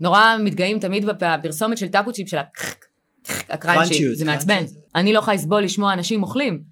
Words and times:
נורא 0.00 0.36
מתגאים 0.40 0.78
תמיד 0.78 1.06
בפרסומת 1.06 1.78
של 1.78 1.88
טאקו 1.88 2.12
צ'יפ 2.12 2.28
של 2.28 2.36
הקראנצ'י, 3.48 4.14
זה 4.14 4.24
מעצבן. 4.24 4.54
קראנצ'יות. 4.54 4.84
אני 4.94 5.12
לא 5.12 5.18
יכולה 5.18 5.36
לסבול 5.36 5.62
לשמוע 5.62 5.92
אנשים 5.92 6.22
אוכלים. 6.22 6.62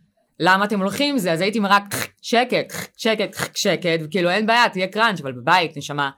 למה 0.41 0.65
אתם 0.65 0.81
הולכים 0.81 1.15
עם 1.15 1.19
זה? 1.19 1.33
אז 1.33 1.41
הייתי 1.41 1.59
רק 1.59 1.95
שקט, 2.23 2.73
שקט, 2.97 3.37
שקט, 3.55 4.01
וכאילו 4.05 4.31
אין 4.31 4.47
בעיה, 4.47 4.69
תהיה 4.69 4.87
קראנץ', 4.87 5.21
אבל 5.21 5.33
בבית, 5.33 5.77
נשמה. 5.77 6.11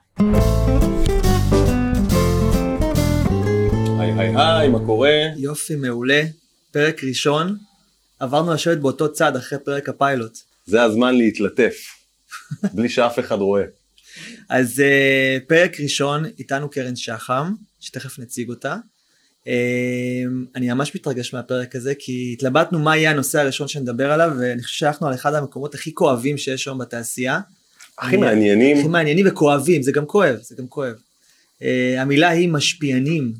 היי 3.99 4.11
היי 4.17 4.33
היי, 4.37 4.69
מה 4.69 4.79
קורה? 4.85 5.11
יופי, 5.37 5.75
מעולה. 5.75 6.23
פרק 6.71 7.03
ראשון, 7.03 7.57
עברנו 8.19 8.53
לשבת 8.53 8.77
באותו 8.77 9.13
צד 9.13 9.35
אחרי 9.35 9.59
פרק 9.65 9.89
הפיילוט. 9.89 10.37
זה 10.65 10.83
הזמן 10.83 11.15
להתלטף, 11.15 11.75
בלי 12.73 12.89
שאף 12.89 13.19
אחד 13.19 13.37
רואה. 13.39 13.63
אז 14.49 14.79
uh, 14.79 15.45
פרק 15.47 15.79
ראשון, 15.79 16.25
איתנו 16.39 16.69
קרן 16.69 16.95
שחם, 16.95 17.53
שתכף 17.79 18.19
נציג 18.19 18.49
אותה. 18.49 18.75
Uh, 19.45 19.47
אני 20.55 20.73
ממש 20.73 20.95
מתרגש 20.95 21.33
מהפרק 21.33 21.75
הזה, 21.75 21.93
כי 21.99 22.29
התלבטנו 22.33 22.79
מה 22.79 22.97
יהיה 22.97 23.11
הנושא 23.11 23.39
הראשון 23.39 23.67
שנדבר 23.67 24.11
עליו, 24.11 24.31
ואני 24.39 24.63
חושב 24.63 24.77
שהלכנו 24.77 25.07
על 25.07 25.13
אחד 25.13 25.33
המקומות 25.33 25.75
הכי 25.75 25.93
כואבים 25.93 26.37
שיש 26.37 26.67
היום 26.67 26.77
בתעשייה. 26.77 27.39
הכי 27.99 28.17
מעניינים, 28.17 28.77
הכי 28.77 28.87
מעניינים 28.87 29.27
וכואבים, 29.29 29.83
זה 29.83 29.91
גם 29.91 30.05
כואב, 30.05 30.37
זה 30.41 30.55
גם 30.55 30.67
כואב. 30.67 30.95
Uh, 31.59 31.63
המילה 31.97 32.29
היא 32.29 32.49
משפיענים, 32.49 33.33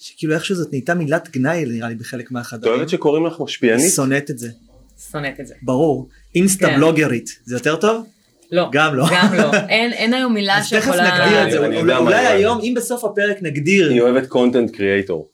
שכאילו 0.00 0.34
איכשהו 0.34 0.54
זאת 0.54 0.68
נהייתה 0.70 0.94
מילת 0.94 1.30
גנאי 1.30 1.64
נראה 1.64 1.88
לי 1.88 1.94
בחלק 1.94 2.26
את 2.26 2.30
מהחדרים. 2.30 2.74
אוהבת 2.74 2.88
שקוראים 2.88 3.26
לך 3.26 3.40
משפיענית? 3.40 3.92
שונאת 3.92 4.30
את 4.30 4.38
זה, 4.38 4.50
שונאת 5.10 5.40
את 5.40 5.46
זה. 5.46 5.54
ברור. 5.62 6.08
אינסטה 6.34 6.66
כן. 6.66 6.76
בלוגרית, 6.76 7.38
זה 7.44 7.56
יותר 7.56 7.76
טוב? 7.76 8.06
לא. 8.52 8.68
גם 8.72 8.94
לא. 8.94 9.06
גם 9.12 9.34
לא. 9.34 9.54
אין, 9.68 9.92
אין 9.92 10.14
היום 10.14 10.34
מילה 10.34 10.58
אז 10.58 10.70
תכף 10.70 10.82
שיכולה... 10.82 11.24
נגדיר 11.24 11.46
את 11.46 11.50
זה, 11.50 11.66
אני 11.66 11.76
אולי 11.76 11.92
מה 11.92 11.98
אולי. 11.98 12.26
היום, 12.26 12.60
אם 12.60 12.74
בסוף 12.76 13.04
הפרק 13.04 13.36
נגדיר, 13.42 13.90
היא 13.90 14.00
אוהבת 14.00 14.26
קונטנט 14.26 14.70
קריאייטור. 14.70 15.30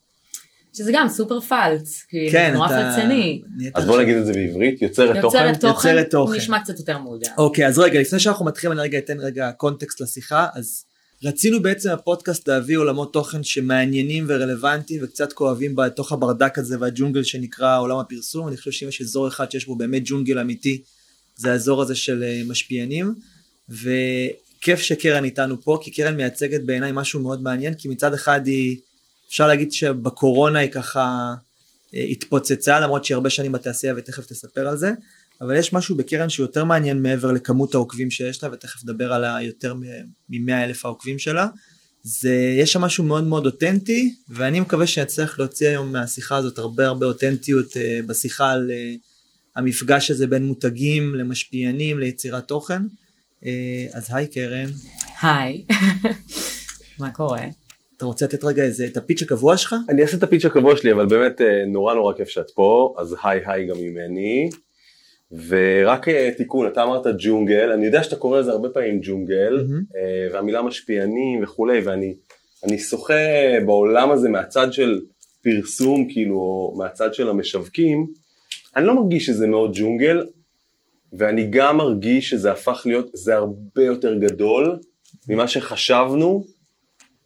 שזה 0.73 0.91
גם 0.93 1.09
סופר 1.09 1.39
פלץ. 1.39 2.05
כאילו, 2.09 2.31
כן, 2.31 2.53
נורא 2.53 2.67
אתה... 2.67 2.93
פלצני. 2.95 3.41
אז 3.75 3.85
בוא 3.85 4.01
נגיד 4.01 4.17
את 4.17 4.25
זה 4.25 4.33
בעברית, 4.33 4.81
יוצרת 4.81 5.21
תוכן? 5.21 5.37
יוצרת 5.37 5.61
תוכן, 5.61 5.89
יוצרת 5.89 6.11
תוכן. 6.11 6.35
נשמע 6.35 6.59
קצת 6.59 6.79
יותר 6.79 6.97
מעודן. 6.97 7.29
אוקיי, 7.37 7.67
אז 7.67 7.79
רגע, 7.79 7.99
לפני 7.99 8.19
שאנחנו 8.19 8.45
מתחילים, 8.45 8.71
אני 8.71 8.81
רגע 8.81 8.97
אתן 8.97 9.19
רגע 9.19 9.51
קונטקסט 9.51 10.01
לשיחה, 10.01 10.47
אז 10.55 10.85
רצינו 11.23 11.61
בעצם 11.61 11.89
בפודקאסט 11.93 12.49
להביא 12.49 12.77
עולמות 12.77 13.13
תוכן 13.13 13.43
שמעניינים 13.43 14.25
ורלוונטיים 14.27 15.03
וקצת 15.03 15.33
כואבים 15.33 15.75
בתוך 15.75 16.11
הברדק 16.11 16.57
הזה 16.57 16.77
והג'ונגל 16.79 17.23
שנקרא 17.23 17.79
עולם 17.79 17.97
הפרסום, 17.97 18.47
אני 18.47 18.57
חושב 18.57 18.71
שאם 18.71 18.87
יש 18.87 19.01
אזור 19.01 19.27
אחד 19.27 19.51
שיש 19.51 19.65
בו 19.65 19.75
באמת 19.75 20.01
ג'ונגל 20.05 20.39
אמיתי, 20.39 20.81
זה 21.41 21.51
האזור 21.51 21.81
הזה 21.81 21.95
של 21.95 22.23
אה, 22.23 22.41
משפיענים, 22.47 23.15
וכיף 23.69 24.79
שקרן 24.79 25.23
איתנו 25.23 25.61
פה, 25.61 25.79
כי 25.81 25.91
קרן 25.91 26.15
מייצגת 26.15 26.61
בעיניי 26.61 26.91
משהו 26.93 27.19
מאוד 27.19 27.43
מעניין, 27.43 27.73
כי 27.73 27.87
מצד 27.87 28.13
אחד 28.13 28.47
היא, 28.47 28.77
אפשר 29.29 29.47
להגיד 29.47 29.71
שבקורונה 29.71 30.59
היא 30.59 30.71
ככה 30.71 31.33
אה, 31.95 32.03
התפוצצה, 32.03 32.79
למרות 32.79 33.05
שהיא 33.05 33.15
הרבה 33.15 33.29
שנים 33.29 33.51
בתעשייה 33.51 33.93
ותכף 33.97 34.25
תספר 34.25 34.67
על 34.67 34.77
זה, 34.77 34.91
אבל 35.41 35.55
יש 35.55 35.73
משהו 35.73 35.95
בקרן 35.95 36.29
שהוא 36.29 36.43
יותר 36.43 36.63
מעניין 36.63 37.01
מעבר 37.01 37.31
לכמות 37.31 37.75
העוקבים 37.75 38.11
שיש 38.11 38.43
לה, 38.43 38.49
ותכף 38.53 38.83
נדבר 38.83 39.13
על 39.13 39.23
היותר 39.23 39.73
מ-100 39.73 40.53
אלף 40.53 40.85
העוקבים 40.85 41.19
שלה. 41.19 41.47
זה, 42.03 42.55
יש 42.59 42.73
שם 42.73 42.81
משהו 42.81 43.03
מאוד 43.03 43.23
מאוד 43.23 43.45
אותנטי, 43.45 44.15
ואני 44.29 44.59
מקווה 44.59 44.87
שנצליח 44.87 45.39
להוציא 45.39 45.67
היום 45.67 45.91
מהשיחה 45.91 46.35
הזאת 46.37 46.57
הרבה 46.57 46.87
הרבה 46.87 47.05
אותנטיות 47.05 47.77
אה, 47.77 47.99
בשיחה 48.07 48.51
על 48.51 48.71
אה, 48.71 48.93
המפגש 49.55 50.11
הזה 50.11 50.27
בין 50.27 50.45
מותגים 50.45 51.15
למשפיענים 51.15 51.99
ליצירת 51.99 52.47
תוכן. 52.47 52.81
אה, 53.45 53.85
אז 53.93 54.07
היי 54.09 54.27
קרן, 54.27 54.69
היי. 55.21 55.65
מה 56.99 57.11
קורה? 57.11 57.45
אתה 57.97 58.05
רוצה 58.05 58.25
לתת 58.25 58.43
רגע 58.43 58.63
איזה, 58.63 58.85
את 58.85 58.97
הפיץ' 58.97 59.21
הקבוע 59.21 59.57
שלך? 59.57 59.75
אני 59.89 60.01
אעשה 60.01 60.17
את 60.17 60.23
הפיץ' 60.23 60.45
הקבוע 60.45 60.75
שלי, 60.75 60.91
אבל 60.91 61.05
באמת 61.05 61.41
אה, 61.41 61.65
נורא 61.67 61.93
נורא 61.93 62.13
כיף 62.13 62.29
שאת 62.29 62.51
פה, 62.51 62.95
אז 62.97 63.15
היי 63.23 63.41
היי 63.45 63.65
גם 63.65 63.75
ממני. 63.77 64.49
ורק 65.47 66.09
אה, 66.09 66.29
תיקון, 66.37 66.67
אתה 66.67 66.83
אמרת 66.83 67.05
ג'ונגל, 67.19 67.71
אני 67.71 67.85
יודע 67.85 68.03
שאתה 68.03 68.15
קורא 68.15 68.39
לזה 68.39 68.51
הרבה 68.51 68.69
פעמים 68.69 68.99
ג'ונגל. 69.03 69.65
אה, 69.95 70.27
והמילה 70.33 70.61
משפיענים 70.61 71.43
וכולי, 71.43 71.79
ואני 71.79 72.13
אני 72.63 72.79
שוחה 72.79 73.13
בעולם 73.65 74.11
הזה 74.11 74.29
מהצד 74.29 74.73
של 74.73 75.01
פרסום, 75.43 76.07
כאילו, 76.09 76.73
מהצד 76.77 77.13
של 77.13 77.29
המשווקים, 77.29 78.07
אני 78.75 78.85
לא 78.85 78.95
מרגיש 78.95 79.25
שזה 79.25 79.47
מאוד 79.47 79.71
ג'ונגל, 79.73 80.25
ואני 81.13 81.47
גם 81.49 81.77
מרגיש 81.77 82.29
שזה 82.29 82.51
הפך 82.51 82.81
להיות, 82.85 83.09
זה 83.13 83.35
הרבה 83.35 83.83
יותר 83.83 84.17
גדול 84.17 84.79
ממה 85.29 85.47
שחשבנו 85.47 86.45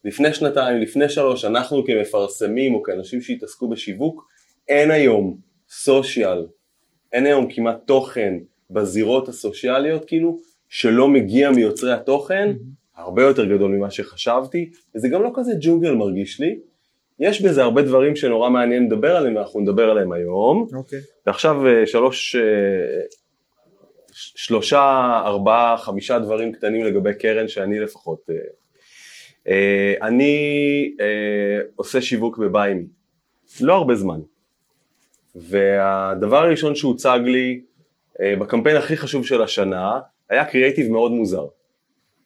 לפני 0.05 0.33
שנתיים, 0.33 0.81
לפני 0.81 1.09
שלוש, 1.09 1.45
אנחנו 1.45 1.85
כמפרסמים 1.85 2.75
או 2.75 2.83
כאנשים 2.83 3.21
שהתעסקו 3.21 3.69
בשיווק, 3.69 4.27
אין 4.67 4.91
היום 4.91 5.37
סושיאל, 5.69 6.45
אין 7.13 7.25
היום 7.25 7.47
כמעט 7.51 7.77
תוכן 7.85 8.33
בזירות 8.69 9.29
הסוציאליות 9.29 10.05
כאילו, 10.05 10.39
שלא 10.69 11.07
מגיע 11.07 11.51
מיוצרי 11.51 11.93
התוכן, 11.93 12.53
הרבה 12.95 13.23
יותר 13.23 13.45
גדול 13.45 13.71
ממה 13.71 13.91
שחשבתי, 13.91 14.69
וזה 14.95 15.07
גם 15.07 15.23
לא 15.23 15.31
כזה 15.35 15.51
ג'ונגל 15.61 15.93
מרגיש 15.93 16.39
לי. 16.39 16.59
יש 17.19 17.41
בזה 17.41 17.63
הרבה 17.63 17.81
דברים 17.81 18.15
שנורא 18.15 18.49
מעניין 18.49 18.85
לדבר 18.85 19.15
עליהם, 19.15 19.35
ואנחנו 19.35 19.59
נדבר 19.59 19.89
עליהם 19.89 20.11
היום. 20.11 20.67
אוקיי. 20.73 20.99
ועכשיו 21.25 21.67
אה, 21.67 21.87
שלוש, 21.87 22.35
אה, 22.35 22.41
שלושה, 24.13 25.21
ארבעה, 25.25 25.77
חמישה 25.77 26.19
דברים 26.19 26.51
קטנים 26.51 26.85
לגבי 26.85 27.13
קרן 27.13 27.47
שאני 27.47 27.79
לפחות, 27.79 28.29
אה, 29.47 29.93
אני 30.01 30.91
עושה 31.75 32.01
שיווק 32.01 32.37
בביימי, 32.37 32.85
לא 33.61 33.73
הרבה 33.73 33.95
זמן, 33.95 34.19
והדבר 35.35 36.37
הראשון 36.37 36.75
שהוצג 36.75 37.19
לי 37.25 37.61
בקמפיין 38.21 38.77
הכי 38.77 38.97
חשוב 38.97 39.25
של 39.25 39.41
השנה 39.41 39.99
היה 40.29 40.45
קריאייטיב 40.45 40.91
מאוד 40.91 41.11
מוזר. 41.11 41.45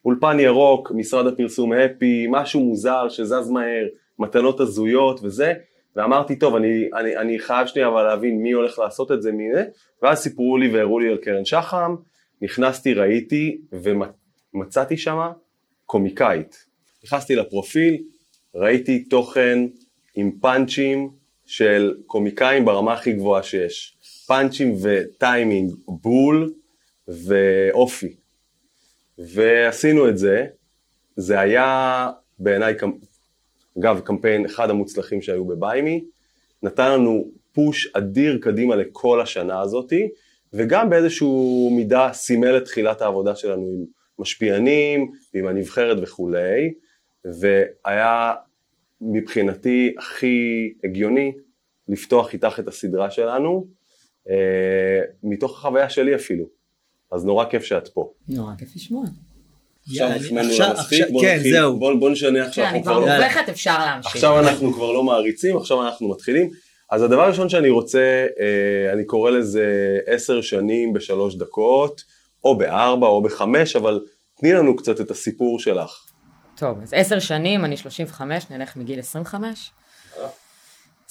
אולפן 0.05 0.39
ירוק, 0.39 0.91
משרד 0.91 1.28
הפרסום 1.28 1.73
הפי, 1.73 2.28
משהו 2.29 2.59
מוזר 2.59 3.09
שזז 3.09 3.49
מהר, 3.49 3.85
מתנות 4.19 4.59
הזויות 4.59 5.19
וזה, 5.24 5.53
ואמרתי 5.96 6.40
טוב 6.40 6.56
אני, 6.56 6.90
אני, 6.96 7.18
אני 7.18 7.40
חייב 7.40 7.68
שנייה 7.68 7.88
אבל 7.88 8.03
להבין 8.03 8.41
מי 8.41 8.52
הולך 8.52 8.80
לעשות 8.80 9.12
את 9.12 9.22
זה, 9.22 9.31
מי 9.31 9.44
זה, 9.53 9.63
ואז 10.02 10.19
סיפרו 10.19 10.57
לי 10.57 10.75
והראו 10.75 11.00
לי 11.00 11.09
על 11.09 11.18
קרן 11.18 11.46
שחם, 11.46 11.96
נכנסתי 12.41 12.94
ראיתי 12.94 13.62
ומצאתי 14.53 14.97
שמה 14.97 15.31
קומיקאית, 15.85 16.66
נכנסתי 17.03 17.35
לפרופיל, 17.35 17.97
ראיתי 18.56 19.03
תוכן 19.03 19.59
עם 20.16 20.31
פאנצ'ים 20.41 21.09
של 21.46 21.96
קומיקאים 22.06 22.66
ברמה 22.66 22.94
הכי 22.94 23.13
גבוהה 23.13 23.44
שיש, 23.44 23.97
פאנצ'ים 24.28 24.75
וטיימינג 24.81 25.72
בול 25.88 26.53
ואופי, 27.08 28.16
ועשינו 29.18 30.09
את 30.09 30.18
זה, 30.18 30.46
זה 31.16 31.40
היה 31.40 32.09
בעיניי 32.40 32.75
אגב, 33.79 34.00
קמפיין 34.00 34.45
אחד 34.45 34.69
המוצלחים 34.69 35.22
שהיו 35.22 35.45
בביימי, 35.45 36.03
נתן 36.63 36.91
לנו 36.91 37.31
פוש 37.53 37.88
אדיר 37.94 38.40
קדימה 38.41 38.75
לכל 38.75 39.22
השנה 39.22 39.62
הזאתי, 39.62 40.09
וגם 40.53 40.90
באיזשהו 40.90 41.69
מידה 41.75 42.09
סימל 42.13 42.57
את 42.57 42.66
תחילת 42.66 43.01
העבודה 43.01 43.35
שלנו 43.35 43.62
עם 43.62 43.85
משפיענים, 44.19 45.12
ועם 45.34 45.47
הנבחרת 45.47 45.97
וכולי, 46.01 46.73
והיה 47.25 48.34
מבחינתי 49.01 49.96
הכי 49.97 50.73
הגיוני 50.84 51.31
לפתוח 51.88 52.34
איתך 52.34 52.59
את 52.59 52.67
הסדרה 52.67 53.11
שלנו, 53.11 53.67
אה, 54.29 55.01
מתוך 55.23 55.51
החוויה 55.51 55.90
שלי 55.90 56.16
אפילו. 56.16 56.46
אז 57.11 57.25
נורא 57.25 57.46
כיף 57.46 57.63
שאת 57.63 57.88
פה. 57.88 58.13
נורא 58.28 58.56
כיף 58.56 58.75
לשמוע. 58.75 59.06
עכשיו 59.89 60.07
החמאנו 60.07 60.50
לה 60.59 60.73
מספיק, 60.73 61.05
בוא 61.11 61.22
כן, 61.22 61.35
נתחיל, 61.35 61.53
זהו. 61.53 61.79
בוא 61.79 61.94
בוא 61.94 62.09
נשנה 62.09 62.45
עכשיו, 62.45 62.66
כן, 62.66 62.69
אני 62.69 62.77
אנחנו 62.77 62.83
כבר 62.83 63.01
כבר 63.01 63.16
לא- 63.16 63.23
מובכת, 63.23 63.50
אפשר 63.50 63.85
להמשיך. 63.85 64.16
עכשיו 64.16 64.40
אנחנו 64.40 64.73
כבר 64.73 64.91
לא 64.91 65.03
מעריצים, 65.03 65.58
עכשיו 65.58 65.85
אנחנו 65.85 66.09
מתחילים. 66.09 66.49
אז 66.91 67.03
הדבר 67.03 67.22
הראשון 67.22 67.49
שאני 67.49 67.69
רוצה, 67.69 68.25
אה, 68.40 68.93
אני 68.93 69.05
קורא 69.05 69.31
לזה 69.31 69.66
עשר 70.05 70.41
שנים 70.41 70.93
בשלוש 70.93 71.35
דקות, 71.35 72.03
או 72.43 72.58
בארבע 72.58 73.08
או 73.08 73.22
בחמש, 73.22 73.75
אבל 73.75 73.99
תני 74.40 74.53
לנו 74.53 74.75
קצת 74.75 75.02
את 75.02 75.11
הסיפור 75.11 75.59
שלך. 75.59 75.91
טוב, 76.55 76.81
אז 76.81 76.93
עשר 76.93 77.19
שנים, 77.19 77.66
אני 77.66 77.78
35, 77.78 78.43
נלך 78.49 78.75
מגיל 78.75 78.99
25. 78.99 79.72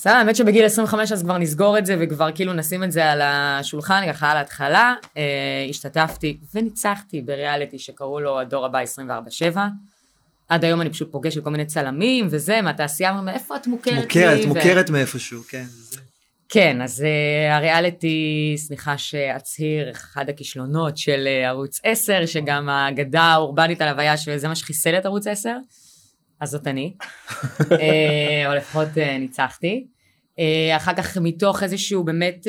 בסדר, 0.01 0.13
האמת 0.13 0.37
שבגיל 0.37 0.65
25 0.65 1.13
אז 1.13 1.23
כבר 1.23 1.39
נסגור 1.39 1.79
את 1.79 1.87
זה 1.87 1.97
וכבר 2.01 2.33
כאילו 2.35 2.53
נשים 2.53 2.85
את 2.85 2.93
זה 2.93 3.11
על 3.11 3.21
השולחן, 3.23 4.03
ככה 4.13 4.31
על 4.31 4.37
ההתחלה. 4.37 4.95
אה, 5.17 5.23
השתתפתי 5.71 6.39
וניצחתי 6.55 7.21
בריאליטי 7.21 7.79
שקראו 7.79 8.21
לו 8.21 8.41
הדור 8.41 8.67
הבא 8.67 8.79
24/7. 9.55 9.59
עד 10.49 10.65
היום 10.65 10.81
אני 10.81 10.91
פשוט 10.91 11.13
פוגשת 11.13 11.45
כל 11.45 11.51
מיני 11.51 11.67
צלמים 11.67 12.27
וזה, 12.31 12.63
מהתעשייה, 12.63 13.11
אומרים, 13.11 13.29
איפה 13.29 13.57
את 13.57 13.67
מוכרת 13.67 13.95
לי? 13.95 14.01
מוכרת, 14.03 14.45
ו- 14.45 14.49
מוכרת 14.49 14.91
מאיפשהו, 14.91 15.43
כן. 15.49 15.65
זה- 15.69 16.01
כן, 16.49 16.83
אז 16.83 17.01
uh, 17.01 17.53
הריאליטי, 17.55 18.55
סליחה 18.59 18.99
שאצהיר, 18.99 19.91
אחד 19.91 20.29
הכישלונות 20.29 20.97
של 20.99 21.25
uh, 21.43 21.47
ערוץ 21.47 21.81
10, 21.85 22.27
שגם 22.27 22.69
האגדה 22.69 23.23
האורבנית 23.23 23.81
על 23.83 23.89
הוויה 23.89 24.17
שזה 24.17 24.49
מה 24.49 24.55
שחיסל 24.55 24.95
את 24.99 25.07
ערוץ 25.07 25.27
10. 25.27 25.51
אז 26.41 26.51
זאת 26.51 26.67
אני, 26.67 26.95
אה, 27.81 28.51
או 28.51 28.55
לפחות 28.55 28.89
אה, 28.99 29.19
ניצחתי. 29.19 29.87
אה, 30.39 30.77
אחר 30.77 30.95
כך 30.95 31.17
מתוך 31.17 31.63
איזשהו 31.63 32.05
באמת, 32.05 32.47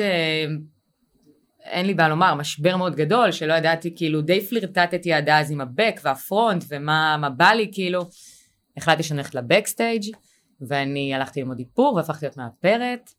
אין 1.64 1.86
לי 1.86 1.94
בעיה 1.94 2.08
לומר, 2.08 2.34
משבר 2.34 2.76
מאוד 2.76 2.96
גדול, 2.96 3.32
שלא 3.32 3.54
ידעתי, 3.54 3.96
כאילו 3.96 4.20
די 4.20 4.40
פלירטטתי 4.40 5.12
עד 5.12 5.28
אז 5.28 5.50
עם 5.50 5.60
הבק 5.60 6.00
והפרונט 6.02 6.64
ומה 6.68 7.16
מה 7.20 7.30
בא 7.30 7.50
לי, 7.50 7.70
כאילו. 7.72 8.02
החלטתי 8.76 9.02
שאני 9.02 9.18
הולכת 9.18 9.34
לבקסטייג' 9.34 10.02
ואני 10.60 11.14
הלכתי 11.14 11.40
ללמוד 11.40 11.58
איפור 11.58 11.94
והפכתי 11.94 12.26
להיות 12.26 12.36
מאפרת. 12.36 13.10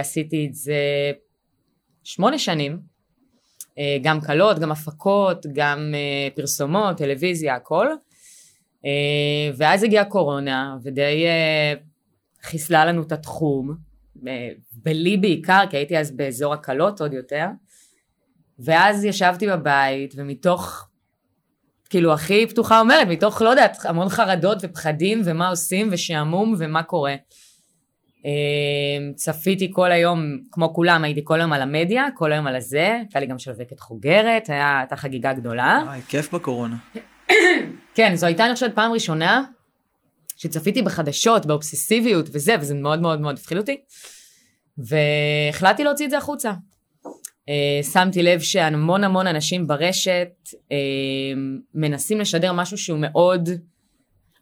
עשיתי 0.00 0.46
את 0.46 0.54
זה 0.54 0.76
שמונה 2.04 2.38
שנים, 2.38 2.78
גם 4.02 4.20
קלות, 4.20 4.58
גם 4.58 4.72
הפקות, 4.72 5.46
גם 5.52 5.94
פרסומות, 6.34 6.96
טלוויזיה, 6.96 7.54
הכל. 7.54 7.88
אה, 8.84 9.50
ואז 9.56 9.82
הגיעה 9.82 10.04
קורונה, 10.04 10.76
ודי 10.82 11.26
אה, 11.26 11.74
חיסלה 12.42 12.84
לנו 12.84 13.02
את 13.02 13.12
התחום, 13.12 13.74
אה, 14.28 14.48
בלי 14.72 15.16
בעיקר, 15.16 15.64
כי 15.70 15.76
הייתי 15.76 15.98
אז 15.98 16.10
באזור 16.10 16.54
הקלות 16.54 17.00
עוד 17.00 17.12
יותר. 17.12 17.46
ואז 18.58 19.04
ישבתי 19.04 19.46
בבית, 19.46 20.14
ומתוך, 20.16 20.88
כאילו 21.90 22.12
הכי 22.12 22.46
פתוחה 22.46 22.80
אומרת, 22.80 23.08
מתוך, 23.08 23.42
לא 23.42 23.48
יודעת, 23.48 23.76
המון 23.84 24.08
חרדות 24.08 24.58
ופחדים, 24.62 25.22
ומה 25.24 25.48
עושים, 25.48 25.88
ושעמום, 25.90 26.54
ומה 26.58 26.82
קורה. 26.82 27.14
אה, 28.26 29.12
צפיתי 29.14 29.70
כל 29.72 29.92
היום, 29.92 30.38
כמו 30.52 30.74
כולם, 30.74 31.04
הייתי 31.04 31.20
כל 31.24 31.40
היום 31.40 31.52
על 31.52 31.62
המדיה, 31.62 32.06
כל 32.14 32.32
היום 32.32 32.46
על 32.46 32.56
הזה, 32.56 32.96
הייתה 33.00 33.20
לי 33.20 33.26
גם 33.26 33.38
שווקת 33.38 33.80
חוגרת, 33.80 34.48
הייתה 34.48 34.96
חגיגה 34.96 35.32
גדולה. 35.32 35.82
וואי, 35.86 36.00
כיף 36.08 36.34
בקורונה. 36.34 36.76
כן, 37.94 38.16
זו 38.16 38.26
הייתה 38.26 38.46
אני 38.46 38.54
חושבת 38.54 38.74
פעם 38.74 38.92
ראשונה 38.92 39.44
שצפיתי 40.36 40.82
בחדשות, 40.82 41.46
באובססיביות 41.46 42.28
וזה, 42.32 42.56
וזה 42.60 42.74
מאוד 42.74 43.00
מאוד 43.00 43.20
מאוד 43.20 43.38
הפחיד 43.38 43.58
אותי. 43.58 43.80
והחלטתי 44.78 45.84
להוציא 45.84 46.04
את 46.04 46.10
זה 46.10 46.18
החוצה. 46.18 46.52
Uh, 47.50 47.86
שמתי 47.92 48.22
לב 48.22 48.40
שהמון 48.40 49.04
המון 49.04 49.26
אנשים 49.26 49.66
ברשת 49.66 50.28
uh, 50.52 50.52
מנסים 51.74 52.20
לשדר 52.20 52.52
משהו 52.52 52.78
שהוא 52.78 52.98
מאוד, 53.00 53.48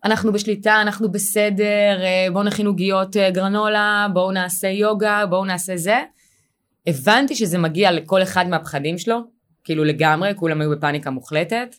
אנחנו 0.04 0.32
בשליטה, 0.32 0.82
אנחנו 0.82 1.12
בסדר, 1.12 1.98
uh, 2.00 2.32
בואו 2.32 2.44
נכין 2.44 2.66
עוגיות 2.66 3.16
uh, 3.16 3.18
גרנולה, 3.32 4.06
בואו 4.12 4.32
נעשה 4.32 4.68
יוגה, 4.68 5.26
בואו 5.30 5.44
נעשה 5.44 5.76
זה. 5.76 5.96
הבנתי 6.86 7.34
שזה 7.34 7.58
מגיע 7.58 7.92
לכל 7.92 8.22
אחד 8.22 8.48
מהפחדים 8.48 8.98
שלו, 8.98 9.20
כאילו 9.64 9.84
לגמרי, 9.84 10.32
כולם 10.36 10.60
היו 10.60 10.70
בפאניקה 10.70 11.10
מוחלטת. 11.10 11.76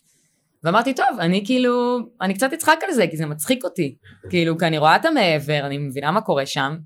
ואמרתי, 0.64 0.94
טוב, 0.94 1.20
אני 1.20 1.46
כאילו, 1.46 2.00
אני 2.22 2.34
קצת 2.34 2.54
אצחק 2.54 2.80
על 2.88 2.94
זה, 2.94 3.08
כי 3.08 3.18
זה 3.18 3.26
מצחיק 3.26 3.64
אותי. 3.64 3.96
כאילו, 4.30 4.58
כי 4.58 4.66
אני 4.66 4.78
רואה 4.78 4.96
את 4.96 5.06
המעבר, 5.06 5.60
אני 5.66 5.78
מבינה 5.78 6.12
מה 6.12 6.22
קורה 6.22 6.46
שם, 6.46 6.78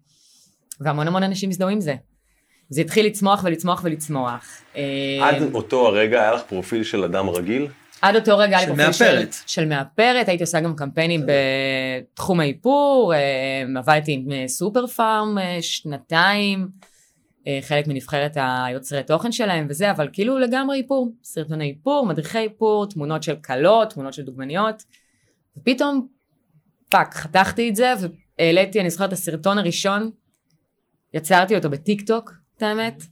והמון 0.79 1.07
המון 1.07 1.23
אנשים 1.23 1.49
הזדהו 1.49 1.69
עם 1.69 1.81
זה. 1.81 1.95
זה 2.69 2.81
התחיל 2.81 3.05
לצמוח 3.05 3.41
ולצמוח 3.43 3.81
ולצמוח. 3.83 4.61
אה, 4.75 4.81
עד 5.21 5.41
אותו 5.53 5.87
הרגע 5.87 6.21
היה 6.21 6.31
לך 6.31 6.41
פרופיל 6.41 6.83
של 6.83 7.03
אדם 7.03 7.29
רגיל? 7.29 7.67
עד 8.01 8.15
אותו 8.15 8.37
רגע 8.37 8.57
היה 8.57 8.67
לי 8.67 8.75
של 8.75 8.83
פרופיל 8.83 8.93
של, 8.93 9.15
מאפרת. 9.15 9.35
של 9.47 9.65
מאפרת, 9.65 10.27
הייתי 10.27 10.43
עושה 10.43 10.59
גם 10.59 10.75
קמפיינים 10.75 11.21
בתחום 11.27 12.39
האיפור, 12.39 13.13
אה, 13.13 13.79
עבדתי 13.79 14.11
עם 14.11 14.31
אה, 14.31 14.47
סופר 14.47 14.87
פארם 14.87 15.37
אה, 15.37 15.57
שנתיים, 15.61 16.59
אה, 16.59 16.86
חלק 17.61 17.87
מנבחרת 17.87 18.37
היוצרי 18.39 19.03
תוכן 19.03 19.31
שלהם 19.31 19.65
וזה, 19.69 19.91
אבל 19.91 20.09
כאילו 20.13 20.39
לגמרי 20.39 20.77
איפור, 20.77 21.11
סרטוני 21.23 21.69
איפור, 21.69 22.05
מדריכי 22.05 22.37
איפור, 22.37 22.85
תמונות 22.89 23.23
של 23.23 23.35
כלות, 23.35 23.93
תמונות 23.93 24.13
של 24.13 24.23
דוגמניות, 24.23 24.83
ופתאום, 25.57 26.07
fuck, 26.89 27.13
חתכתי 27.13 27.69
את 27.69 27.75
זה 27.75 27.93
והעליתי, 28.39 28.81
אני 28.81 28.89
זוכרת 28.89 29.13
הסרטון 29.13 29.57
הראשון, 29.57 30.11
יצרתי 31.13 31.55
אותו 31.55 31.69
בטיק 31.69 32.01
טוק, 32.01 32.33
את 32.57 32.61
האמת, 32.63 33.03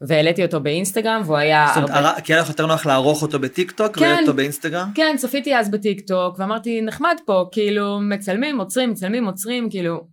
והעליתי 0.00 0.44
אותו 0.44 0.60
באינסטגרם, 0.60 1.22
והוא 1.24 1.36
היה... 1.36 1.66
זאת 1.68 1.76
אומרת, 1.76 1.90
הרבה- 1.90 2.08
הר- 2.10 2.20
כי 2.20 2.32
היה 2.32 2.42
לך 2.42 2.48
יותר 2.48 2.66
נוח 2.66 2.86
לערוך 2.86 3.22
אותו 3.22 3.38
בטיק 3.38 3.70
טוק 3.70 3.94
כן. 3.94 4.00
ולהעלות 4.04 4.20
אותו 4.20 4.34
באינסטגרם? 4.34 4.88
כן, 4.94 5.14
צפיתי 5.18 5.56
אז 5.56 5.70
בטיק 5.70 6.00
טוק, 6.06 6.38
ואמרתי, 6.38 6.82
נחמד 6.82 7.16
פה, 7.26 7.44
כאילו, 7.52 8.00
מצלמים, 8.00 8.58
עוצרים, 8.60 8.90
מצלמים, 8.90 9.26
עוצרים, 9.26 9.70
כאילו. 9.70 10.06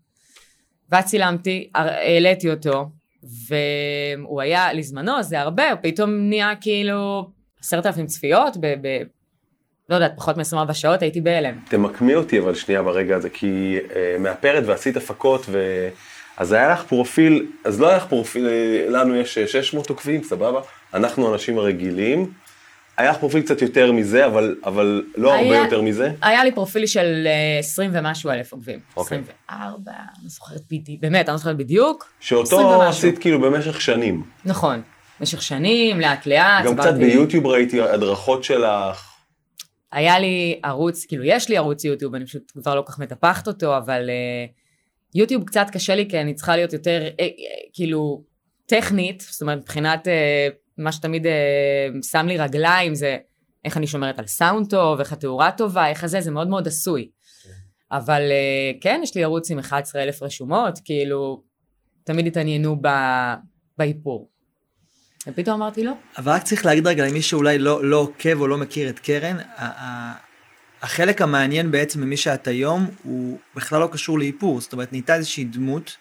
ואז 0.91 1.05
צילמתי, 1.05 1.69
העליתי 1.73 2.49
אותו, 2.49 2.89
והוא 3.47 4.41
היה, 4.41 4.73
לזמנו, 4.73 5.23
זה 5.23 5.39
הרבה, 5.39 5.71
הוא 5.71 5.79
פתאום 5.81 6.09
נהיה 6.11 6.53
כאילו 6.61 7.29
עשרת 7.59 7.85
אלפים 7.85 8.05
צפיות, 8.05 8.57
ב... 8.57 8.65
ב 8.81 8.87
לא 9.89 9.95
יודעת, 9.95 10.13
פחות 10.15 10.37
מ-24 10.37 10.73
שעות, 10.73 11.01
הייתי 11.01 11.21
בהלם. 11.21 11.55
תמקמי 11.69 12.15
אותי 12.15 12.39
אבל 12.39 12.55
שנייה 12.55 12.83
ברגע 12.83 13.15
הזה, 13.15 13.29
כי 13.29 13.77
אה, 13.95 14.15
מאפרת 14.19 14.63
ועשית 14.65 14.97
הפקות, 14.97 15.45
ו... 15.49 15.89
אז 16.37 16.51
היה 16.51 16.71
לך 16.71 16.83
פרופיל, 16.83 17.45
אז 17.63 17.81
לא 17.81 17.87
היה 17.87 17.97
לך 17.97 18.05
פרופיל, 18.05 18.47
אה, 18.47 18.85
לנו 18.89 19.15
יש 19.15 19.37
אה, 19.37 19.47
600 19.47 19.89
עוקבים, 19.89 20.23
סבבה? 20.23 20.61
אנחנו 20.93 21.33
אנשים 21.33 21.59
רגילים. 21.59 22.31
היה 22.97 23.11
לך 23.11 23.17
פרופיל 23.17 23.41
קצת 23.41 23.61
יותר 23.61 23.91
מזה, 23.91 24.25
אבל, 24.25 24.55
אבל 24.65 25.03
לא 25.17 25.33
הרבה 25.35 25.41
היה- 25.51 25.63
יותר 25.63 25.81
מזה. 25.81 26.11
היה 26.21 26.43
לי 26.43 26.51
פרופיל 26.51 26.85
של 26.85 27.23
אה, 27.27 27.59
20 27.59 27.91
ומשהו 27.93 28.29
אלף 28.31 28.51
עוקבים. 28.53 28.79
אוקיי. 28.97 29.17
24, 29.47 29.91
אני 30.21 30.29
זוכרת 30.29 30.61
בדיוק, 30.71 31.01
באמת, 31.01 31.29
אני 31.29 31.33
לא 31.33 31.37
זוכרת 31.37 31.57
בדיוק. 31.57 32.03
20 32.23 32.45
שאותו. 32.45 32.83
עשית 32.83 33.17
כאילו 33.19 33.41
במשך 33.41 33.81
שנים. 33.81 34.23
נכון. 34.45 34.81
במשך 35.19 35.41
שנים, 35.41 35.99
לאט 35.99 36.25
לאט. 36.25 36.65
גם 36.65 36.77
קצת 36.77 36.93
ביוטיוב 36.93 37.45
ראיתי 37.45 37.81
הדרכות 37.81 38.43
שלך. 38.43 39.11
היה 39.91 40.19
לי 40.19 40.59
ערוץ, 40.63 41.05
כאילו 41.05 41.23
יש 41.23 41.49
לי 41.49 41.57
ערוץ 41.57 41.83
יוטיוב, 41.85 42.15
אני 42.15 42.25
פשוט 42.25 42.51
כבר 42.61 42.75
לא 42.75 42.81
כל 42.81 42.91
כך 42.91 42.99
מטפחת 42.99 43.47
אותו, 43.47 43.77
אבל 43.77 44.09
uh, 44.09 44.51
יוטיוב 45.15 45.43
קצת 45.43 45.67
קשה 45.71 45.95
לי 45.95 46.07
כי 46.09 46.21
אני 46.21 46.33
צריכה 46.33 46.55
להיות 46.55 46.73
יותר, 46.73 47.01
uh, 47.07 47.21
uh, 47.21 47.23
כאילו, 47.73 48.23
טכנית, 48.65 49.23
זאת 49.29 49.41
אומרת, 49.41 49.57
מבחינת 49.57 50.07
uh, 50.07 50.11
מה 50.77 50.91
שתמיד 50.91 51.25
uh, 51.25 51.29
שם 52.11 52.25
לי 52.27 52.37
רגליים 52.37 52.95
זה 52.95 53.17
איך 53.65 53.77
אני 53.77 53.87
שומרת 53.87 54.19
על 54.19 54.27
סאונד 54.27 54.69
טוב, 54.69 54.99
איך 54.99 55.13
התאורה 55.13 55.51
טובה, 55.51 55.87
איך 55.89 56.03
הזה, 56.03 56.21
זה 56.21 56.31
מאוד 56.31 56.47
מאוד 56.47 56.67
עשוי. 56.67 57.09
אבל 57.91 58.21
uh, 58.21 58.77
כן, 58.81 58.99
יש 59.03 59.15
לי 59.15 59.23
ערוץ 59.23 59.51
עם 59.51 59.59
11 59.59 60.03
אלף 60.03 60.23
רשומות, 60.23 60.79
כאילו, 60.85 61.43
תמיד 62.03 62.27
התעניינו 62.27 62.77
ב- 62.81 63.33
באיפור. 63.77 64.29
ופתאום 65.27 65.61
אמרתי 65.61 65.83
לא. 65.83 65.91
אבל 66.17 66.31
רק 66.31 66.43
צריך 66.43 66.65
להגיד 66.65 66.87
רגע 66.87 67.07
למי 67.07 67.21
שאולי 67.21 67.57
לא, 67.57 67.85
לא 67.85 67.97
עוקב 67.97 68.41
או 68.41 68.47
לא 68.47 68.57
מכיר 68.57 68.89
את 68.89 68.99
קרן, 68.99 69.37
החלק 70.81 71.21
המעניין 71.21 71.71
בעצם 71.71 72.01
ממי 72.01 72.17
שאת 72.17 72.47
היום 72.47 72.87
הוא 73.03 73.39
בכלל 73.55 73.81
לא 73.81 73.89
קשור 73.91 74.19
לאיפור, 74.19 74.61
זאת 74.61 74.73
אומרת 74.73 74.91
נהייתה 74.91 75.15
איזושהי 75.15 75.43
דמות, 75.43 75.97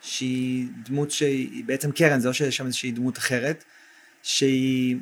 שהיא 0.00 0.66
דמות 0.84 1.10
שהיא 1.10 1.64
בעצם 1.64 1.92
קרן, 1.92 2.20
זה 2.20 2.28
לא 2.28 2.34
שיש 2.34 2.56
שם 2.56 2.66
איזושהי 2.66 2.90
דמות 2.90 3.18
אחרת, 3.18 3.64
שהיא 4.26 4.96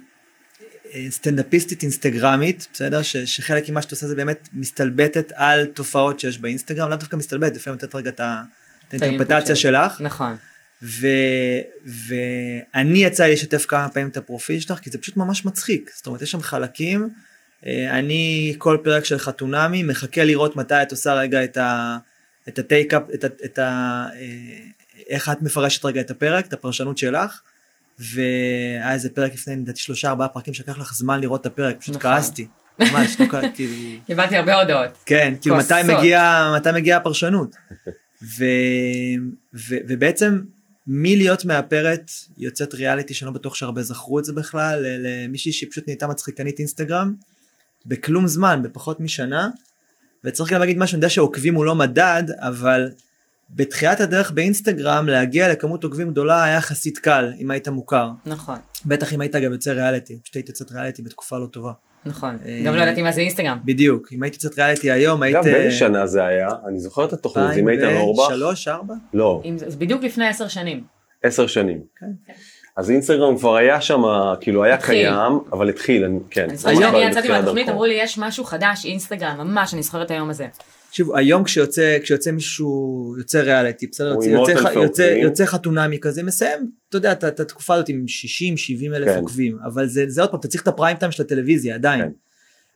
אה, 0.94 1.06
סטנדאפיסטית 1.10 1.82
אינסטגרמית, 1.82 2.68
בסדר? 2.72 3.02
ש, 3.02 3.16
שחלק 3.16 3.68
ממה 3.68 3.82
שאת 3.82 3.90
עושה 3.90 4.06
זה 4.06 4.14
באמת 4.14 4.48
מסתלבטת 4.52 5.32
על 5.34 5.66
תופעות 5.66 6.20
שיש 6.20 6.38
באינסטגרם, 6.38 6.90
לאו 6.90 6.96
דווקא 6.98 7.16
מסתלבטת, 7.16 7.56
לפעמים 7.56 7.78
לתת 7.82 7.94
רגע 7.94 8.10
את 8.10 8.20
האינטרפטציה. 9.02 9.56
שלך. 9.56 10.00
נכון. 10.00 10.36
ו... 10.82 11.06
ואני 11.84 13.04
יצא 13.04 13.24
לי 13.24 13.32
לשתף 13.32 13.66
כמה 13.68 13.88
פעמים 13.88 14.08
את 14.08 14.16
הפרופיל 14.16 14.60
שלך 14.60 14.78
כי 14.78 14.90
זה 14.90 14.98
פשוט 14.98 15.16
ממש 15.16 15.44
מצחיק 15.44 15.90
זאת 15.96 16.06
אומרת 16.06 16.22
יש 16.22 16.30
שם 16.30 16.42
חלקים 16.42 17.08
אה, 17.66 17.98
אני 17.98 18.54
כל 18.58 18.78
פרק 18.84 19.04
של 19.04 19.18
חתונמי 19.18 19.82
מחכה 19.82 20.24
לראות 20.24 20.56
מתי 20.56 20.82
את 20.82 20.90
עושה 20.90 21.14
רגע 21.14 21.44
את 21.44 21.56
ה... 21.56 21.98
את 22.48 22.58
הטייק-אפ 22.58 23.02
את 23.14 23.24
ה... 23.24 23.26
את 23.44 23.58
ה... 23.58 24.06
אה, 24.14 24.66
איך 25.08 25.28
את 25.28 25.42
מפרשת 25.42 25.84
רגע 25.84 26.00
את 26.00 26.10
הפרק 26.10 26.46
את 26.46 26.52
הפרשנות 26.52 26.98
שלך. 26.98 27.40
והיה 27.98 28.92
איזה 28.92 29.10
פרק 29.10 29.34
לפני 29.34 29.56
לדעתי 29.56 29.80
שלושה 29.80 30.08
ארבעה 30.08 30.28
פרקים 30.28 30.54
שלקח 30.54 30.78
לך 30.78 30.94
זמן 30.94 31.20
לראות 31.20 31.40
את 31.40 31.46
הפרק 31.46 31.80
פשוט 31.80 31.96
נכון. 31.96 32.10
כעסתי 32.10 32.46
ממש 32.78 33.20
לא 33.20 33.26
כעסתי 33.26 33.48
כאילו 33.56 33.74
קיבלתי 34.06 34.36
הרבה 34.36 34.60
הודעות. 34.60 34.90
כן, 35.06 35.34
כאילו 35.40 35.56
מתי 35.56 35.68
כועסות. 35.68 35.90
מגיע, 35.98 36.52
מתי 36.56 36.68
מגיעה 36.74 36.98
הפרשנות. 36.98 37.56
ו, 38.38 38.44
ו, 39.54 39.74
ובעצם 39.88 40.40
מלהיות 40.86 41.44
מאפרת 41.44 42.10
יוצאת 42.38 42.74
ריאליטי 42.74 43.14
שאני 43.14 43.26
לא 43.26 43.32
בטוח 43.32 43.54
שהרבה 43.54 43.82
זכרו 43.82 44.18
את 44.18 44.24
זה 44.24 44.32
בכלל, 44.32 44.84
למישהי 44.86 45.52
שהיא 45.52 45.70
פשוט 45.70 45.84
נהייתה 45.86 46.06
מצחיקנית 46.06 46.58
אינסטגרם, 46.58 47.14
בכלום 47.86 48.26
זמן, 48.26 48.62
בפחות 48.62 49.00
משנה, 49.00 49.48
וצריך 50.24 50.52
גם 50.52 50.60
להגיד 50.60 50.78
משהו, 50.78 50.94
אני 50.94 50.98
יודע 50.98 51.08
שעוקבים 51.08 51.54
הוא 51.54 51.64
לא 51.64 51.74
מדד, 51.74 52.22
אבל 52.38 52.90
בתחילת 53.50 54.00
הדרך 54.00 54.30
באינסטגרם 54.30 55.08
להגיע 55.08 55.52
לכמות 55.52 55.84
עוקבים 55.84 56.10
גדולה 56.10 56.44
היה 56.44 56.56
יחסית 56.56 56.98
קל, 56.98 57.32
אם 57.40 57.50
היית 57.50 57.68
מוכר. 57.68 58.10
נכון, 58.26 58.56
בטח 58.86 59.12
אם 59.12 59.20
היית 59.20 59.36
גם 59.36 59.52
יוצא 59.52 59.70
ריאליטי, 59.70 60.18
פשוט 60.22 60.36
היית 60.36 60.48
יוצאת 60.48 60.72
ריאליטי 60.72 61.02
בתקופה 61.02 61.38
לא 61.38 61.46
טובה. 61.46 61.72
נכון. 62.06 62.38
אה, 62.46 62.62
גם 62.64 62.74
לא 62.74 62.82
ידעתי 62.82 63.02
מה 63.02 63.12
זה 63.12 63.20
אינסטגרם. 63.20 63.58
בדיוק, 63.64 64.08
אם 64.12 64.22
היית 64.22 64.34
יוצאת 64.34 64.58
ריאליטי 64.58 64.90
היום, 64.90 65.22
היית... 65.22 65.36
גם 65.36 65.42
באיזה 65.42 65.76
שנה 65.76 66.06
זה 66.06 66.24
היה? 66.24 66.48
אני 66.68 66.80
זוכר 66.80 67.04
את 67.04 67.12
התוכנית 67.12 67.56
עם 67.56 67.68
איתן 67.68 67.96
אורבך. 67.96 68.28
שלוש, 68.28 68.68
ארבע? 68.68 68.94
לא, 69.14 69.42
זה 69.56 69.76
בדיוק 69.76 70.02
לפני 70.02 70.28
עשר 70.28 70.48
שנים. 70.48 70.84
עשר 71.22 71.46
שנים. 71.46 71.80
כן. 72.00 72.06
אז 72.76 72.90
אינסטגרם 72.90 73.38
כבר 73.38 73.56
היה 73.56 73.80
שם, 73.80 74.02
כאילו 74.40 74.64
היה. 74.64 74.76
קיים, 74.76 75.32
אבל 75.52 75.68
התחיל, 75.68 76.06
כן. 76.30 76.48
אני 76.48 76.56
זוכרת 76.56 76.76
שאני 76.76 77.04
יצאתי 77.04 77.28
מהתוכנית. 77.28 77.68
אמרו 77.68 77.84
לי, 77.84 77.94
יש 77.94 78.18
משהו 78.18 78.44
חדש, 78.44 78.84
אינסטגרם, 78.84 79.36
ממש, 79.38 79.74
אני 79.74 79.82
זוכרת 79.82 80.10
היום 80.10 80.30
הזה. 80.30 80.46
תקשיבו, 80.94 81.16
היום 81.16 81.44
כשיוצא, 81.44 81.98
כשיוצא 82.02 82.30
מישהו, 82.30 83.14
יוצא 83.18 83.38
ריאליטי, 83.38 83.86
בסדר? 83.86 84.08
יוצא, 84.08 84.28
יוצא, 84.28 84.68
יוצא. 84.78 85.02
יוצא 85.02 85.44
חתונמי 85.46 85.98
כזה, 86.00 86.22
מסיים, 86.22 86.70
אתה 86.88 86.96
יודע, 86.96 87.12
את 87.12 87.24
את 87.24 87.40
התקופה 87.40 87.74
הזאת 87.74 87.88
עם 87.88 88.04
60-70 88.90 88.96
אלף 88.96 89.08
כן. 89.08 89.18
עוקבים, 89.18 89.58
אבל 89.64 89.86
זה, 89.86 90.04
זה 90.08 90.20
עוד 90.20 90.30
פעם, 90.30 90.40
אתה 90.40 90.48
צריך 90.48 90.62
את 90.62 90.68
הפריים 90.68 90.96
טיים 90.96 91.12
של 91.12 91.22
הטלוויזיה 91.22 91.74
עדיין. 91.74 92.00
כן. 92.00 92.08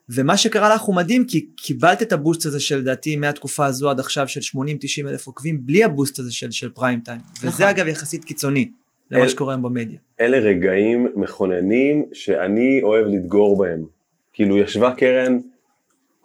ומה 0.09 0.37
שקרה 0.37 0.75
לך 0.75 0.81
הוא 0.81 0.97
מדהים, 0.97 1.25
כי 1.25 1.47
קיבלת 1.57 2.03
את 2.03 2.13
הבוסט 2.13 2.47
הזה 2.47 2.61
של 2.61 2.77
לדעתי 2.79 3.17
מהתקופה 3.17 3.67
הזו 3.67 3.91
עד 3.91 4.01
עכשיו 4.01 4.29
של 4.29 4.41
80-90 4.59 4.63
אלף 5.09 5.27
עוקבים, 5.27 5.61
בלי 5.67 5.85
הבוסט 5.85 6.19
הזה 6.19 6.33
של, 6.33 6.51
של 6.51 6.69
פריים 6.71 7.01
טיים. 7.01 7.21
נכון. 7.37 7.49
וזה 7.49 7.71
אגב 7.71 7.87
יחסית 7.87 8.25
קיצוני, 8.25 8.71
למה 9.11 9.23
אל- 9.23 9.29
שקורה 9.29 9.55
היום 9.55 9.63
במדיה. 9.63 9.99
אלה 10.21 10.39
רגעים 10.39 11.07
מכוננים 11.17 12.05
שאני 12.13 12.81
אוהב 12.83 13.07
לדגור 13.07 13.59
בהם. 13.59 13.85
כאילו 14.33 14.59
ישבה 14.59 14.93
קרן, 14.97 15.39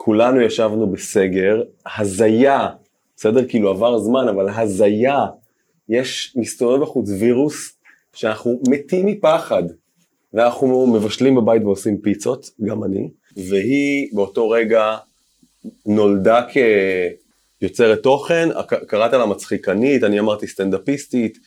כולנו 0.03 0.41
ישבנו 0.41 0.91
בסגר, 0.91 1.61
הזיה, 1.97 2.69
בסדר? 3.15 3.47
כאילו 3.47 3.69
עבר 3.69 3.99
זמן, 3.99 4.27
אבל 4.27 4.49
הזיה, 4.49 5.25
יש, 5.89 6.33
מסתובב 6.35 6.81
בחוץ 6.81 7.09
וירוס 7.19 7.77
שאנחנו 8.13 8.61
מתים 8.69 9.05
מפחד, 9.05 9.63
ואנחנו 10.33 10.87
מבשלים 10.87 11.35
בבית 11.35 11.63
ועושים 11.63 11.97
פיצות, 11.97 12.49
גם 12.63 12.83
אני, 12.83 13.09
והיא 13.37 14.07
באותו 14.13 14.49
רגע 14.49 14.97
נולדה 15.85 16.41
כיוצרת 17.59 18.03
תוכן, 18.03 18.49
קראת 18.87 19.13
לה 19.13 19.25
מצחיקנית, 19.25 20.03
אני 20.03 20.19
אמרתי 20.19 20.47
סטנדאפיסטית, 20.47 21.37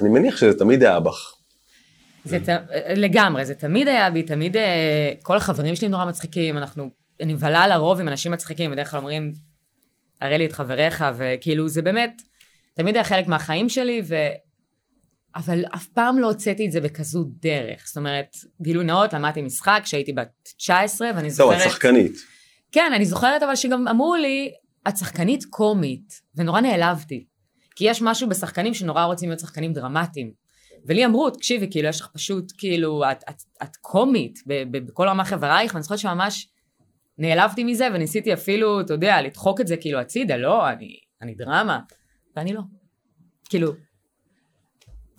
אני 0.00 0.08
מניח 0.08 0.36
שזה 0.36 0.58
תמיד 0.58 0.82
היה 0.82 1.00
בך. 1.00 1.34
זה 2.24 2.38
ת... 2.40 2.48
לגמרי, 2.96 3.44
זה 3.44 3.54
תמיד 3.54 3.88
היה 3.88 4.10
בי, 4.10 4.22
תמיד 4.22 4.56
אה, 4.56 5.12
כל 5.22 5.36
החברים 5.36 5.76
שלי 5.76 5.88
נורא 5.88 6.04
מצחיקים, 6.04 6.58
אנחנו, 6.58 6.90
אני 7.20 7.34
מבלה 7.34 7.68
לרוב 7.68 8.00
עם 8.00 8.08
אנשים 8.08 8.32
מצחיקים, 8.32 8.70
בדרך 8.70 8.90
כלל 8.90 8.98
אומרים, 8.98 9.32
הרי 10.20 10.38
לי 10.38 10.46
את 10.46 10.52
חבריך, 10.52 11.04
וכאילו 11.16 11.68
זה 11.68 11.82
באמת, 11.82 12.22
תמיד 12.74 12.94
היה 12.94 13.04
חלק 13.04 13.26
מהחיים 13.26 13.68
שלי, 13.68 14.02
ו... 14.04 14.14
אבל 15.36 15.64
אף 15.74 15.86
פעם 15.86 16.18
לא 16.18 16.26
הוצאתי 16.26 16.66
את 16.66 16.72
זה 16.72 16.80
בכזו 16.80 17.24
דרך. 17.28 17.86
זאת 17.86 17.96
אומרת, 17.96 18.36
גילוי 18.62 18.84
נאות, 18.84 19.12
למדתי 19.12 19.42
משחק 19.42 19.80
כשהייתי 19.84 20.12
בת 20.12 20.28
19, 20.56 21.10
ואני 21.16 21.30
זהו, 21.30 21.48
זוכרת... 21.48 21.66
את 21.66 21.70
שחקנית. 21.70 22.12
כן, 22.72 22.92
אני 22.94 23.06
זוכרת 23.06 23.42
אבל 23.42 23.56
שגם 23.56 23.88
אמרו 23.88 24.14
לי, 24.14 24.52
את 24.88 24.96
שחקנית 24.96 25.44
קומית, 25.44 26.20
ונורא 26.34 26.60
נעלבתי. 26.60 27.26
כי 27.76 27.84
יש 27.84 28.02
משהו 28.02 28.28
בשחקנים 28.28 28.74
שנורא 28.74 29.04
רוצים 29.04 29.28
להיות 29.28 29.40
שחקנים 29.40 29.72
דרמטיים. 29.72 30.32
ולי 30.86 31.04
אמרו, 31.04 31.30
תקשיבי, 31.30 31.66
כאילו, 31.70 31.88
יש 31.88 32.00
לך 32.00 32.08
פשוט, 32.14 32.52
כאילו, 32.58 33.02
את, 33.10 33.24
את, 33.30 33.42
את 33.62 33.76
קומית 33.76 34.38
בכל 34.70 35.08
רמה 35.08 35.24
חברייך, 35.24 35.74
ואני 35.74 35.82
זוכרת 35.82 35.98
שממש 35.98 36.48
נעלבתי 37.18 37.64
מזה, 37.64 37.88
וניסיתי 37.94 38.32
אפילו, 38.32 38.80
אתה 38.80 38.94
יודע, 38.94 39.22
לדחוק 39.22 39.60
את 39.60 39.66
זה 39.66 39.76
כאילו 39.76 39.98
הצידה, 39.98 40.36
לא, 40.36 40.68
אני, 40.68 40.96
אני 41.22 41.34
דרמה, 41.34 41.80
ואני 42.36 42.52
לא. 42.52 42.60
כאילו, 43.48 43.72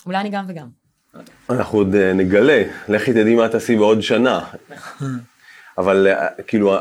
אולי 0.06 0.18
אני 0.18 0.30
גם 0.30 0.46
וגם. 0.48 0.68
אנחנו 1.50 1.78
עוד 1.78 1.96
אה, 1.96 2.14
נגלה, 2.14 2.64
לכי 2.90 3.12
תדעי 3.12 3.36
מה 3.36 3.50
תעשי 3.50 3.76
בעוד 3.76 4.02
שנה. 4.02 4.46
אבל 5.78 6.08
אה, 6.08 6.28
כאילו, 6.48 6.76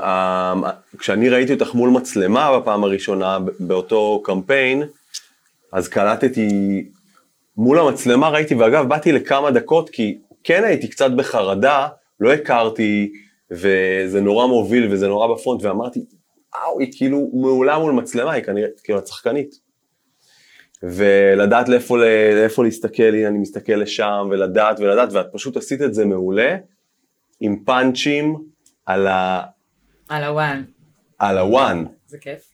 כשאני 0.98 1.28
ראיתי 1.28 1.52
אותך 1.54 1.74
מול 1.74 1.90
מצלמה 1.90 2.58
בפעם 2.60 2.84
הראשונה, 2.84 3.38
באותו 3.60 4.22
קמפיין, 4.24 4.82
אז 5.72 5.88
קלטתי, 5.88 6.48
מול 7.56 7.78
המצלמה 7.78 8.28
ראיתי, 8.28 8.54
ואגב, 8.54 8.88
באתי 8.88 9.12
לכמה 9.12 9.50
דקות, 9.50 9.90
כי 9.90 10.18
כן 10.44 10.64
הייתי 10.64 10.88
קצת 10.88 11.10
בחרדה, 11.10 11.88
לא 12.20 12.32
הכרתי, 12.32 13.12
וזה 13.50 14.20
נורא 14.20 14.46
מוביל 14.46 14.92
וזה 14.92 15.08
נורא 15.08 15.34
בפרונט, 15.34 15.64
ואמרתי, 15.64 16.04
וואו, 16.54 16.80
היא 16.80 16.92
כאילו 16.96 17.30
מעולה 17.32 17.78
מול 17.78 17.92
מצלמה, 17.92 18.32
היא 18.32 18.44
כנראה, 18.44 18.68
כאילו, 18.84 18.98
את 18.98 19.06
שחקנית. 19.06 19.54
ולדעת 20.82 21.68
לאיפה, 21.68 21.98
לאיפה 22.34 22.64
להסתכל, 22.64 23.02
הנה 23.02 23.28
אני 23.28 23.38
מסתכל 23.38 23.72
לשם, 23.72 24.28
ולדעת 24.30 24.80
ולדעת, 24.80 25.12
ואת 25.12 25.26
פשוט 25.32 25.56
עשית 25.56 25.82
את 25.82 25.94
זה 25.94 26.04
מעולה, 26.04 26.56
עם 27.40 27.64
פאנצ'ים 27.64 28.36
על, 28.86 29.06
ה, 29.06 29.42
על 30.08 30.24
הוואן, 30.24 30.62
על 31.18 31.38
הוואן, 31.38 31.84
זה 32.06 32.18
כיף. 32.18 32.52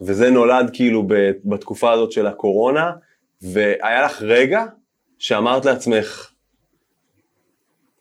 וזה 0.00 0.30
נולד 0.30 0.70
כאילו 0.72 1.06
בתקופה 1.44 1.92
הזאת 1.92 2.12
של 2.12 2.26
הקורונה, 2.26 2.92
והיה 3.42 4.02
לך 4.02 4.22
רגע 4.22 4.64
שאמרת 5.18 5.64
לעצמך, 5.64 6.30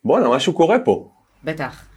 בואנה, 0.03 0.29
משהו 0.29 0.53
קורה 0.53 0.79
פה. 0.79 1.11
בטח. 1.43 1.94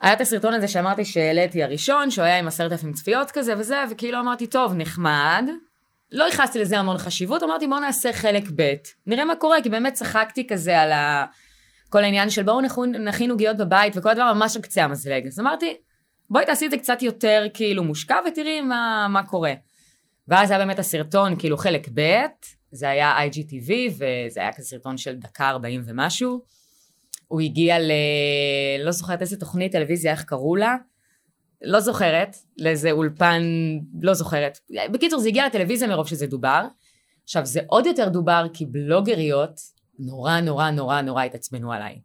היה 0.00 0.12
את 0.12 0.20
הסרטון 0.20 0.54
הזה 0.54 0.68
שאמרתי 0.68 1.04
שהעליתי 1.04 1.62
הראשון, 1.62 2.10
שהוא 2.10 2.24
היה 2.24 2.38
עם 2.38 2.48
עשרת 2.48 2.72
אלפים 2.72 2.92
צפיות 2.92 3.30
כזה 3.30 3.58
וזה, 3.58 3.84
וכאילו 3.90 4.20
אמרתי, 4.20 4.46
טוב, 4.46 4.74
נחמד. 4.76 5.44
לא 6.12 6.24
ייחסתי 6.24 6.58
לזה 6.58 6.78
המון 6.78 6.98
חשיבות, 6.98 7.42
אמרתי, 7.42 7.66
בואו 7.66 7.80
נעשה 7.80 8.12
חלק 8.12 8.42
ב', 8.56 8.72
נראה 9.06 9.24
מה 9.24 9.36
קורה, 9.36 9.62
כי 9.62 9.68
באמת 9.68 9.92
צחקתי 9.92 10.46
כזה 10.46 10.80
על 10.80 10.92
ה... 10.92 11.24
כל 11.88 12.04
העניין 12.04 12.30
של 12.30 12.42
בואו 12.42 12.60
נכין 13.04 13.30
עוגיות 13.30 13.56
בבית, 13.56 13.96
וכל 13.96 14.08
הדבר 14.08 14.32
ממש 14.32 14.56
על 14.56 14.62
קצה 14.62 14.84
המזלג. 14.84 15.26
אז 15.26 15.40
אמרתי, 15.40 15.76
בואי 16.30 16.46
תעשי 16.46 16.66
את 16.66 16.70
זה 16.70 16.78
קצת 16.78 17.02
יותר 17.02 17.46
כאילו 17.54 17.84
מושקע, 17.84 18.16
ותראי 18.28 18.60
מה, 18.60 19.06
מה 19.10 19.22
קורה. 19.22 19.52
ואז 20.28 20.50
היה 20.50 20.58
באמת 20.58 20.78
הסרטון, 20.78 21.38
כאילו 21.38 21.56
חלק 21.56 21.88
ב', 21.94 22.16
זה 22.72 22.88
היה 22.88 23.16
IGTV, 23.26 23.72
וזה 23.92 24.40
היה 24.40 24.52
כזה 24.52 24.68
סרטון 24.68 24.96
של 24.96 25.14
דקה 25.14 25.48
40 25.48 25.82
ומשהו. 25.86 26.42
הוא 27.28 27.40
הגיע 27.40 27.78
ל... 27.78 27.92
לא 28.84 28.90
זוכרת 28.90 29.20
איזה 29.20 29.36
תוכנית 29.36 29.72
טלוויזיה, 29.72 30.12
איך 30.12 30.24
קראו 30.24 30.56
לה. 30.56 30.76
לא 31.62 31.80
זוכרת, 31.80 32.36
לאיזה 32.58 32.90
אולפן, 32.90 33.42
לא 34.02 34.14
זוכרת. 34.14 34.58
בקיצור, 34.92 35.20
זה 35.20 35.28
הגיע 35.28 35.46
לטלוויזיה 35.46 35.88
מרוב 35.88 36.08
שזה 36.08 36.26
דובר. 36.26 36.64
עכשיו, 37.24 37.46
זה 37.46 37.60
עוד 37.66 37.86
יותר 37.86 38.08
דובר 38.08 38.46
כי 38.52 38.66
בלוגריות 38.66 39.60
נורא 39.98 40.40
נורא 40.40 40.70
נורא 40.70 41.00
נורא 41.00 41.22
התעצבנו 41.22 41.72
עליי. 41.72 41.98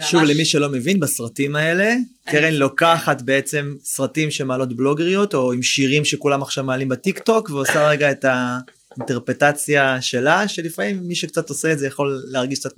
שוב, 0.00 0.22
למי 0.22 0.44
שלא 0.44 0.68
מבין, 0.68 1.00
בסרטים 1.00 1.56
האלה, 1.56 1.94
קרן 2.24 2.54
לוקחת 2.54 3.22
בעצם 3.22 3.74
סרטים 3.82 4.30
שמעלות 4.30 4.76
בלוגריות, 4.76 5.34
או 5.34 5.52
עם 5.52 5.62
שירים 5.62 6.04
שכולם 6.04 6.42
עכשיו 6.42 6.64
מעלים 6.64 6.88
בטיק 6.88 7.18
טוק, 7.18 7.50
ועושה 7.50 7.88
רגע 7.88 8.10
את 8.10 8.24
האינטרפטציה 8.98 10.02
שלה, 10.02 10.48
שלפעמים 10.48 11.00
מי 11.02 11.14
שקצת 11.14 11.48
עושה 11.48 11.72
את 11.72 11.78
זה 11.78 11.86
יכול 11.86 12.22
להרגיש 12.30 12.58
קצת, 12.58 12.70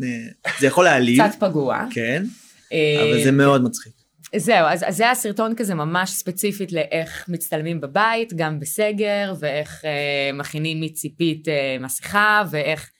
זה 0.60 0.66
יכול 0.66 0.84
להעליב, 0.84 1.28
קצת 1.28 1.40
פגוע. 1.40 1.84
כן, 1.90 2.24
אה, 2.72 3.02
אבל 3.02 3.24
זה 3.24 3.32
מאוד 3.32 3.62
מצחיק. 3.62 3.92
זהו, 4.36 4.66
אז, 4.66 4.84
אז 4.86 4.96
זה 4.96 5.04
היה 5.04 5.14
סרטון 5.14 5.54
כזה 5.54 5.74
ממש 5.74 6.10
ספציפית 6.10 6.72
לאיך 6.72 7.24
מצטלמים 7.28 7.80
בבית, 7.80 8.32
גם 8.36 8.60
בסגר, 8.60 9.34
ואיך 9.40 9.84
אה, 9.84 10.32
מכינים 10.32 10.80
מציפית 10.80 11.48
אה, 11.48 11.76
מסכה, 11.80 12.42
ואיך... 12.50 12.90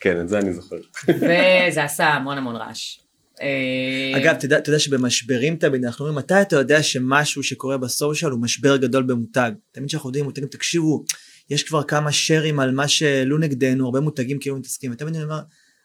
כן, 0.00 0.20
את 0.20 0.28
זה 0.28 0.38
אני 0.38 0.52
זוכר. 0.52 0.76
וזה 1.08 1.84
עשה 1.84 2.06
המון 2.06 2.38
המון 2.38 2.56
רעש. 2.56 2.98
אה, 3.42 4.16
אגב, 4.16 4.34
אתה 4.34 4.44
יודע, 4.44 4.58
אתה 4.58 4.70
יודע 4.70 4.78
שבמשברים 4.78 5.56
תמיד 5.56 5.84
אנחנו 5.84 6.06
אומרים, 6.06 6.18
מתי 6.18 6.42
אתה 6.42 6.56
יודע 6.56 6.82
שמשהו 6.82 7.42
שקורה 7.42 7.78
בסושיאל 7.78 8.30
הוא 8.30 8.40
משבר 8.40 8.76
גדול 8.76 9.02
במותג? 9.02 9.52
תמיד 9.72 9.88
כשאנחנו 9.88 10.08
יודעים 10.08 10.24
מותגים, 10.24 10.48
תקשיבו, 10.48 11.04
יש 11.50 11.62
כבר 11.62 11.82
כמה 11.82 12.12
שרים 12.12 12.60
על 12.60 12.70
מה 12.70 12.88
שהעלו 12.88 13.38
נגדנו, 13.38 13.84
הרבה 13.84 14.00
מותגים 14.00 14.38
כאילו 14.38 14.56
מתעסקים, 14.56 14.92
ותמיד 14.92 15.14
אני 15.14 15.24
אומר, 15.24 15.40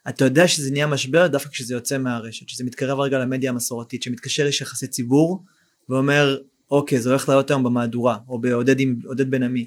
אתה 0.08 0.24
יודע 0.24 0.48
שזה 0.48 0.70
נהיה 0.70 0.86
משבר 0.86 1.26
דווקא 1.26 1.50
כשזה 1.50 1.74
יוצא 1.74 1.98
מהרשת, 1.98 2.48
שזה 2.48 2.64
מתקרב 2.64 3.00
רגע 3.00 3.18
למדיה 3.18 3.50
המסורתית, 3.50 4.02
שמתקשר 4.02 4.46
איש 4.46 4.60
יחסי 4.60 4.86
ציבור, 4.86 5.44
ואומר, 5.88 6.36
אוקיי, 6.70 7.00
זה 7.00 7.10
הולך 7.10 7.28
לעלות 7.28 7.50
היום 7.50 7.64
במהדורה, 7.64 8.18
או 8.28 8.38
בעודד 8.38 8.80
עם 8.80 8.96
עודד 9.04 9.30
בן 9.30 9.42
עמי. 9.42 9.66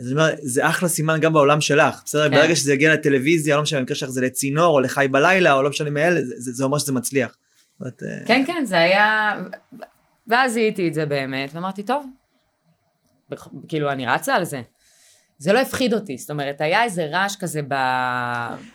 אז 0.00 0.06
אני 0.06 0.12
אומר, 0.12 0.30
זה 0.42 0.68
אחלה 0.68 0.88
סימן 0.88 1.20
גם 1.20 1.32
בעולם 1.32 1.60
שלך, 1.60 2.02
בסדר? 2.04 2.30
כן. 2.30 2.36
ברגע 2.36 2.56
שזה 2.56 2.72
יגיע 2.72 2.94
לטלוויזיה, 2.94 3.56
לא 3.56 3.62
משנה, 3.62 3.80
במקרה 3.80 3.96
שלך 3.96 4.10
זה 4.10 4.20
לצינור, 4.20 4.74
או 4.74 4.80
לחי 4.80 5.06
בלילה, 5.10 5.52
או 5.52 5.62
לא 5.62 5.70
משנה 5.70 5.90
מאלה, 5.90 6.24
זה, 6.24 6.34
זה, 6.36 6.52
זה 6.52 6.64
אומר 6.64 6.78
שזה 6.78 6.92
מצליח. 6.92 7.36
אומרת, 7.80 8.02
אה, 8.02 8.26
כן, 8.26 8.44
כן, 8.46 8.64
זה 8.64 8.78
היה... 8.78 9.32
ואז 10.26 10.52
זיהיתי 10.52 10.88
את 10.88 10.94
זה 10.94 11.06
באמת, 11.06 11.50
ואמרתי, 11.54 11.82
טוב, 11.82 12.06
כאילו, 13.68 13.92
אני 13.92 14.06
רצה 14.06 14.34
על 14.34 14.44
זה. 14.44 14.62
זה 15.38 15.52
לא 15.52 15.58
הפחיד 15.58 15.94
אותי, 15.94 16.18
זאת 16.18 16.30
אומרת, 16.30 16.60
היה 16.60 16.84
איזה 16.84 17.06
רעש 17.06 17.36
כזה 17.36 17.60
ב... 17.68 17.74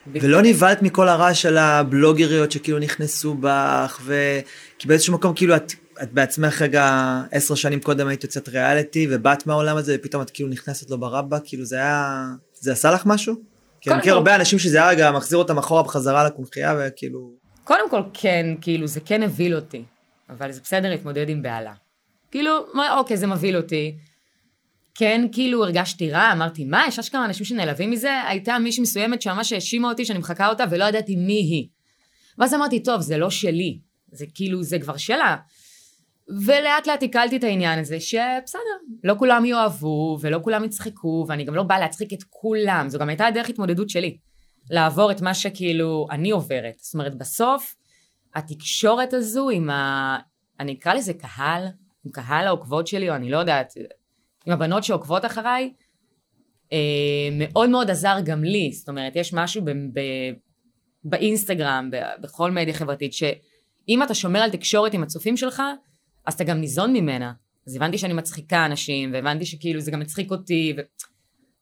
ולא 0.07 0.41
נבהלת 0.41 0.81
מכל 0.81 1.07
הרעש 1.07 1.41
של 1.41 1.57
הבלוגריות 1.57 2.51
שכאילו 2.51 2.79
נכנסו 2.79 3.35
בך, 3.39 3.99
ו... 4.03 4.15
כי 4.79 4.87
באיזשהו 4.87 5.13
מקום 5.13 5.33
כאילו 5.35 5.55
את, 5.55 5.71
את 6.03 6.13
בעצמך 6.13 6.61
רגע 6.61 7.15
עשר 7.31 7.55
שנים 7.55 7.79
קודם 7.79 8.07
היית 8.07 8.23
יוצאת 8.23 8.49
ריאליטי 8.49 9.07
ובאת 9.11 9.47
מהעולם 9.47 9.77
הזה 9.77 9.95
ופתאום 9.99 10.21
את 10.21 10.29
כאילו 10.29 10.49
נכנסת 10.49 10.89
לו 10.89 10.97
ברבא, 10.99 11.37
כאילו 11.43 11.65
זה 11.65 11.75
היה, 11.75 12.25
זה 12.59 12.71
עשה 12.71 12.91
לך 12.91 13.05
משהו? 13.05 13.35
כי 13.81 13.89
אני 13.89 13.99
מכיר 13.99 14.11
כל- 14.13 14.17
הרבה 14.17 14.35
אנשים 14.35 14.59
שזה 14.59 14.77
היה 14.77 14.89
רגע 14.89 15.11
מחזיר 15.11 15.39
אותם 15.39 15.57
אחורה 15.57 15.83
בחזרה 15.83 16.23
לקונכייה 16.23 16.75
וכאילו, 16.79 17.31
קודם 17.63 17.89
כל, 17.89 18.01
כן, 18.13 18.45
כאילו, 18.61 18.87
זה 18.87 18.99
כן 18.99 19.23
הבהיל 19.23 19.55
אותי, 19.55 19.83
אבל 20.29 20.51
זה 20.51 20.59
בסדר 20.63 20.89
להתמודד 20.89 21.29
עם 21.29 21.41
בהלה. 21.41 21.73
כאילו, 22.31 22.51
מה, 22.73 22.97
אוקיי, 22.97 23.17
זה 23.17 23.27
מבהיל 23.27 23.57
אותי. 23.57 23.95
כן, 24.95 25.27
כאילו, 25.31 25.63
הרגשתי 25.63 26.11
רע, 26.11 26.31
אמרתי, 26.31 26.65
מה, 26.65 26.83
יש 26.87 26.99
אשכרה 26.99 27.25
אנשים 27.25 27.45
שנעלבים 27.45 27.91
מזה? 27.91 28.21
הייתה 28.27 28.59
מישהי 28.59 28.81
מסוימת 28.81 29.21
שממש 29.21 29.53
האשימה 29.53 29.89
אותי 29.89 30.05
שאני 30.05 30.19
מחקה 30.19 30.47
אותה 30.47 30.63
ולא 30.69 30.85
ידעתי 30.85 31.15
מי 31.15 31.33
היא. 31.33 31.67
ואז 32.37 32.53
אמרתי, 32.53 32.83
טוב, 32.83 33.01
זה 33.01 33.17
לא 33.17 33.29
שלי, 33.29 33.79
זה 34.11 34.25
כאילו, 34.35 34.63
זה 34.63 34.79
כבר 34.79 34.97
שלה. 34.97 35.35
ולאט 36.45 36.87
לאט 36.87 37.01
עיכלתי 37.01 37.37
את 37.37 37.43
העניין 37.43 37.79
הזה, 37.79 37.99
שבסדר, 37.99 38.59
לא 39.03 39.15
כולם 39.19 39.45
יאהבו, 39.45 40.17
ולא 40.21 40.39
כולם 40.43 40.63
יצחקו, 40.63 41.25
ואני 41.27 41.43
גם 41.43 41.55
לא 41.55 41.63
באה 41.63 41.79
להצחיק 41.79 42.13
את 42.13 42.23
כולם, 42.29 42.89
זו 42.89 42.99
גם 42.99 43.09
הייתה 43.09 43.25
הדרך 43.25 43.49
התמודדות 43.49 43.89
שלי. 43.89 44.17
לעבור 44.69 45.11
את 45.11 45.21
מה 45.21 45.33
שכאילו 45.33 46.07
אני 46.11 46.31
עוברת. 46.31 46.79
זאת 46.79 46.93
אומרת, 46.93 47.17
בסוף, 47.17 47.75
התקשורת 48.35 49.13
הזו 49.13 49.49
עם 49.49 49.69
ה... 49.69 50.17
אני 50.59 50.73
אקרא 50.73 50.93
לזה 50.93 51.13
קהל, 51.13 51.63
עם 52.05 52.11
קהל 52.11 52.47
העוקבות 52.47 52.87
שלי, 52.87 53.09
או 53.09 53.15
אני 53.15 53.29
לא 53.29 53.37
יודעת, 53.37 53.73
עם 54.45 54.53
הבנות 54.53 54.83
שעוקבות 54.83 55.25
אחריי, 55.25 55.73
אה, 56.73 56.77
מאוד 57.31 57.69
מאוד 57.69 57.89
עזר 57.89 58.17
גם 58.23 58.43
לי. 58.43 58.71
זאת 58.71 58.89
אומרת, 58.89 59.15
יש 59.15 59.33
משהו 59.33 59.65
ב... 59.65 59.69
ב... 59.69 59.99
באינסטגרם, 61.03 61.89
ב... 61.91 61.97
בכל 62.21 62.51
מדיה 62.51 62.73
חברתית, 62.73 63.13
שאם 63.13 64.03
אתה 64.03 64.13
שומר 64.13 64.39
על 64.39 64.49
תקשורת 64.49 64.93
עם 64.93 65.03
הצופים 65.03 65.37
שלך, 65.37 65.61
אז 66.25 66.33
אתה 66.33 66.43
גם 66.43 66.57
ניזון 66.57 66.93
ממנה. 66.93 67.33
אז 67.67 67.75
הבנתי 67.75 67.97
שאני 67.97 68.13
מצחיקה 68.13 68.65
אנשים, 68.65 69.13
והבנתי 69.13 69.45
שכאילו 69.45 69.79
זה 69.79 69.91
גם 69.91 69.99
מצחיק 69.99 70.31
אותי, 70.31 70.73
ו... 70.77 70.81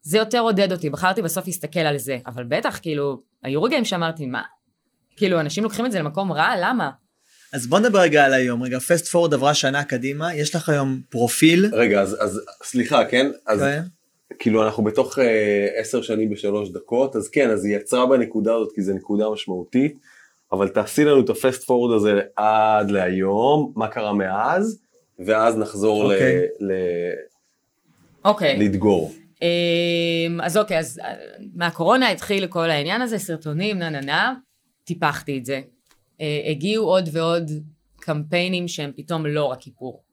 זה 0.02 0.18
יותר 0.18 0.40
עודד 0.40 0.72
אותי, 0.72 0.90
בחרתי 0.90 1.22
בסוף 1.22 1.48
להסתכל 1.48 1.80
על 1.80 1.98
זה. 1.98 2.18
אבל 2.26 2.44
בטח, 2.44 2.80
כאילו, 2.82 3.22
היו 3.44 3.64
רגעים 3.64 3.86
שאמרתי, 3.86 4.26
מה? 4.26 4.44
כאילו, 5.16 5.40
אנשים 5.40 5.64
לוקחים 5.64 5.86
את 5.86 5.92
זה 5.92 6.00
למקום 6.00 6.32
רע, 6.32 6.54
למה? 6.62 6.92
אז 7.54 7.68
בוא 7.68 7.80
נדבר 7.80 8.00
רגע 8.00 8.26
על 8.26 8.34
היום, 8.34 8.64
רגע, 8.64 8.80
פסט 8.80 9.08
פורד 9.08 9.34
עברה 9.34 9.54
שנה 9.54 9.84
קדימה, 9.84 10.36
יש 10.36 10.56
לך 10.56 10.70
היום 10.70 11.02
פרופיל. 11.10 11.70
רגע, 11.74 12.02
אז, 12.02 12.18
אז 12.20 12.42
סליחה, 12.64 13.06
כן? 13.06 13.32
אז 13.46 13.60
כן. 13.60 13.82
כאילו 14.40 14.66
אנחנו 14.66 14.84
בתוך 14.84 15.20
אה, 15.20 15.68
עשר 15.76 16.02
שנים 16.02 16.30
בשלוש 16.30 16.70
דקות, 16.70 17.16
אז 17.16 17.30
כן, 17.30 17.50
אז 17.50 17.66
היא 17.66 17.76
יצרה 17.76 18.06
בנקודה 18.06 18.56
הזאת, 18.56 18.72
כי 18.76 18.82
זו 18.82 18.94
נקודה 18.94 19.30
משמעותית, 19.30 19.98
אבל 20.52 20.68
תעשי 20.68 21.06
לנו 21.06 21.22
את 21.22 21.30
הפסט 21.30 21.64
פורד 21.64 21.96
הזה 21.96 22.22
עד 22.36 22.92
להיום, 22.92 23.74
מה 23.76 23.88
קרה 23.88 24.14
מאז, 24.14 24.80
ואז 25.20 25.58
נחזור 25.58 26.04
אוקיי. 26.04 26.38
ל, 26.60 26.72
ל, 26.72 26.74
אוקיי. 28.26 28.58
לדגור. 28.60 29.14
אמ, 29.42 30.42
אז 30.42 30.58
אוקיי, 30.58 30.80
אז 30.80 31.00
אה, 31.04 31.14
מהקורונה 31.56 32.10
התחיל 32.10 32.48
כל 32.48 32.70
העניין 32.70 33.02
הזה, 33.02 33.18
סרטונים, 33.18 33.80
נה 33.80 33.90
נה 33.90 34.02
נה, 34.02 34.34
טיפחתי 34.84 35.38
את 35.38 35.46
זה. 35.46 35.62
אה, 36.22 36.42
הגיעו 36.52 36.86
עוד 36.86 37.10
ועוד 37.12 37.52
קמפיינים 37.96 38.68
שהם 38.68 38.92
פתאום 38.96 39.26
לא 39.26 39.46
רק 39.46 39.68
איפור. 39.68 40.04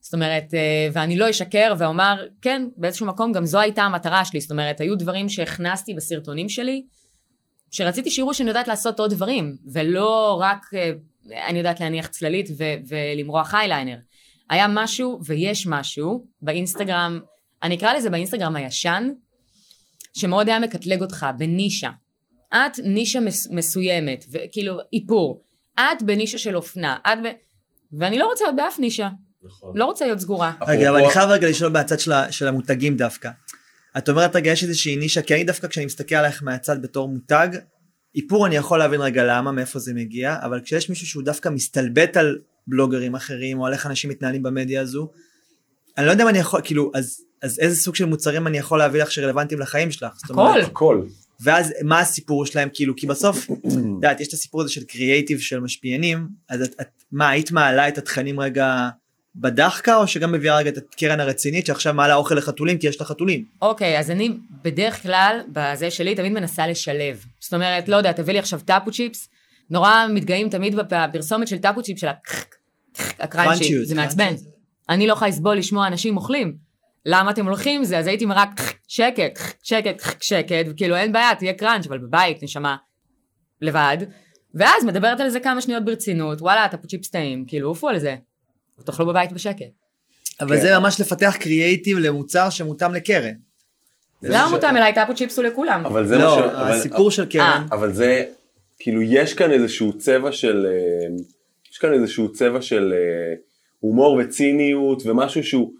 זאת 0.00 0.14
אומרת, 0.14 0.54
אה, 0.54 0.88
ואני 0.92 1.16
לא 1.16 1.30
אשקר 1.30 1.74
ואומר, 1.78 2.26
כן, 2.42 2.68
באיזשהו 2.76 3.06
מקום 3.06 3.32
גם 3.32 3.46
זו 3.46 3.60
הייתה 3.60 3.82
המטרה 3.82 4.24
שלי, 4.24 4.40
זאת 4.40 4.50
אומרת, 4.50 4.80
היו 4.80 4.98
דברים 4.98 5.28
שהכנסתי 5.28 5.94
בסרטונים 5.94 6.48
שלי, 6.48 6.82
שרציתי 7.70 8.10
שיראו 8.10 8.34
שאני 8.34 8.48
יודעת 8.48 8.68
לעשות 8.68 9.00
עוד 9.00 9.10
דברים, 9.10 9.56
ולא 9.72 10.38
רק 10.40 10.66
אה, 10.74 10.92
אני 11.48 11.58
יודעת 11.58 11.80
להניח 11.80 12.06
צללית 12.06 12.48
ו- 12.58 12.74
ולמרוח 12.88 13.54
הייליינר. 13.54 13.96
היה 14.50 14.66
משהו, 14.68 15.20
ויש 15.24 15.66
משהו, 15.66 16.26
באינסטגרם, 16.42 17.20
אני 17.62 17.76
אקרא 17.76 17.92
לזה 17.92 18.10
באינסטגרם 18.10 18.56
הישן, 18.56 19.08
שמאוד 20.14 20.48
היה 20.48 20.58
מקטלג 20.58 21.02
אותך 21.02 21.26
בנישה. 21.38 21.90
את 22.54 22.78
נישה 22.84 23.20
מס- 23.20 23.48
מסוימת, 23.50 24.24
וכאילו 24.32 24.78
איפור. 24.92 25.42
את 25.80 26.02
בנישה 26.02 26.38
של 26.38 26.56
אופנה, 26.56 26.96
את 27.06 27.18
ב... 27.24 27.28
ואני 27.98 28.18
לא 28.18 28.26
רוצה 28.26 28.44
להיות 28.44 28.56
באף 28.56 28.78
נישה. 28.78 29.08
נכון. 29.42 29.76
לא 29.76 29.84
רוצה 29.84 30.04
להיות 30.04 30.18
סגורה. 30.18 30.52
רגע, 30.68 30.90
אבל 30.90 30.98
אני 30.98 31.10
חייב 31.10 31.30
רגע 31.30 31.48
לשאול 31.48 31.72
מהצד 31.72 32.00
של 32.00 32.12
של 32.30 32.48
המותגים 32.48 32.96
דווקא. 32.96 33.30
את 33.98 34.08
אומרת 34.08 34.36
רגע, 34.36 34.50
יש 34.50 34.64
איזושהי 34.64 34.96
נישה, 34.96 35.22
כי 35.22 35.34
אני 35.34 35.44
דווקא 35.44 35.68
כשאני 35.68 35.86
מסתכל 35.86 36.14
עלייך 36.14 36.42
מהצד 36.42 36.82
בתור 36.82 37.08
מותג, 37.08 37.48
איפור 38.14 38.46
אני 38.46 38.56
יכול 38.56 38.78
להבין 38.78 39.00
רגע 39.00 39.24
למה, 39.24 39.52
מאיפה 39.52 39.78
זה 39.78 39.94
מגיע, 39.94 40.36
אבל 40.42 40.60
כשיש 40.60 40.90
מישהו 40.90 41.06
שהוא 41.06 41.22
דווקא 41.22 41.48
מסתלבט 41.48 42.16
על 42.16 42.38
בלוגרים 42.66 43.14
אחרים, 43.14 43.60
או 43.60 43.66
על 43.66 43.72
איך 43.72 43.86
אנשים 43.86 44.10
מתנהלים 44.10 44.42
במדיה 44.42 44.80
הזו, 44.80 45.10
אני 45.98 46.06
לא 46.06 46.10
יודע 46.10 46.24
אם 46.24 46.28
אני 46.28 46.38
יכול, 46.38 46.60
כאילו, 46.64 46.90
אז, 46.94 47.20
אז 47.42 47.58
איזה 47.58 47.76
סוג 47.76 47.94
של 47.94 48.04
מוצרים 48.04 48.46
אני 48.46 48.58
יכול 48.58 48.78
להביא 48.78 49.02
לך 49.02 49.10
שרלוונטיים 49.10 49.60
לחיים 49.60 49.90
שלך? 49.90 50.12
זאת 50.16 50.30
אומרת, 50.30 50.64
הכל. 50.64 51.02
ואז 51.42 51.72
מה 51.84 52.00
הסיפור 52.00 52.46
שלהם 52.46 52.68
כאילו 52.72 52.96
כי 52.96 53.06
בסוף 53.06 53.50
את 53.50 53.72
יודעת 53.74 54.20
יש 54.20 54.28
את 54.28 54.32
הסיפור 54.32 54.60
הזה 54.60 54.70
של 54.70 54.84
קריאייטיב 54.84 55.38
של 55.38 55.60
משפיענים 55.60 56.28
אז 56.48 56.62
את, 56.62 56.74
את 56.80 56.88
מה 57.12 57.28
היית 57.28 57.52
מעלה 57.52 57.88
את 57.88 57.98
התכנים 57.98 58.40
רגע 58.40 58.88
בדחקה 59.36 59.96
או 59.96 60.06
שגם 60.06 60.32
מביאה 60.32 60.56
רגע 60.56 60.70
את 60.70 60.76
הקרן 60.76 61.20
הרצינית 61.20 61.66
שעכשיו 61.66 61.94
מעלה 61.94 62.14
אוכל 62.14 62.34
לחתולים 62.34 62.78
כי 62.78 62.86
יש 62.86 63.00
לה 63.00 63.06
חתולים. 63.06 63.44
אוקיי, 63.62 63.98
אז 63.98 64.10
אני 64.10 64.30
בדרך 64.62 65.02
כלל, 65.02 65.40
בזה 65.52 65.90
שלי, 65.90 66.14
תמיד 66.14 66.32
מנסה 66.32 66.66
לשלב. 66.66 67.24
זאת 67.40 67.54
אומרת, 67.54 67.88
לא 67.88 67.96
יודע, 67.96 68.12
תביא 68.12 68.32
לי 68.32 68.38
עכשיו 68.38 68.60
טאפו 68.64 68.92
צ'יפס, 68.92 69.28
נורא 69.70 70.06
מתגאים 70.14 70.48
תמיד 70.48 70.76
בפרסומת 70.76 71.48
של 71.48 71.58
טאפו 71.58 71.82
צ'יפס 71.82 72.00
של 72.00 72.06
הקרנצ'י, 72.06 73.26
קראנצ'יות, 73.28 73.86
זה 73.88 73.94
מעצבן. 73.94 74.34
אני 74.88 75.06
לא 75.06 75.12
יכולה 75.12 75.30
לסבול 75.30 75.56
לשמוע 75.56 75.86
אנשים 75.86 76.16
אוכלים. 76.16 76.69
למה 77.06 77.30
אתם 77.30 77.46
הולכים 77.46 77.76
עם 77.78 77.84
זה? 77.84 77.98
אז 77.98 78.06
הייתי 78.06 78.24
רק 78.28 78.48
שקט, 78.88 79.38
שקט, 79.62 80.02
שקט, 80.20 80.66
וכאילו 80.70 80.96
אין 80.96 81.12
בעיה, 81.12 81.34
תהיה 81.34 81.52
קראנץ', 81.52 81.86
אבל 81.86 81.98
בבית, 81.98 82.42
נשמה, 82.42 82.76
לבד. 83.62 83.96
ואז 84.54 84.84
מדברת 84.84 85.20
על 85.20 85.28
זה 85.30 85.40
כמה 85.40 85.60
שניות 85.60 85.84
ברצינות, 85.84 86.42
וואלה, 86.42 86.68
טאפו 86.68 86.88
צ'יפס 86.88 87.10
טעים, 87.10 87.44
כאילו, 87.46 87.68
עופו 87.68 87.88
על 87.88 87.98
זה. 87.98 88.16
תאכלו 88.84 89.06
בבית 89.06 89.32
בשקט. 89.32 89.64
אבל 90.40 90.56
כן. 90.56 90.62
זה 90.62 90.78
ממש 90.78 91.00
לפתח 91.00 91.36
קריאייטיב 91.40 91.98
למוצר 91.98 92.50
שמותאם 92.50 92.94
לקרן. 92.94 93.34
למה 94.22 94.50
מותאם 94.50 94.76
אליי 94.76 94.94
טאפו 94.94 95.14
צ'יפס 95.14 95.38
הוא 95.38 95.44
לכולם? 95.46 95.86
אבל 95.86 96.06
זה 96.06 96.18
לא, 96.18 96.36
מה 96.36 96.42
ש... 96.42 96.54
אבל- 96.54 96.72
הסיפור 96.72 97.10
של 97.10 97.26
קרן. 97.26 97.66
אבל 97.72 97.92
זה, 97.92 98.24
כאילו 98.78 99.02
יש 99.02 99.34
כאן 99.34 99.50
איזשהו 99.50 99.98
צבע 99.98 100.32
של, 100.32 100.66
אה, 100.66 101.06
יש 101.72 101.78
כאן 101.78 101.92
איזשהו 101.92 102.32
צבע 102.32 102.62
של 102.62 102.92
אה, 102.96 103.34
הומור 103.80 104.20
וציניות 104.20 105.02
ומשהו 105.06 105.44
שהוא, 105.44 105.72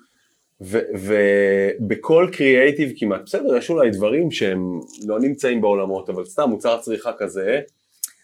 ובכל 0.60 2.28
קריאייטיב 2.32 2.92
כמעט, 2.96 3.20
בסדר, 3.26 3.56
יש 3.56 3.70
אולי 3.70 3.90
דברים 3.90 4.30
שהם 4.30 4.80
לא 5.06 5.20
נמצאים 5.20 5.60
בעולמות, 5.60 6.10
אבל 6.10 6.24
סתם 6.24 6.48
מוצר 6.48 6.78
צריכה 6.80 7.10
כזה, 7.18 7.60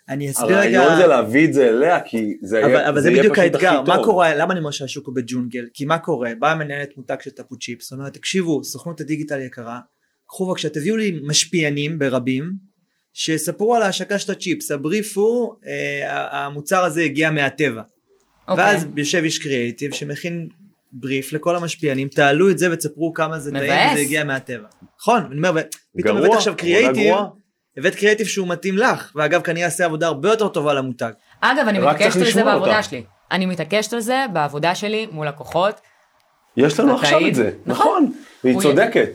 אני 0.09 0.31
אסביר 0.31 0.59
רגע. 0.59 0.81
הרעיון 0.81 0.96
זה 0.96 1.07
להביא 1.07 1.49
את 1.49 1.53
זה 1.53 1.68
אליה, 1.68 2.01
כי 2.01 2.37
זה 2.42 2.61
אבל, 2.61 2.70
יהיה 2.70 2.88
אבל 2.88 3.01
זה 3.01 3.11
יהיה 3.11 3.18
בדיוק 3.18 3.38
פשוט 3.38 3.55
הכי 3.55 3.66
האתגר, 3.66 3.83
מה 3.83 3.96
טוב. 3.96 4.05
קורה, 4.05 4.35
למה 4.35 4.53
אני 4.53 4.61
אומר 4.61 4.70
שהשוק 4.70 5.07
הוא 5.07 5.14
בג'ונגל? 5.14 5.66
כי 5.75 5.85
מה 5.85 5.99
קורה? 5.99 6.31
באה 6.38 6.55
מנהלת 6.55 6.96
מותג 6.96 7.16
של 7.20 7.31
טאפו 7.31 7.59
צ'יפס, 7.59 7.92
אומרת 7.92 8.14
תקשיבו, 8.14 8.64
סוכנות 8.64 9.01
הדיגיטל 9.01 9.40
יקרה, 9.40 9.81
קחו 10.27 10.46
בבקשה 10.46 10.68
תביאו 10.68 10.96
לי 10.96 11.20
משפיענים 11.22 11.99
ברבים, 11.99 12.53
שיספרו 13.12 13.75
על 13.75 13.83
ההשקה 13.83 14.18
של 14.18 14.33
הצ'יפס, 14.33 14.70
הבריף 14.70 15.18
הוא, 15.18 15.55
אה, 15.66 16.44
המוצר 16.44 16.85
הזה 16.85 17.03
הגיע 17.03 17.31
מהטבע. 17.31 17.83
אוקיי. 18.49 18.64
ואז 18.64 18.87
יושב 18.96 19.22
איש 19.25 19.38
קריאייטיב 19.38 19.94
שמכין 19.94 20.49
בריף 21.00 21.32
לכל 21.32 21.56
המשפיענים, 21.56 22.09
תעלו 22.09 22.50
את 22.50 22.59
זה 22.59 22.72
ותספרו 22.72 23.14
כמה 23.14 23.38
זה 23.38 23.50
טעים. 23.50 23.92
וזה 23.92 24.00
הגיע 24.00 24.24
מהטבע. 24.24 24.66
נכון, 25.00 25.22
אני 25.30 25.37
אומר, 25.37 25.62
ופתאום 25.96 26.16
הבאת 26.16 26.32
עכשיו 26.32 26.56
קריאייטיב. 26.56 27.14
הבאת 27.76 27.94
קריאייטיב 27.94 28.26
שהוא 28.26 28.48
מתאים 28.48 28.78
לך, 28.78 29.12
ואגב 29.14 29.40
כנראה 29.40 29.62
יעשה 29.62 29.85
עבודה 29.85 30.06
הרבה 30.06 30.28
יותר 30.28 30.48
טובה 30.48 30.74
למותג. 30.74 31.12
אגב, 31.40 31.68
אני 31.68 31.78
מתעקשת 31.78 32.16
על 32.16 32.30
זה 32.30 32.44
בעבודה 32.44 32.70
אותה. 32.70 32.82
שלי. 32.82 33.04
אני 33.30 33.46
מתעקשת 33.46 33.92
על 33.92 34.00
זה 34.00 34.26
בעבודה 34.32 34.74
שלי 34.74 35.06
מול 35.12 35.28
לקוחות, 35.28 35.80
יש 36.56 36.80
לנו 36.80 36.94
עכשיו. 36.94 37.28
את 37.28 37.35
זה, 37.35 37.50
נכון. 37.66 37.87
נכון, 37.87 38.12
והיא 38.44 38.61
צודקת. 38.61 39.11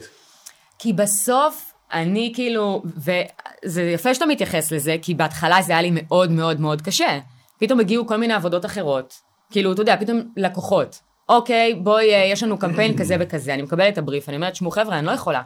כי 0.78 0.92
בסוף 0.92 1.72
אני 1.92 2.32
כאילו, 2.34 2.82
וזה 2.96 3.82
יפה 3.82 4.14
שאתה 4.14 4.26
מתייחס 4.26 4.72
לזה, 4.72 4.96
כי 5.02 5.14
בהתחלה 5.14 5.62
זה 5.62 5.72
היה 5.72 5.82
לי 5.82 5.90
מאוד 5.92 6.30
מאוד 6.30 6.60
מאוד 6.60 6.82
קשה. 6.82 7.18
פתאום 7.58 7.80
הגיעו 7.80 8.06
כל 8.06 8.16
מיני 8.16 8.34
עבודות 8.34 8.64
אחרות, 8.64 9.14
כאילו, 9.50 9.72
אתה 9.72 9.82
יודע, 9.82 9.96
פתאום 10.00 10.20
לקוחות. 10.36 11.00
אוקיי, 11.28 11.74
בואי, 11.74 12.14
אה, 12.14 12.24
יש 12.32 12.42
לנו 12.42 12.58
קמפיין 12.58 12.98
כזה 12.98 13.16
וכזה, 13.20 13.54
אני 13.54 13.62
מקבלת 13.62 13.92
את 13.92 13.98
הבריף, 13.98 14.28
אני 14.28 14.36
אומרת, 14.36 14.56
שמעו 14.56 14.70
חבר'ה, 14.70 14.98
אני 14.98 15.06
לא 15.06 15.10
יכולה. 15.12 15.42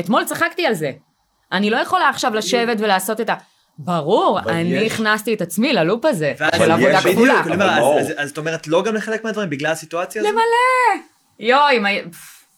אתמול 0.00 0.24
צחקתי 0.24 0.66
על 0.66 0.74
זה. 0.74 0.92
אני 1.52 1.70
לא 1.70 1.76
יכולה 1.76 2.08
עכשיו 2.08 2.34
לשבת 2.34 2.76
ולעשות 2.80 3.20
את 3.20 3.30
ה... 3.30 3.34
ברור, 3.78 4.40
אני 4.40 4.62
יש- 4.76 4.92
הכנסתי 4.92 5.34
את 5.34 5.42
עצמי 5.42 5.72
ללופ 5.72 6.04
הזה, 6.04 6.32
של 6.56 6.70
עבודה 6.70 7.00
בדיוק, 7.00 7.38
כפולה. 7.44 7.78
אז- 8.16 8.30
את 8.32 8.38
אומרת 8.38 8.66
לא 8.66 8.82
גם 8.82 8.94
לחלק 8.94 9.24
מהדברים 9.24 9.50
בגלל 9.50 9.72
הסיטואציה 9.72 10.22
הזו? 10.22 10.30
למלא! 10.30 11.02
יואי, 11.38 11.78
מה... 11.78 11.88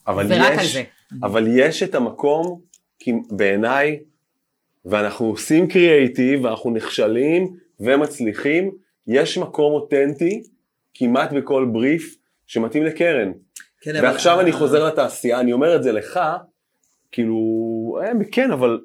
אבל 0.07 0.27
ורק 0.29 0.53
יש, 0.53 0.59
על 0.59 0.67
זה. 0.67 0.83
אבל 1.23 1.47
יש 1.59 1.83
את 1.83 1.95
המקום, 1.95 2.61
כי 2.99 3.13
בעיניי, 3.31 3.99
ואנחנו 4.85 5.27
עושים 5.27 5.69
קריאייטיב, 5.69 6.45
ואנחנו 6.45 6.71
נכשלים 6.71 7.57
ומצליחים, 7.81 8.71
יש 9.07 9.39
מקום 9.39 9.73
אותנטי 9.73 10.43
כמעט 10.95 11.33
בכל 11.33 11.69
בריף 11.73 12.15
שמתאים 12.47 12.83
לקרן. 12.85 13.33
כן, 13.81 13.97
אבל- 13.97 14.07
ועכשיו 14.07 14.41
אני 14.41 14.53
חוזר 14.53 14.85
לתעשייה, 14.87 15.41
אני 15.41 15.53
אומר 15.53 15.77
את 15.77 15.83
זה 15.83 15.93
לך, 15.93 16.21
כאילו, 17.13 17.37
אה, 18.03 18.11
כן, 18.33 18.51
אבל 18.51 18.79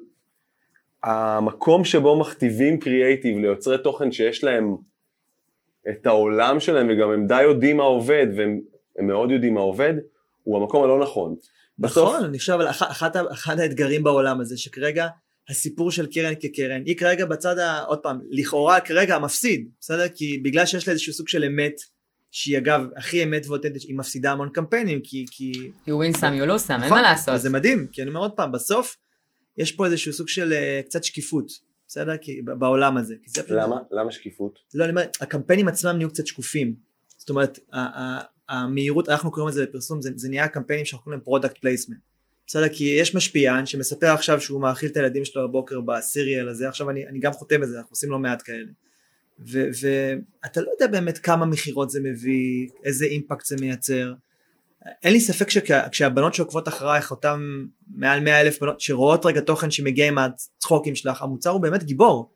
המקום 1.02 1.84
שבו 1.84 2.18
מכתיבים 2.20 2.78
קריאייטיב 2.80 3.38
ליוצרי 3.38 3.78
תוכן 3.78 4.12
שיש 4.12 4.44
להם 4.44 4.76
את 5.88 6.06
העולם 6.06 6.60
שלהם, 6.60 6.88
וגם 6.90 7.10
הם 7.10 7.26
די 7.26 7.42
יודעים 7.42 7.76
מה 7.76 7.82
עובד, 7.82 8.26
והם 8.36 8.60
הם 8.98 9.06
מאוד 9.06 9.30
יודעים 9.30 9.54
מה 9.54 9.60
עובד, 9.60 9.94
הוא 10.42 10.56
המקום 10.58 10.84
הלא 10.84 11.00
נכון. 11.02 11.34
בסוף- 11.78 12.08
נכון, 12.14 12.24
אני 12.24 12.38
חושב, 12.38 12.52
אבל 12.52 12.68
אח- 12.70 12.82
אחת 12.90 13.16
אחד 13.32 13.60
האתגרים 13.60 14.02
בעולם 14.02 14.40
הזה, 14.40 14.56
שכרגע 14.58 15.06
הסיפור 15.48 15.90
של 15.90 16.06
קרן 16.06 16.32
כקרן, 16.40 16.82
היא 16.86 16.96
כרגע 16.96 17.26
בצד, 17.26 17.58
ה- 17.58 17.80
עוד 17.80 17.98
פעם, 17.98 18.20
לכאורה 18.30 18.80
כרגע 18.80 19.14
המפסיד, 19.16 19.68
בסדר? 19.80 20.08
כי 20.14 20.38
בגלל 20.44 20.66
שיש 20.66 20.88
לה 20.88 20.92
איזשהו 20.92 21.12
סוג 21.12 21.28
של 21.28 21.44
אמת, 21.44 21.74
שהיא 22.32 22.58
אגב 22.58 22.86
הכי 22.96 23.22
אמת 23.24 23.46
ואותנטית, 23.46 23.82
היא 23.82 23.96
מפסידה 23.96 24.32
המון 24.32 24.48
קמפיינים, 24.48 25.00
כי... 25.04 25.26
כי... 25.30 25.52
You 25.86 25.90
win 25.90 26.16
some, 26.16 26.20
you 26.20 26.48
lose 26.48 26.68
some, 26.68 26.72
אין 26.72 26.80
נכון, 26.80 26.90
מה 26.90 27.02
לעשות. 27.02 27.28
אז 27.34 27.42
זה 27.42 27.50
מדהים, 27.50 27.86
כי 27.92 28.02
אני 28.02 28.08
אומר 28.10 28.20
עוד 28.20 28.32
פעם, 28.32 28.52
בסוף 28.52 28.96
יש 29.58 29.72
פה 29.72 29.86
איזשהו 29.86 30.12
סוג 30.12 30.28
של 30.28 30.52
אה, 30.52 30.80
קצת 30.84 31.04
שקיפות, 31.04 31.52
בסדר? 31.88 32.16
כי 32.16 32.42
בעולם 32.42 32.96
הזה. 32.96 33.14
כי 33.22 33.30
זה 33.30 33.42
פשוט- 33.42 33.56
למה? 33.56 33.76
למה 33.90 34.12
שקיפות? 34.12 34.58
לא, 34.74 34.84
אני 34.84 34.90
אומר, 34.90 35.02
הקמפיינים 35.20 35.68
עצמם 35.68 35.90
נהיו 35.96 36.08
קצת 36.10 36.26
שקופים. 36.26 36.74
זאת 37.18 37.30
אומרת, 37.30 37.58
המהירות, 38.48 39.08
אנחנו 39.08 39.30
קוראים 39.30 39.48
לזה 39.48 39.66
בפרסום, 39.66 40.02
זה, 40.02 40.10
זה 40.16 40.28
נהיה 40.28 40.48
קמפיינים 40.48 40.84
שאנחנו 40.84 41.04
קוראים 41.04 41.18
להם 41.18 41.24
product 41.24 41.58
placement. 41.58 41.98
בסדר? 42.46 42.68
כי 42.68 42.84
יש 42.84 43.14
משפיען 43.14 43.66
שמספר 43.66 44.06
עכשיו 44.06 44.40
שהוא 44.40 44.60
מאכיל 44.60 44.88
את 44.90 44.96
הילדים 44.96 45.24
שלו 45.24 45.48
בבוקר 45.48 45.80
בסיריאל 45.80 46.48
הזה, 46.48 46.68
עכשיו 46.68 46.90
אני, 46.90 47.06
אני 47.06 47.18
גם 47.18 47.32
חותם 47.32 47.60
בזה, 47.60 47.78
אנחנו 47.78 47.90
עושים 47.90 48.10
לא 48.10 48.18
מעט 48.18 48.42
כאלה. 48.44 48.66
ואתה 49.46 50.60
לא 50.60 50.70
יודע 50.70 50.86
באמת 50.86 51.18
כמה 51.18 51.46
מכירות 51.46 51.90
זה 51.90 52.00
מביא, 52.02 52.68
איזה 52.84 53.04
אימפקט 53.04 53.46
זה 53.46 53.56
מייצר. 53.60 54.12
אין 55.02 55.12
לי 55.12 55.20
ספק 55.20 55.50
שכשהבנות 55.50 56.34
שעוקבות 56.34 56.68
אחרייך, 56.68 57.10
אותן 57.10 57.40
מעל 57.94 58.20
100 58.20 58.40
אלף 58.40 58.60
בנות 58.60 58.80
שרואות 58.80 59.26
רגע 59.26 59.40
תוכן 59.40 59.70
שמגיע 59.70 60.08
עם 60.08 60.18
הצחוקים 60.18 60.94
שלך, 60.94 61.22
המוצר 61.22 61.50
הוא 61.50 61.60
באמת 61.60 61.82
גיבור. 61.84 62.30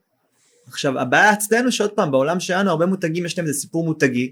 עכשיו 0.66 0.98
הבעיה 0.98 1.32
אצלנו 1.32 1.72
שעוד 1.72 1.90
פעם 1.90 2.10
בעולם 2.10 2.40
שלנו 2.40 2.70
הרבה 2.70 2.86
מותגים 2.86 3.26
יש 3.26 3.38
להם 3.38 3.46
איזה 3.46 3.60
סיפור 3.60 3.84
מותגי 3.84 4.30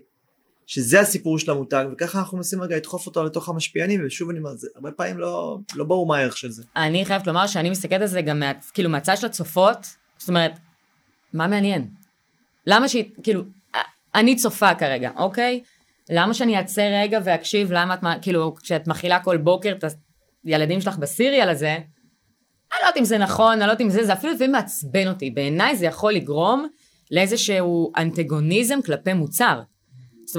שזה 0.66 1.00
הסיפור 1.00 1.38
של 1.38 1.50
המותג 1.50 1.86
וככה 1.92 2.18
אנחנו 2.18 2.36
מנסים 2.36 2.62
רגע 2.62 2.76
לדחוף 2.76 3.06
אותו 3.06 3.24
לתוך 3.24 3.48
המשפיענים 3.48 4.02
ושוב 4.06 4.30
אני 4.30 4.38
אומר 4.38 4.56
זה 4.56 4.68
הרבה 4.74 4.90
פעמים 4.90 5.18
לא, 5.18 5.58
לא 5.74 5.84
ברור 5.84 6.06
מה 6.06 6.16
הערך 6.16 6.36
של 6.36 6.50
זה. 6.50 6.62
אני 6.76 7.04
חייבת 7.04 7.26
לומר 7.26 7.46
שאני 7.46 7.70
מסתכלת 7.70 8.00
על 8.00 8.06
זה 8.06 8.22
גם 8.22 8.40
מה, 8.40 8.52
כאילו 8.74 8.90
מהצד 8.90 9.16
של 9.16 9.26
הצופות, 9.26 9.86
זאת 10.18 10.28
אומרת, 10.28 10.52
מה 11.32 11.46
מעניין? 11.46 11.88
למה 12.66 12.88
שהיא, 12.88 13.04
כאילו, 13.22 13.42
אני 14.14 14.36
צופה 14.36 14.74
כרגע, 14.74 15.10
אוקיי? 15.16 15.60
למה 16.10 16.34
שאני 16.34 16.56
אעצר 16.56 16.90
רגע 17.02 17.18
ואקשיב 17.24 17.72
למה 17.72 17.94
את, 17.94 18.00
כאילו, 18.22 18.54
כשאת 18.54 18.88
מכילה 18.88 19.20
כל 19.20 19.36
בוקר 19.36 19.74
את 19.78 19.84
הילדים 20.44 20.80
שלך 20.80 20.98
בסיריאל 20.98 21.48
הזה, 21.48 21.72
אני 21.72 22.82
לא 22.82 22.86
יודעת 22.86 22.96
אם 22.96 23.04
זה 23.04 23.18
נכון, 23.18 23.52
אני 23.52 23.60
לא 23.60 23.64
יודעת 23.64 23.80
אם 23.80 23.90
זה, 23.90 24.04
זה 24.04 24.12
אפילו 24.12 24.32
לפעמים 24.32 24.52
מעצבן 24.52 25.08
אותי. 25.08 25.30
בעיניי 25.30 25.76
זה 25.76 25.86
יכול 25.86 26.12
לגרום 26.12 26.68
לאיזשהו 27.10 27.92
אנטגוניזם 27.96 28.82
כלפי 28.82 29.12
מוצר. 29.12 29.60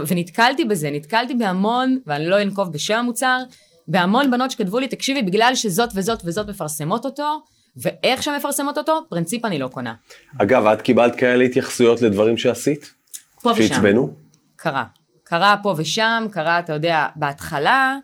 ונתקלתי 0.08 0.66
בזה, 0.66 0.92
נתקלתי 0.92 1.34
בהמון, 1.34 2.00
ואני 2.06 2.28
לא 2.28 2.42
אנקוב 2.42 2.72
בשם 2.72 2.94
המוצר, 2.94 3.44
בהמון 3.88 4.32
בנות 4.32 4.52
שכתבו 4.52 4.80
לי, 4.80 4.88
תקשיבי, 4.88 5.22
בגלל 5.22 5.56
שזאת 5.56 5.90
וזאת 5.96 6.22
וזאת 6.26 6.50
מפרסמות 6.50 7.06
אותו, 7.06 7.40
ואיך 7.78 8.24
שמפרסמות 8.24 8.78
אותו, 8.78 9.02
פרינציפ 9.10 9.46
אני 9.46 9.60
לא 9.60 9.68
קונה. 9.68 9.94
אגב, 10.38 10.66
את 10.68 10.82
קיבלת 10.82 11.16
כאלה 11.16 11.44
התייחסויות 11.44 12.02
לדברים 12.02 12.38
שעשית? 12.38 12.94
פה 13.42 13.52
ושם. 13.52 13.68
שעצבנו? 13.68 14.14
קרה. 14.56 14.84
קרה 15.24 15.56
פה 15.64 15.74
ושם, 15.78 16.28
קרה, 16.32 16.60
אתה 16.60 16.74
יודע, 16.74 17.08
בהתחלה, 17.16 17.98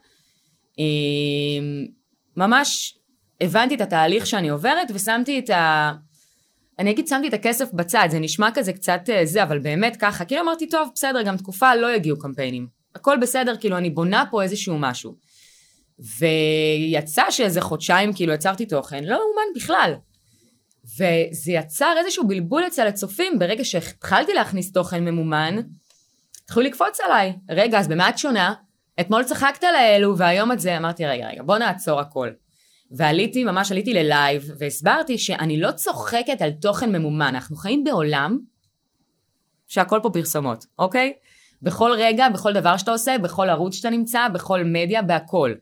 אה, 0.80 0.86
ממש 2.38 2.98
הבנתי 3.42 3.76
את 3.76 3.82
התהליך 3.82 4.26
שאני 4.26 4.50
עוברת 4.50 4.92
ושמתי 4.94 5.40
את 5.40 5.50
ה... 5.50 5.92
אני 6.80 6.92
אגיד, 6.92 7.08
שמתי 7.08 7.28
את 7.28 7.34
הכסף 7.34 7.74
בצד, 7.74 8.08
זה 8.12 8.20
נשמע 8.20 8.50
כזה 8.54 8.74
קצת 8.74 9.02
אה, 9.10 9.26
זה, 9.26 9.44
אבל 9.44 9.60
באמת 9.60 9.96
ככה, 9.96 10.26
כאילו 10.26 10.42
אמרתי, 10.42 10.70
טוב, 10.70 10.90
בסדר, 10.96 11.22
גם 11.22 11.38
תקופה 11.38 11.76
לא 11.76 11.96
יגיעו 11.96 12.20
קמפיינים. 12.20 12.68
הכל 12.96 13.18
בסדר, 13.22 13.58
כאילו, 13.58 13.78
אני 13.78 13.90
בונה 13.90 14.24
פה 14.32 14.44
איזשהו 14.44 14.78
משהו. 14.80 15.16
ויצא 16.20 17.24
שאיזה 17.30 17.62
חודשיים, 17.62 18.14
כאילו, 18.14 18.34
יצרתי 18.34 18.66
תוכן, 18.66 19.04
לא 19.04 19.18
מאומן 19.18 19.54
בכלל. 19.56 19.94
וזה 20.86 21.52
יצר 21.52 21.94
איזשהו 21.98 22.28
בלבול 22.28 22.68
אצל 22.68 22.88
הצופים, 22.88 23.40
ברגע 23.40 23.66
שהתחלתי 23.66 24.34
להכניס 24.34 24.72
תוכן 24.72 25.06
ממומן, 25.06 25.56
התחילו 26.44 26.66
לקפוץ 26.66 27.00
עליי. 27.00 27.34
רגע, 27.50 27.80
אז 27.80 27.88
במה 27.88 28.10
את 28.10 28.18
שונה? 28.18 28.54
אתמול 29.00 29.24
צחקת 29.24 29.64
לאלו, 29.64 30.18
והיום 30.18 30.52
את 30.52 30.60
זה, 30.60 30.78
אמרתי, 30.78 31.06
רגע, 31.06 31.28
רגע, 31.28 31.44
בוא 31.44 31.58
נעצור 31.58 32.00
הכל. 32.00 32.30
ועליתי, 32.92 33.44
ממש 33.44 33.72
עליתי 33.72 33.94
ללייב, 33.94 34.52
והסברתי 34.60 35.18
שאני 35.18 35.60
לא 35.60 35.72
צוחקת 35.72 36.42
על 36.42 36.52
תוכן 36.52 36.96
ממומן, 36.96 37.36
אנחנו 37.36 37.56
חיים 37.56 37.84
בעולם 37.84 38.40
שהכל 39.68 40.00
פה 40.04 40.10
פרסומות, 40.10 40.66
אוקיי? 40.80 41.14
בכל 41.62 41.92
רגע, 41.98 42.30
בכל 42.30 42.54
דבר 42.54 42.78
שאתה 42.78 42.92
עושה, 42.92 43.18
בכל 43.18 43.50
ערוץ 43.50 43.76
שאתה 43.76 43.90
נמצא, 43.90 44.28
בכל 44.34 44.64
מדיה, 44.64 45.02
בהכל. 45.02 45.54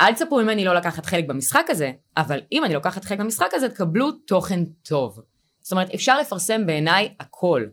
אל 0.00 0.14
תצפו 0.14 0.36
ממני 0.36 0.64
לא 0.64 0.74
לקחת 0.74 1.06
חלק 1.06 1.24
במשחק 1.26 1.66
הזה, 1.68 1.92
אבל 2.16 2.40
אם 2.52 2.64
אני 2.64 2.74
לוקחת 2.74 3.04
חלק 3.04 3.18
במשחק 3.18 3.50
הזה, 3.52 3.68
תקבלו 3.68 4.12
תוכן 4.12 4.64
טוב. 4.64 5.20
זאת 5.62 5.72
אומרת, 5.72 5.94
אפשר 5.94 6.18
לפרסם 6.20 6.66
בעיניי 6.66 7.08
הכל. 7.20 7.64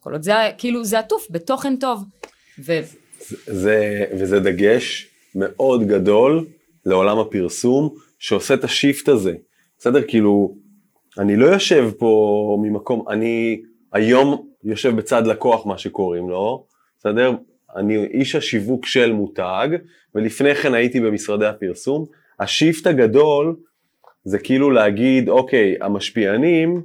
כל 0.00 0.12
עוד 0.12 0.22
זה, 0.22 0.32
כאילו, 0.58 0.84
זה 0.84 0.98
עטוף 0.98 1.26
בתוכן 1.30 1.76
טוב. 1.76 2.04
ו... 2.64 2.72
זה, 3.46 4.04
וזה 4.18 4.40
דגש 4.40 5.08
מאוד 5.34 5.82
גדול 5.86 6.46
לעולם 6.86 7.18
הפרסום 7.18 7.94
שעושה 8.18 8.54
את 8.54 8.64
השיפט 8.64 9.08
הזה. 9.08 9.34
בסדר? 9.78 10.02
כאילו, 10.08 10.54
אני 11.18 11.36
לא 11.36 11.46
יושב 11.46 11.90
פה 11.98 12.58
ממקום, 12.62 13.08
אני 13.08 13.62
היום 13.92 14.48
יושב 14.64 14.96
בצד 14.96 15.26
לקוח 15.26 15.66
מה 15.66 15.78
שקוראים 15.78 16.28
לו, 16.28 16.66
בסדר? 16.98 17.32
אני 17.76 18.04
איש 18.04 18.34
השיווק 18.34 18.86
של 18.86 19.12
מותג, 19.12 19.68
ולפני 20.14 20.54
כן 20.54 20.74
הייתי 20.74 21.00
במשרדי 21.00 21.46
הפרסום. 21.46 22.04
השיפט 22.40 22.86
הגדול 22.86 23.56
זה 24.24 24.38
כאילו 24.38 24.70
להגיד, 24.70 25.28
אוקיי, 25.28 25.76
המשפיענים 25.80 26.82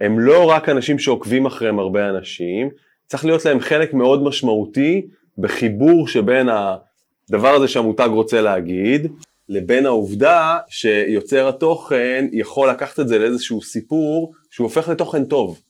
הם 0.00 0.20
לא 0.20 0.50
רק 0.50 0.68
אנשים 0.68 0.98
שעוקבים 0.98 1.46
אחריהם 1.46 1.78
הרבה 1.78 2.08
אנשים, 2.08 2.68
צריך 3.06 3.24
להיות 3.24 3.44
להם 3.44 3.60
חלק 3.60 3.94
מאוד 3.94 4.22
משמעותי 4.22 5.06
בחיבור 5.38 6.08
שבין 6.08 6.48
הדבר 6.48 7.48
הזה 7.48 7.68
שהמותג 7.68 8.08
רוצה 8.12 8.40
להגיד, 8.40 9.12
לבין 9.48 9.86
העובדה 9.86 10.58
שיוצר 10.68 11.48
התוכן 11.48 12.26
יכול 12.32 12.70
לקחת 12.70 13.00
את 13.00 13.08
זה 13.08 13.18
לאיזשהו 13.18 13.62
סיפור 13.62 14.32
שהוא 14.50 14.64
הופך 14.64 14.88
לתוכן 14.88 15.24
טוב. 15.24 15.60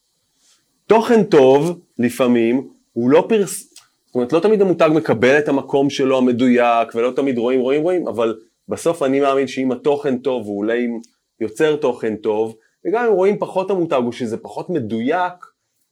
תוכן 0.86 1.24
טוב 1.24 1.80
לפעמים 1.98 2.68
הוא 2.92 3.10
לא 3.10 3.26
פרס... 3.28 3.71
זאת 4.12 4.16
אומרת 4.16 4.32
לא 4.32 4.40
תמיד 4.40 4.62
המותג 4.62 4.90
מקבל 4.94 5.38
את 5.38 5.48
המקום 5.48 5.90
שלו 5.90 6.18
המדויק 6.18 6.94
ולא 6.94 7.10
תמיד 7.16 7.38
רואים 7.38 7.60
רואים 7.60 7.82
רואים 7.82 8.08
אבל 8.08 8.38
בסוף 8.68 9.02
אני 9.02 9.20
מאמין 9.20 9.46
שאם 9.46 9.72
התוכן 9.72 10.18
טוב 10.18 10.48
ואולי 10.48 10.86
אם 10.86 10.98
יוצר 11.40 11.76
תוכן 11.76 12.16
טוב 12.16 12.56
וגם 12.86 13.06
אם 13.06 13.12
רואים 13.12 13.38
פחות 13.38 13.70
המותג 13.70 14.00
או 14.06 14.12
שזה 14.12 14.36
פחות 14.36 14.70
מדויק 14.70 15.32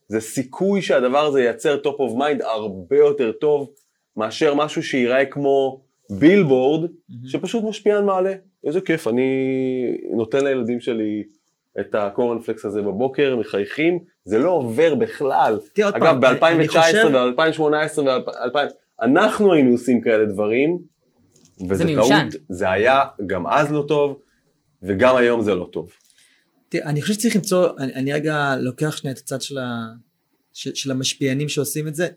זה 0.07 0.21
סיכוי 0.21 0.81
שהדבר 0.81 1.25
הזה 1.25 1.43
ייצר 1.43 1.79
top 1.83 1.95
of 1.95 2.17
mind 2.17 2.45
הרבה 2.45 2.97
יותר 2.97 3.31
טוב 3.31 3.69
מאשר 4.17 4.53
משהו 4.53 4.83
שיראה 4.83 5.25
כמו 5.25 5.81
בילבורד 6.09 6.89
mm-hmm. 6.89 7.29
שפשוט 7.29 7.63
משפיען 7.63 8.05
מעלה 8.05 8.33
איזה 8.63 8.81
כיף 8.81 9.07
אני 9.07 9.27
נותן 10.15 10.43
לילדים 10.43 10.79
שלי 10.79 11.23
את 11.79 11.95
הקורנפלקס 11.95 12.65
הזה 12.65 12.81
בבוקר 12.81 13.35
מחייכים 13.35 13.99
זה 14.25 14.39
לא 14.39 14.49
עובר 14.49 14.95
בכלל 14.95 15.59
אגב 15.79 16.37
פעם, 16.39 16.59
אני 16.59 16.67
ב-2019 16.67 16.77
חושב- 16.77 17.11
ו-2018 17.13 17.99
ו-2000 17.99 18.57
אנחנו 19.01 19.53
היינו 19.53 19.71
עושים 19.71 20.01
כאלה 20.01 20.25
דברים 20.25 20.79
וזה. 21.69 21.83
טעות 21.95 22.11
זה 22.49 22.69
היה 22.69 23.01
גם 23.27 23.47
אז 23.47 23.71
לא 23.71 23.85
טוב 23.87 24.19
וגם 24.83 25.15
היום 25.15 25.41
זה 25.41 25.55
לא 25.55 25.69
טוב. 25.71 25.91
תראה, 26.69 26.89
אני 26.89 27.01
חושב 27.01 27.13
שצריך 27.13 27.35
למצוא, 27.35 27.69
אני, 27.79 27.93
אני 27.93 28.13
רגע 28.13 28.55
לוקח 28.59 28.97
שנייה 28.97 29.13
את 29.13 29.17
הצד 29.19 29.41
של, 29.41 29.57
ה, 29.57 29.87
של, 30.53 30.75
של 30.75 30.91
המשפיענים 30.91 31.49
שעושים 31.49 31.87
את 31.87 31.95
זה. 31.95 32.07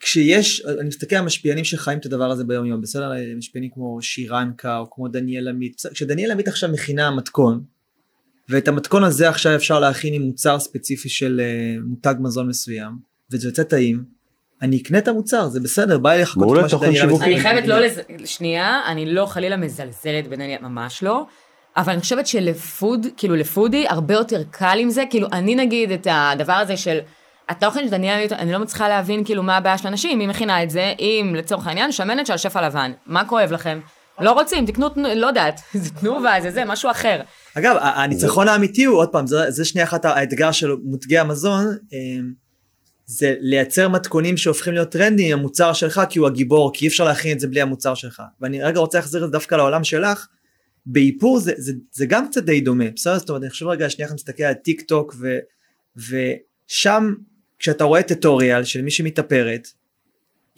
כשיש, 0.00 0.64
אני 0.80 0.88
מסתכל 0.88 1.16
על 1.16 1.24
משפיענים 1.24 1.64
שחיים 1.64 1.98
את 1.98 2.06
הדבר 2.06 2.30
הזה 2.30 2.44
ביום 2.44 2.66
יום, 2.66 2.80
בסדר? 2.80 3.12
משפיענים 3.36 3.70
כמו 3.70 4.02
שירנקה 4.02 4.78
או 4.78 4.90
כמו 4.90 5.08
דניאל 5.08 5.48
עמית, 5.48 5.82
כשדניאל 5.92 6.30
עמית 6.30 6.48
עכשיו 6.48 6.70
מכינה 6.72 7.10
מתכון, 7.10 7.64
ואת 8.48 8.68
המתכון 8.68 9.04
הזה 9.04 9.28
עכשיו 9.28 9.56
אפשר 9.56 9.80
להכין 9.80 10.14
עם 10.14 10.22
מוצר 10.22 10.58
ספציפי 10.58 11.08
של 11.08 11.40
uh, 11.40 11.82
מותג 11.88 12.14
מזון 12.20 12.48
מסוים, 12.48 12.92
וזה 13.30 13.48
יוצא 13.48 13.62
טעים, 13.62 14.04
אני 14.62 14.76
אקנה 14.82 14.98
את 14.98 15.08
המוצר, 15.08 15.48
זה 15.48 15.60
בסדר, 15.60 15.98
בא 15.98 16.12
לי 16.12 16.22
לחכות 16.22 16.58
מה 16.58 16.86
עמית 16.86 16.96
שיווקי. 16.96 17.24
אני. 17.24 17.40
חייבת 17.40 17.66
לא 17.66 17.78
לז... 17.78 18.00
שנייה, 18.24 18.80
אני 18.86 19.06
לא 19.14 19.26
חלילה 19.26 19.56
מזלזלת 19.56 20.28
בדניאל, 20.28 20.62
ממש 20.62 21.02
לא. 21.02 21.26
אבל 21.76 21.92
אני 21.92 22.00
חושבת 22.00 22.26
שלפוד, 22.26 23.06
כאילו 23.16 23.36
לפודי, 23.36 23.86
הרבה 23.88 24.14
יותר 24.14 24.42
קל 24.50 24.76
עם 24.78 24.90
זה. 24.90 25.04
כאילו, 25.10 25.28
אני 25.32 25.54
נגיד 25.54 25.90
את 25.90 26.06
הדבר 26.10 26.52
הזה 26.52 26.76
של 26.76 26.98
התוכן 27.48 27.84
של 27.84 27.90
דניאל, 27.90 28.26
אני 28.32 28.52
לא 28.52 28.58
מצליחה 28.58 28.88
להבין 28.88 29.24
כאילו 29.24 29.42
מה 29.42 29.56
הבעיה 29.56 29.78
של 29.78 29.88
אנשים, 29.88 30.20
היא 30.20 30.28
מכינה 30.28 30.62
את 30.62 30.70
זה, 30.70 30.94
אם 30.98 31.34
לצורך 31.38 31.66
העניין 31.66 31.92
שמנת 31.92 32.26
של 32.26 32.36
שפע 32.36 32.66
לבן. 32.66 32.92
מה 33.06 33.24
כואב 33.24 33.52
לכם? 33.52 33.80
לא 34.20 34.32
רוצים, 34.32 34.66
תקנו, 34.66 34.88
לא 35.16 35.26
יודעת, 35.26 35.60
זה 35.74 35.90
תנובה, 35.90 36.34
זה 36.42 36.50
זה, 36.50 36.64
משהו 36.64 36.90
אחר. 36.90 37.20
אגב, 37.54 37.76
הניצחון 37.80 38.48
האמיתי 38.48 38.84
הוא, 38.84 38.96
עוד 38.96 39.08
פעם, 39.08 39.26
זה, 39.26 39.50
זה 39.50 39.64
שנייה 39.64 39.86
אחת 39.86 40.04
האתגר 40.04 40.52
של 40.52 40.76
מותגי 40.84 41.18
המזון, 41.18 41.66
אמ, 41.92 42.32
זה 43.06 43.34
לייצר 43.40 43.88
מתכונים 43.88 44.36
שהופכים 44.36 44.74
להיות 44.74 44.88
טרנדים 44.88 45.32
עם 45.32 45.38
המוצר 45.38 45.72
שלך, 45.72 46.02
כי 46.10 46.18
הוא 46.18 46.26
הגיבור, 46.26 46.70
כי 46.74 46.84
אי 46.84 46.88
אפשר 46.88 47.04
להכין 47.04 47.32
את 47.32 47.40
זה 47.40 47.48
בלי 47.48 47.60
המוצר 47.60 47.94
שלך. 47.94 48.22
ואני 48.40 48.62
רגע 48.62 48.80
רוצה 48.80 48.98
להחזיר 48.98 49.24
את 49.24 49.28
זה 49.28 49.32
דווקא 49.32 49.54
לעולם 49.54 49.84
שלך, 49.84 50.26
באיפור 50.86 51.38
זה, 51.38 51.52
זה, 51.56 51.72
זה 51.92 52.06
גם 52.06 52.28
קצת 52.28 52.44
די 52.44 52.60
דומה, 52.60 52.84
בסדר? 52.96 53.18
זאת 53.18 53.28
אומרת, 53.28 53.42
אני 53.42 53.50
חושב 53.50 53.66
רגע, 53.66 53.90
שנייה 53.90 54.08
אחת 54.08 54.14
מסתכל 54.14 54.42
על 54.42 54.54
טיק 54.54 54.80
טוק, 54.80 55.14
ו, 55.20 55.38
ושם, 55.96 57.14
כשאתה 57.58 57.84
רואה 57.84 58.02
tutorial 58.02 58.64
של 58.64 58.82
מישהי 58.82 59.04
מתאפרת, 59.04 59.68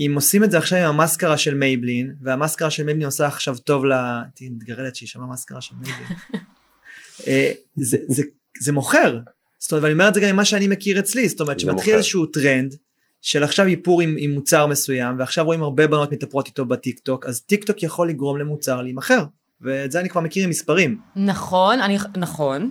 אם 0.01 0.13
עושים 0.15 0.45
את 0.45 0.51
זה 0.51 0.59
עכשיו 0.59 0.79
עם 0.79 0.85
המאסקרה 0.85 1.39
של 1.39 1.55
מייבלין, 1.55 2.15
והמאסקרה 2.23 2.71
של 2.71 2.85
מייבלין 2.85 3.07
עושה 3.07 3.27
עכשיו 3.27 3.59
טוב 3.59 3.85
ל... 3.85 3.93
תהיי 4.35 4.49
מתגרדת 4.49 4.97
שהיא 4.97 5.09
שמעה 5.09 5.27
מאסקרה 5.27 5.61
של 5.61 5.75
מייבלין. 5.81 6.19
אה, 7.27 7.53
זה, 7.77 7.99
זה, 8.09 8.23
זה 8.61 8.73
מוכר. 8.73 9.19
זאת 9.59 9.73
אומרת, 9.73 9.83
ואני 9.83 9.93
אומר 9.93 10.09
את 10.09 10.15
זה 10.15 10.21
גם 10.21 10.29
ממה 10.33 10.45
שאני 10.45 10.69
מכיר 10.69 10.99
אצלי, 10.99 11.29
זאת 11.29 11.41
אומרת 11.41 11.61
שמתחיל. 11.61 11.95
איזשהו 11.95 12.27
טרנד 12.27 12.75
של 13.23 13.45
עכשיו 13.45 13.67
איפור 13.67 14.01
עם, 14.01 14.17
עם 14.19 14.31
מוצר 14.31 14.67
מסוים, 14.67 15.19
ועכשיו 15.19 15.45
רואים 15.45 15.63
הרבה 15.63 15.87
בנות 15.87 16.13
מתאפרות 16.13 16.47
איתו 16.47 16.65
בטיק 16.65 16.99
טוק, 16.99 17.27
אז 17.27 17.41
טיק 17.41 17.65
טוק 17.65 17.83
יכול 17.83 18.09
לגרום 18.09 18.39
למוצר 18.39 18.83
להימכר. 18.83 19.25
ואת 19.61 19.93
זה 19.93 20.01
אני 20.01 20.09
כבר 20.09 20.21
מכיר 20.21 20.45
עם 20.45 20.51
מספרים. 20.51 21.01
נכון, 21.17 21.81
אני, 21.81 21.99
נכון. 22.17 22.71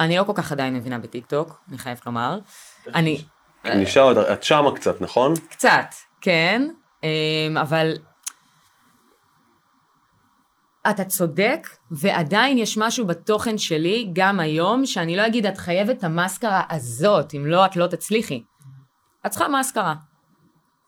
אני 0.00 0.16
לא 0.16 0.22
כל 0.22 0.32
כך 0.34 0.52
עדיין 0.52 0.74
מבינה 0.74 0.98
בטיקטוק, 0.98 1.60
אני 1.68 1.78
חייב 1.78 1.98
לומר. 2.06 2.38
אני, 2.94 3.22
נשאר, 3.64 4.32
את 4.32 4.42
שמה 4.42 4.74
קצת, 4.76 5.00
נכון? 5.00 5.34
קצת, 5.50 5.86
כן, 6.26 6.68
אמ, 7.02 7.56
אבל 7.60 7.92
אתה 10.90 11.04
צודק, 11.04 11.68
ועדיין 11.90 12.58
יש 12.58 12.78
משהו 12.78 13.06
בתוכן 13.06 13.58
שלי, 13.58 14.10
גם 14.12 14.40
היום, 14.40 14.86
שאני 14.86 15.16
לא 15.16 15.26
אגיד, 15.26 15.46
את 15.46 15.58
חייבת 15.58 15.98
את 15.98 16.04
המאסקרה 16.04 16.62
הזאת, 16.70 17.34
אם 17.34 17.46
לא, 17.46 17.66
את 17.66 17.76
לא 17.76 17.86
תצליחי. 17.86 18.42
את 19.26 19.30
צריכה 19.30 19.48
מאסקרה. 19.48 19.94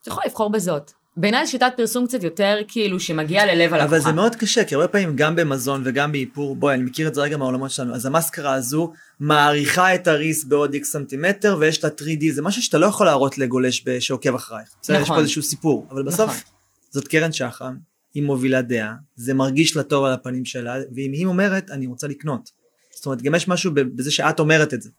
את 0.01 0.07
יכולה 0.07 0.25
לבחור 0.25 0.51
בזאת. 0.51 0.91
בעיניי 1.19 1.47
שיטת 1.47 1.71
פרסום 1.77 2.07
קצת 2.07 2.23
יותר, 2.23 2.57
כאילו, 2.67 2.99
שמגיעה 2.99 3.45
ללב 3.45 3.73
הלקוחה. 3.73 3.83
אבל 3.83 3.99
זה 3.99 4.11
מאוד 4.11 4.35
קשה, 4.35 4.63
כי 4.63 4.75
הרבה 4.75 4.87
פעמים 4.87 5.15
גם 5.15 5.35
במזון 5.35 5.81
וגם 5.85 6.11
באיפור, 6.11 6.55
בואי, 6.55 6.73
אני 6.73 6.83
מכיר 6.83 7.07
את 7.07 7.15
זה 7.15 7.21
רגע 7.21 7.37
מהעולמות 7.37 7.71
שלנו, 7.71 7.95
אז 7.95 8.05
המאסקרה 8.05 8.53
הזו 8.53 8.91
מעריכה 9.19 9.95
את 9.95 10.07
הריס 10.07 10.43
בעוד 10.43 10.73
איקס 10.73 10.91
סנטימטר, 10.91 11.57
ויש 11.59 11.83
לה 11.83 11.89
3D, 11.89 12.33
זה 12.33 12.41
משהו 12.41 12.61
שאתה 12.61 12.77
לא 12.77 12.85
יכול 12.85 13.05
להראות 13.05 13.37
לגולש 13.37 13.85
שעוקב 13.99 14.35
אחרייך. 14.35 14.69
בסדר, 14.81 14.95
יש 14.97 15.01
נכון. 15.01 15.15
פה 15.15 15.21
איזשהו 15.21 15.41
סיפור, 15.41 15.87
אבל 15.91 16.03
בסוף, 16.03 16.29
נכון. 16.29 16.41
זאת 16.89 17.07
קרן 17.07 17.31
שחם, 17.31 17.75
היא 18.13 18.23
מובילה 18.23 18.61
דעה, 18.61 18.93
זה 19.15 19.33
מרגיש 19.33 19.75
לה 19.75 19.83
טוב 19.83 20.05
על 20.05 20.13
הפנים 20.13 20.45
שלה, 20.45 20.75
ואם 20.95 21.11
היא 21.13 21.25
אומרת, 21.25 21.71
אני 21.71 21.87
רוצה 21.87 22.07
לקנות. 22.07 22.49
זאת 22.95 23.05
אומרת, 23.05 23.21
גם 23.21 23.35
יש 23.35 23.47
משהו 23.47 23.71
בזה 23.73 24.11
שאת 24.11 24.39
אומרת 24.39 24.73
את 24.73 24.81
זה. 24.81 24.89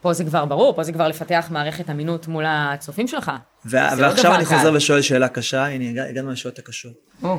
פה 0.00 0.12
זה 0.12 0.24
כבר 0.24 0.44
ברור, 0.44 0.74
פה 0.76 0.82
זה 0.82 0.92
כבר 0.92 1.08
לפתח 1.08 1.48
מערכת 1.50 1.90
אמינות 1.90 2.28
מול 2.28 2.44
הצופים 2.48 3.08
שלך. 3.08 3.32
זה 3.64 3.78
לא 3.96 4.02
ועכשיו 4.06 4.34
אני. 4.34 4.44
חוזר 4.44 4.72
ושואל 4.74 5.02
שאלה 5.02 5.28
קשה, 5.28 5.66
הנה 5.66 5.90
הגע- 5.90 6.04
הגענו 6.08 6.30
לשאלות 6.30 6.58
הקשות. 6.58 6.92
או, 7.22 7.38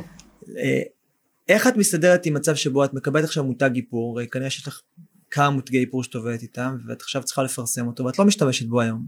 אה, 0.58 0.82
איך 1.50 1.68
את 1.68 1.78
מסתדרת 1.78 2.26
עם 2.26 2.34
מצב 2.34 2.56
שבו 2.56 2.86
את 2.86 2.94
מקבלת 2.94 3.24
עכשיו 3.24 3.44
מותג 3.44 3.70
איפור, 3.76 4.18
הרי 4.20 4.28
כנראה 4.28 4.50
שיש 4.50 4.68
לך 4.68 4.82
כמה 5.32 5.50
מותגי 5.50 5.80
איפור 5.80 6.04
שאת 6.04 6.16
עובדת 6.16 6.42
איתם, 6.42 6.78
ואת 6.88 7.02
עכשיו 7.02 7.24
צריכה 7.24 7.44
לפרסם 7.44 7.88
אותו, 7.88 8.06
ואת 8.06 8.20
לא 8.20 8.26
משתמשת 8.26 8.66
בו 8.66 8.82
היום. 8.82 9.06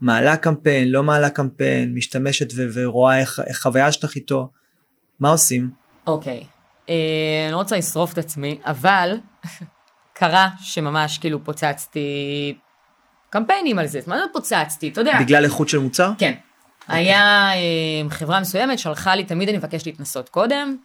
מעלה 0.00 0.36
קמפיין, 0.36 0.88
לא 0.88 1.02
מעלה 1.02 1.30
קמפיין, 1.30 1.94
משתמשת 1.94 2.48
ו- 2.56 2.66
ורואה 2.74 3.18
איך, 3.20 3.40
איך 3.46 3.62
חוויה 3.62 3.92
שלך 3.92 4.14
איתו, 4.16 4.50
מה 5.20 5.30
עושים? 5.30 5.70
אוקיי. 6.06 6.44
אה, 6.88 6.94
אני 7.44 7.52
לא 7.52 7.56
רוצה 7.56 7.76
לשרוף 7.76 8.12
את 8.12 8.18
עצמי, 8.18 8.58
אבל 8.64 9.16
קרה 10.18 10.48
שממש 10.60 11.18
כאילו 11.18 11.44
פוצצתי 11.44 12.54
קמפיינים 13.30 13.78
על 13.78 13.86
זה. 13.86 14.00
מה 14.06 14.18
זה 14.18 14.24
פוצצתי? 14.32 14.88
אתה 14.88 15.00
יודע. 15.00 15.20
בגלל 15.20 15.44
איכות 15.44 15.68
של 15.68 15.78
מוצר? 15.78 16.12
כן. 16.18 16.34
היה 16.88 17.50
אה, 17.52 18.10
חברה 18.10 18.40
מסוימת 18.40 18.78
שלחה 18.78 19.14
לי, 19.14 19.24
תמיד 19.24 19.48
אני 19.48 19.58
מבקש 19.58 19.86
להתנסות 19.86 20.28
קודם. 20.28 20.76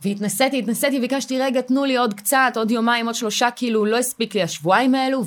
והתנסיתי, 0.00 0.58
התנסיתי, 0.58 1.00
ביקשתי, 1.00 1.38
רגע, 1.38 1.60
תנו 1.60 1.84
לי 1.84 1.96
עוד 1.96 2.14
קצת, 2.14 2.52
עוד 2.56 2.70
יומיים, 2.70 3.06
עוד 3.06 3.14
שלושה, 3.14 3.50
כאילו, 3.50 3.84
לא 3.84 3.98
הספיק 3.98 4.34
לי 4.34 4.42
השבועיים 4.42 4.94
האלו, 4.94 5.24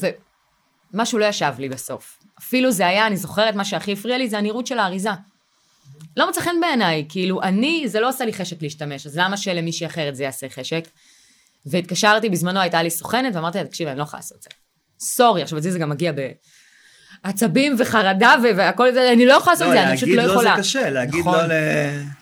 ומשהו 0.93 1.19
לא 1.19 1.25
ישב 1.25 1.53
לי 1.59 1.69
בסוף. 1.69 2.19
אפילו 2.39 2.71
זה 2.71 2.87
היה, 2.87 3.07
אני 3.07 3.17
זוכרת, 3.17 3.55
מה 3.55 3.65
שהכי 3.65 3.93
הפריע 3.93 4.17
לי 4.17 4.29
זה 4.29 4.37
הנראות 4.37 4.67
של 4.67 4.79
האריזה. 4.79 5.09
לא 6.17 6.29
מצא 6.29 6.41
חן 6.41 6.55
בעיניי, 6.61 7.05
כאילו, 7.09 7.41
אני, 7.41 7.83
זה 7.87 7.99
לא 7.99 8.09
עושה 8.09 8.25
לי 8.25 8.33
חשק 8.33 8.61
להשתמש, 8.61 9.05
אז 9.05 9.17
למה 9.17 9.37
שלמישהי 9.37 9.87
אחרת 9.87 10.15
זה 10.15 10.23
יעשה 10.23 10.49
חשק? 10.49 10.87
והתקשרתי, 11.65 12.29
בזמנו 12.29 12.59
הייתה 12.59 12.83
לי 12.83 12.89
סוכנת, 12.89 13.35
ואמרתי 13.35 13.57
לה, 13.57 13.63
תקשיבי, 13.63 13.89
אני 13.89 13.97
לא 13.97 14.03
יכולה 14.03 14.19
לעשות 14.19 14.37
את 14.37 14.43
זה. 14.43 14.49
סורי, 14.99 15.41
עכשיו, 15.41 15.59
אצלי 15.59 15.71
זה 15.71 15.79
גם 15.79 15.89
מגיע 15.89 16.11
בעצבים 17.23 17.75
וחרדה 17.79 18.35
ו- 18.43 18.57
והכל 18.57 18.93
זה, 18.93 19.11
אני 19.13 19.25
לא 19.25 19.33
יכולה 19.33 19.53
לעשות 19.53 19.67
את 19.67 19.73
זה, 19.73 19.83
אני 19.83 19.97
פשוט 19.97 20.09
לא 20.09 20.15
להגיד 20.15 20.27
לא 20.27 20.33
יכולה. 20.33 20.55
זה 20.55 20.61
קשה, 20.61 20.89
להגיד 20.89 21.19
נכון. 21.19 21.35
לא. 21.49 21.55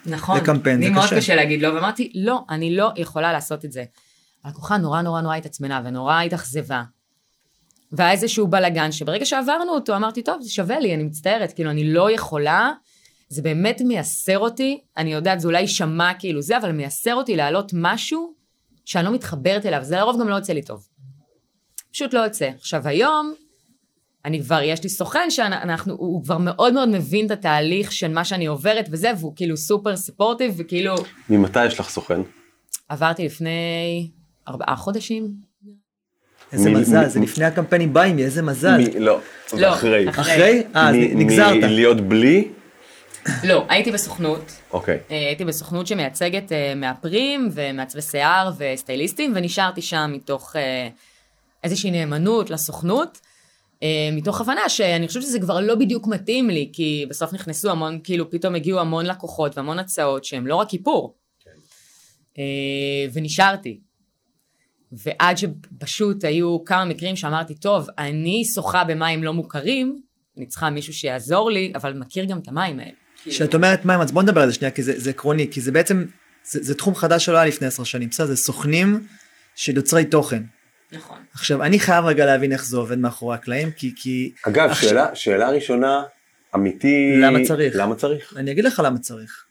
נכון. 0.06 0.38
לקמפיין, 0.38 0.78
זה 0.78 0.84
לי 0.84 0.90
מאוד 0.90 1.06
קשה. 1.06 1.18
קשה 1.18 1.36
להגיד 1.36 1.62
לא, 1.62 1.68
ואמרתי, 1.68 2.12
לא, 2.16 2.42
אני 2.50 2.76
לא 2.76 2.92
יכולה 2.96 3.34
לעשות 3.34 3.66
את 3.66 3.72
זה. 3.72 3.84
הלקוחה 4.44 4.78
נורא 4.78 5.02
נורא 5.02 5.22
נורא 5.22 5.36
התעצמנה 5.36 5.82
ונורא 5.86 6.22
התאכזבה. 6.22 6.84
והיה 7.92 8.12
איזשהו 8.12 8.48
בלאגן 8.48 8.92
שברגע 8.92 9.26
שעברנו 9.26 9.72
אותו 9.72 9.96
אמרתי, 9.96 10.22
טוב, 10.22 10.42
זה 10.42 10.50
שווה 10.50 10.80
לי, 10.80 10.96
אני 10.96 11.04
מצטערת, 11.04 11.54
כאילו, 11.54 11.72
אני 11.72 11.94
לא 11.94 12.12
יכולה, 12.12 12.72
זה 13.30 13.42
באמת 13.42 13.82
מייסר 13.82 14.40
אותי, 14.40 14.82
אני 14.98 15.14
יודעת, 15.14 15.40
זה 15.40 15.48
אולי 15.48 15.62
יישמע 15.62 16.12
כאילו 16.20 16.42
זה, 16.42 16.58
אבל 16.58 16.72
מייסר 16.72 17.16
אותי 17.16 17.36
להעלות 17.36 17.72
משהו 17.74 18.34
שאני 18.86 19.06
לא 19.06 19.12
מתחברת 19.12 19.66
אליו, 19.66 19.80
זה 19.84 19.96
לרוב 19.96 20.22
גם 20.22 20.30
לא 20.30 20.36
יוצא 20.36 20.54
לי 20.54 20.62
טוב. 20.62 20.88
פשוט 21.96 22.14
לא 22.14 22.20
יוצא. 22.20 22.50
עכשיו, 22.60 22.88
היום, 22.88 23.34
אני 24.26 24.42
כבר, 24.44 24.62
יש 24.62 24.84
לי 24.84 24.90
סוכן 24.90 25.30
שאנחנו, 25.30 25.94
הוא 25.94 26.24
כבר 26.24 26.38
מאוד 26.38 26.74
מאוד 26.74 26.90
מבין 26.90 27.26
את 27.26 27.32
התהליך 27.32 27.92
של 27.92 28.08
מה 28.14 28.26
שאני 28.26 28.46
עוברת 28.46 28.88
וזה, 28.92 29.12
והוא 29.20 29.34
כאילו 29.36 29.58
סופר 29.58 29.96
ספורטיב, 29.98 30.54
וכאילו, 30.58 30.96
ממתי 31.30 31.66
יש 31.66 31.80
לך 31.80 31.90
סוכן? 31.90 32.22
עברתי 32.90 33.26
לפני 33.26 34.10
ארבעה 34.48 34.76
חודשים. 34.76 35.34
איזה 36.54 36.70
מ- 36.70 36.74
מזל, 36.74 37.06
מ- 37.06 37.10
זה 37.10 37.20
מ- 37.20 37.24
לפני 37.24 37.46
הקמפיין 37.46 37.94
באים, 37.94 38.20
איזה 38.20 38.42
מזל. 38.42 38.78
מ- 38.78 39.02
לא, 39.02 39.20
לא, 39.58 39.74
אחרי. 39.74 40.10
אחרי. 40.10 40.64
אה, 40.76 40.90
אז 40.90 40.96
מ- 40.96 41.20
נגזרת. 41.20 41.64
מלהיות 41.64 42.02
בלי? 42.02 42.48
לא, 43.44 43.66
הייתי 43.70 43.92
בסוכנות. 43.92 44.52
אוקיי. 44.72 45.00
אה, 45.12 45.18
הייתי 45.28 45.46
בסוכנות 45.46 45.88
שמייצגת 45.88 46.52
אה, 46.52 46.74
מאפרים 46.76 47.50
ומעצבי 47.54 48.02
שיער 48.02 48.52
וסטייליסטים, 48.58 49.34
ונשארתי 49.36 49.82
שם 49.82 50.12
מתוך 50.14 50.56
אה, 50.56 50.88
איזושהי 51.66 51.92
נאמנות 51.92 52.50
לסוכנות, 52.50 53.20
אה, 53.84 54.10
מתוך 54.12 54.42
הבנה 54.42 54.70
שאני 54.70 55.08
חושבת 55.08 55.24
שזה 55.24 55.40
כבר 55.40 55.60
לא 55.60 55.76
בדיוק 55.76 56.08
מתאים 56.08 56.50
לי, 56.50 56.70
כי 56.74 57.06
בסוף 57.10 57.34
נכנסו 57.34 57.72
המון, 57.72 58.00
כאילו 58.04 58.32
פתאום 58.32 58.56
הגיעו 58.56 58.80
המון 58.80 59.06
לקוחות 59.06 59.58
והמון 59.58 59.80
הצעות 59.80 60.24
שהם 60.24 60.48
לא 60.48 60.56
רק 60.56 60.74
איפור. 60.74 61.16
אה, 62.38 62.44
ונשארתי. 63.14 63.80
ועד 64.92 65.38
שפשוט 65.38 66.24
היו 66.24 66.64
כמה 66.66 66.86
מקרים 66.86 67.16
שאמרתי, 67.16 67.56
טוב, 67.56 67.88
אני 67.98 68.46
שוחה 68.54 68.84
במים 68.84 69.24
לא 69.24 69.34
מוכרים, 69.34 70.02
אני 70.38 70.46
צריכה 70.46 70.70
מישהו 70.70 70.94
שיעזור 70.94 71.52
לי, 71.52 71.72
אבל 71.76 71.94
מכיר 71.94 72.26
גם 72.26 72.40
את 72.40 72.48
המים 72.48 72.80
האלה. 72.80 72.92
כשאת 73.26 73.56
אומרת 73.56 73.86
מים, 73.86 74.02
אז 74.02 74.12
בוא 74.12 74.24
נדבר 74.24 74.42
על 74.42 74.48
זה 74.50 74.54
שנייה, 74.54 74.72
כי 74.72 74.84
זה, 74.84 75.00
זה 75.00 75.10
עקרוני, 75.10 75.52
כי 75.52 75.62
זה 75.62 75.72
בעצם, 75.72 76.06
זה, 76.44 76.64
זה 76.64 76.76
תחום 76.76 76.96
חדש 76.96 77.26
שלא 77.26 77.38
היה 77.38 77.46
לפני 77.46 77.68
עשר 77.68 77.84
שנים, 77.84 78.10
בסדר? 78.10 78.28
זה 78.28 78.36
סוכנים 78.36 79.08
של 79.56 79.76
יוצרי 79.76 80.06
תוכן. 80.06 80.44
נכון. 80.98 81.18
עכשיו, 81.34 81.64
אני 81.64 81.80
חייב 81.80 82.06
רגע 82.06 82.26
להבין 82.26 82.52
איך 82.52 82.66
זה 82.66 82.78
עובד 82.78 82.98
מאחורי 83.00 83.36
הקלעים, 83.36 83.72
כי, 83.72 83.94
כי... 83.96 84.32
אגב, 84.48 84.70
עכשיו- 84.70 84.90
שאלה- 84.90 85.16
שאלה 85.16 85.50
ראשונה, 85.50 86.04
אמיתי... 86.56 87.16
למה 87.22 87.40
צריך? 87.48 87.74
למה 87.78 87.96
צריך? 87.96 88.34
אני 88.38 88.52
אגיד 88.52 88.66
לך 88.66 88.82
למה 88.86 89.00
צריך. 89.00 89.46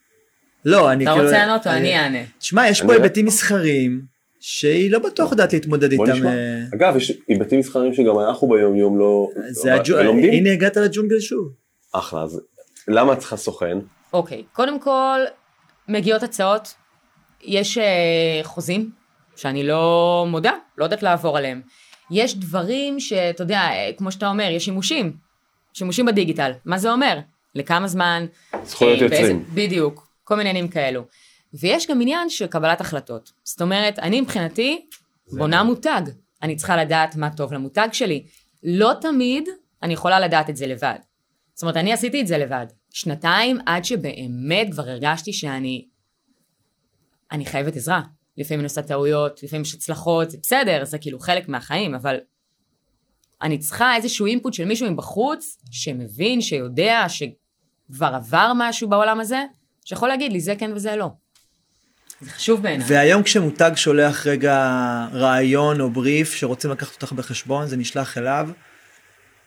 לא, 0.65 0.93
אני 0.93 1.05
אתה 1.05 1.13
כאילו... 1.13 1.25
רוצה 1.27 1.39
לענות 1.39 1.67
או 1.67 1.73
אני- 1.73 1.99
אענה? 1.99 2.19
תשמע, 2.39 2.69
יש 2.69 2.81
פה 2.83 2.87
לא- 2.87 2.93
היבטים 2.93 3.27
מסחריים, 3.27 4.01
שהיא 4.41 4.91
לא 4.91 4.99
בטוח 4.99 5.31
יודעת 5.31 5.53
להתמודד 5.53 5.95
בוא 5.95 6.07
איתם. 6.07 6.17
נשמע. 6.17 6.31
אה, 6.31 6.61
אגב, 6.75 6.97
יש 6.97 7.13
היבטים 7.29 7.59
מסחריים 7.61 7.95
שגם 7.95 8.19
אנחנו 8.19 8.49
ביום 8.49 8.77
יום 8.77 8.99
לא... 8.99 9.29
זה 9.51 9.71
לא- 9.71 9.75
הג'ו... 9.75 9.95
ולומדים. 9.97 10.33
הנה 10.33 10.53
הגעת 10.53 10.77
לג'ונגל 10.77 11.21
שוב. 11.21 11.53
אחלה, 11.93 12.23
אז 12.23 12.41
למה 12.89 13.13
את 13.13 13.19
צריכה 13.19 13.37
סוכן? 13.37 13.79
אוקיי, 14.13 14.43
קודם 14.53 14.81
כל, 14.81 15.21
מגיעות 15.89 16.23
הצעות, 16.23 16.75
יש 17.43 17.79
אה, 17.79 17.85
חוזים 18.43 18.91
שאני 19.37 19.67
לא 19.67 20.25
מודה, 20.29 20.53
לא 20.79 20.85
יודעת 20.85 21.03
לעבור 21.03 21.39
עליהם. 21.39 21.63
יש 22.11 22.37
דברים 22.37 23.01
שאתה 23.01 23.43
יודע, 23.43 23.69
כמו 23.97 24.13
שאתה 24.13 24.29
אומר, 24.29 24.49
יש 24.51 24.65
שימושים, 24.65 25.17
שימושים 25.73 26.07
בדיגיטל. 26.07 26.53
מה 26.65 26.79
זה 26.79 26.93
אומר? 26.93 27.19
לכמה 27.55 27.89
זמן? 27.89 28.27
זכויות 28.65 29.03
אה, 29.03 29.09
באיזה- 29.09 29.15
יוצרים. 29.23 29.45
בדיוק, 29.55 30.09
כל 30.25 30.37
מיני 30.37 30.51
עניינים 30.51 30.71
כאלו. 30.71 31.05
ויש 31.55 31.87
גם 31.91 32.01
עניין 32.01 32.31
של 32.31 32.47
קבלת 32.47 32.81
החלטות. 32.81 33.33
זאת 33.45 33.63
אומרת, 33.63 33.99
אני 33.99 34.21
מבחינתי 34.21 34.87
בונה 35.33 35.63
מותג. 35.63 36.03
אני 36.43 36.57
צריכה 36.57 36.77
לדעת 36.77 37.17
מה 37.17 37.31
טוב 37.37 37.53
למותג 37.53 37.89
שלי. 37.93 38.27
לא 38.63 38.93
תמיד 39.01 39.49
אני 39.83 39.93
יכולה 39.93 40.21
לדעת 40.21 40.51
את 40.51 40.57
זה 40.57 40.67
לבד. 40.67 40.99
זאת 41.55 41.63
אומרת, 41.63 41.77
אני 41.77 41.93
עשיתי 41.93 42.21
את 42.21 42.27
זה 42.27 42.39
לבד. 42.39 42.67
שנתיים 42.93 43.59
עד 43.67 43.85
שבאמת 43.85 44.69
כבר 44.73 44.89
הרגשתי 44.89 45.33
שאני... 45.33 45.85
אני 47.33 47.47
חייבת 47.47 47.77
עזרה. 47.77 48.01
לפעמים 48.39 48.61
אני 48.61 48.65
עושה 48.65 48.83
טעויות, 48.83 49.43
לפעמים 49.43 49.63
יש 49.63 49.75
הצלחות, 49.75 50.31
זה 50.31 50.39
בסדר, 50.43 50.85
זה 50.85 50.99
כאילו 50.99 51.19
חלק 51.19 51.49
מהחיים, 51.49 51.95
אבל 51.95 52.17
אני 53.43 53.59
צריכה 53.59 53.97
איזשהו 53.97 54.27
אינפוט 54.27 54.55
של 54.55 54.65
מישהו 54.65 54.91
מבחוץ, 54.91 55.59
שמבין, 55.71 56.41
שיודע, 56.41 57.05
שכבר 57.09 58.15
עבר 58.15 58.53
משהו 58.57 58.89
בעולם 58.89 59.21
הזה, 59.21 59.45
שיכול 59.85 60.09
להגיד 60.09 60.33
לי 60.33 60.41
זה 60.41 60.55
כן 60.59 60.73
וזה 60.75 60.97
לא. 60.97 61.09
זה 62.21 62.31
חשוב 62.31 62.63
בעיניי. 62.63 62.87
והיום 62.89 63.23
כשמותג 63.23 63.71
שולח 63.77 64.27
רגע 64.27 64.57
רעיון 65.13 65.81
או 65.81 65.91
בריף 65.91 66.35
שרוצים 66.35 66.71
לקחת 66.71 67.03
אותך 67.03 67.13
בחשבון, 67.13 67.67
זה 67.67 67.77
נשלח 67.77 68.19
אליו. 68.19 68.49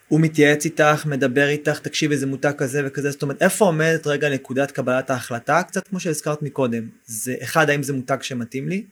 הוא 0.08 0.22
מתייעץ 0.22 0.66
איתך, 0.66 1.06
מדבר 1.06 1.48
איתך, 1.48 1.80
תקשיב 1.80 2.12
איזה 2.12 2.26
מותג 2.26 2.52
כזה 2.58 2.82
וכזה, 2.86 3.12
זאת 3.12 3.22
אומרת, 3.22 3.42
איפה 3.42 3.66
עומדת 3.66 4.08
רגע 4.08 4.30
נקודת 4.30 4.72
קבלת 4.72 5.10
ההחלטה? 5.10 5.64
קצת 5.64 5.88
כמו 5.88 6.00
שהזכרת 6.00 6.42
מקודם. 6.42 6.84
זה 7.06 7.36
אחד, 7.44 7.70
האם 7.70 7.84
זה 7.84 7.94
מותג 7.94 8.18
שמתאים 8.22 8.70
לי? 8.70 8.84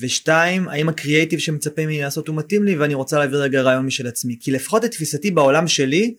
ושתיים, 0.00 0.68
האם 0.68 0.88
הקריאייטיב 0.88 1.38
שמצפה 1.38 1.82
ממני 1.82 2.00
לעשות 2.00 2.28
הוא 2.28 2.36
מתאים 2.36 2.64
לי 2.64 2.76
ואני 2.76 2.94
רוצה 2.94 3.18
להעביר 3.18 3.42
רגע 3.42 3.62
רעיון 3.62 3.86
משל 3.86 4.06
עצמי. 4.06 4.36
כי 4.40 4.50
לפחות 4.50 4.84
את 4.84 4.90
תפיסתי 4.90 5.30
בעולם 5.30 5.68
שלי, 5.68 6.14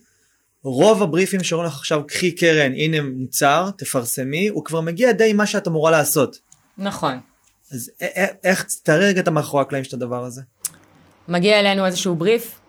רוב 0.64 1.04
הבריפים 1.04 1.44
שאומרים 1.44 1.68
לך 1.68 1.76
עכשיו, 1.76 2.08
קחי 2.08 2.32
קרן, 2.32 2.72
הנה 2.72 3.02
מוצר, 3.02 3.70
תפרסמי, 3.78 4.48
הוא 4.48 4.66
כבר 4.66 4.82
מגיע 4.82 5.12
די 5.12 5.34
מה 5.34 5.46
שאת 5.46 5.68
אמורה 5.68 5.92
לעשות. 5.92 6.40
נכון. 6.78 7.20
אז 7.72 7.92
איך, 8.44 8.66
תארי 8.84 9.06
רגע 9.06 9.22
את 9.22 9.28
המאחורי 9.28 9.62
הקלעים 9.62 9.84
של 9.84 9.96
הדבר 9.96 10.26
הזה. 10.26 10.42
מגיע 11.28 11.60
אלינו 11.60 11.86
איזשהו 11.86 12.16
בריף, 12.16 12.60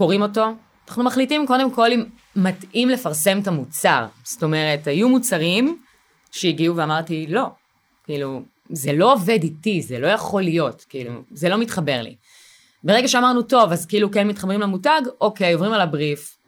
קוראים 0.00 0.22
אותו, 0.22 0.46
אנחנו 0.88 1.04
מחליטים 1.04 1.46
קודם 1.46 1.70
כל 1.70 1.92
אם 1.92 2.04
מתאים 2.36 2.88
לפרסם 2.88 3.38
את 3.38 3.46
המוצר. 3.46 4.06
זאת 4.24 4.42
אומרת, 4.42 4.86
היו 4.86 5.08
מוצרים 5.08 5.82
שהגיעו 6.30 6.76
ואמרתי, 6.76 7.26
לא, 7.28 7.46
כאילו, 8.04 8.42
זה 8.70 8.92
לא 8.92 9.12
עובד 9.12 9.38
איתי, 9.42 9.82
זה 9.82 9.98
לא 9.98 10.06
יכול 10.06 10.42
להיות, 10.42 10.84
כאילו, 10.88 11.12
זה 11.30 11.48
לא 11.48 11.58
מתחבר 11.58 12.02
לי. 12.02 12.16
ברגע 12.84 13.08
שאמרנו, 13.08 13.42
טוב, 13.42 13.72
אז 13.72 13.86
כאילו 13.86 14.10
כן 14.10 14.28
מתחברים 14.28 14.60
למותג, 14.60 15.00
אוקיי, 15.20 15.52
עוברים 15.52 15.72
על 15.72 15.80
הבריף. 15.80 16.38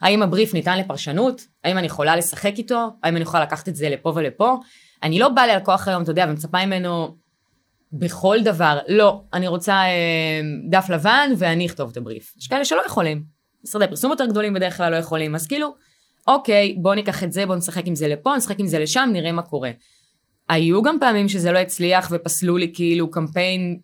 האם 0.00 0.22
הבריף 0.22 0.54
ניתן 0.54 0.78
לפרשנות? 0.78 1.46
האם 1.64 1.78
אני 1.78 1.86
יכולה 1.86 2.16
לשחק 2.16 2.52
איתו? 2.58 2.88
האם 3.02 3.16
אני 3.16 3.22
יכולה 3.22 3.42
לקחת 3.42 3.68
את 3.68 3.76
זה 3.76 3.88
לפה 3.88 4.12
ולפה? 4.14 4.56
אני 5.02 5.18
לא 5.18 5.28
באה 5.28 5.46
ללקוח 5.46 5.88
היום, 5.88 6.02
אתה 6.02 6.10
יודע, 6.10 6.26
ומצפה 6.28 6.66
ממנו 6.66 7.16
בכל 7.92 8.38
דבר, 8.44 8.78
לא, 8.88 9.20
אני 9.32 9.48
רוצה 9.48 9.72
אה, 9.72 10.40
דף 10.70 10.86
לבן 10.90 11.30
ואני 11.36 11.66
אכתוב 11.66 11.90
את 11.90 11.96
הבריף. 11.96 12.34
יש 12.38 12.46
כאלה 12.46 12.64
שלא 12.64 12.82
יכולים. 12.86 13.22
משרדי 13.64 13.88
פרסום 13.88 14.10
יותר 14.10 14.26
גדולים 14.26 14.54
בדרך 14.54 14.76
כלל 14.76 14.92
לא 14.92 14.96
יכולים, 14.96 15.34
אז 15.34 15.46
כאילו, 15.46 15.74
אוקיי, 16.26 16.76
בוא 16.78 16.94
ניקח 16.94 17.24
את 17.24 17.32
זה, 17.32 17.46
בוא 17.46 17.56
נשחק 17.56 17.86
עם 17.86 17.94
זה 17.94 18.08
לפה, 18.08 18.36
נשחק 18.36 18.60
עם 18.60 18.66
זה 18.66 18.78
לשם, 18.78 19.10
נראה 19.12 19.32
מה 19.32 19.42
קורה. 19.42 19.70
היו 20.48 20.82
גם 20.82 20.96
פעמים 21.00 21.28
שזה 21.28 21.52
לא 21.52 21.58
הצליח 21.58 22.08
ופסלו 22.10 22.56
לי 22.56 22.70
כאילו 22.74 23.10
קמפיין 23.10 23.78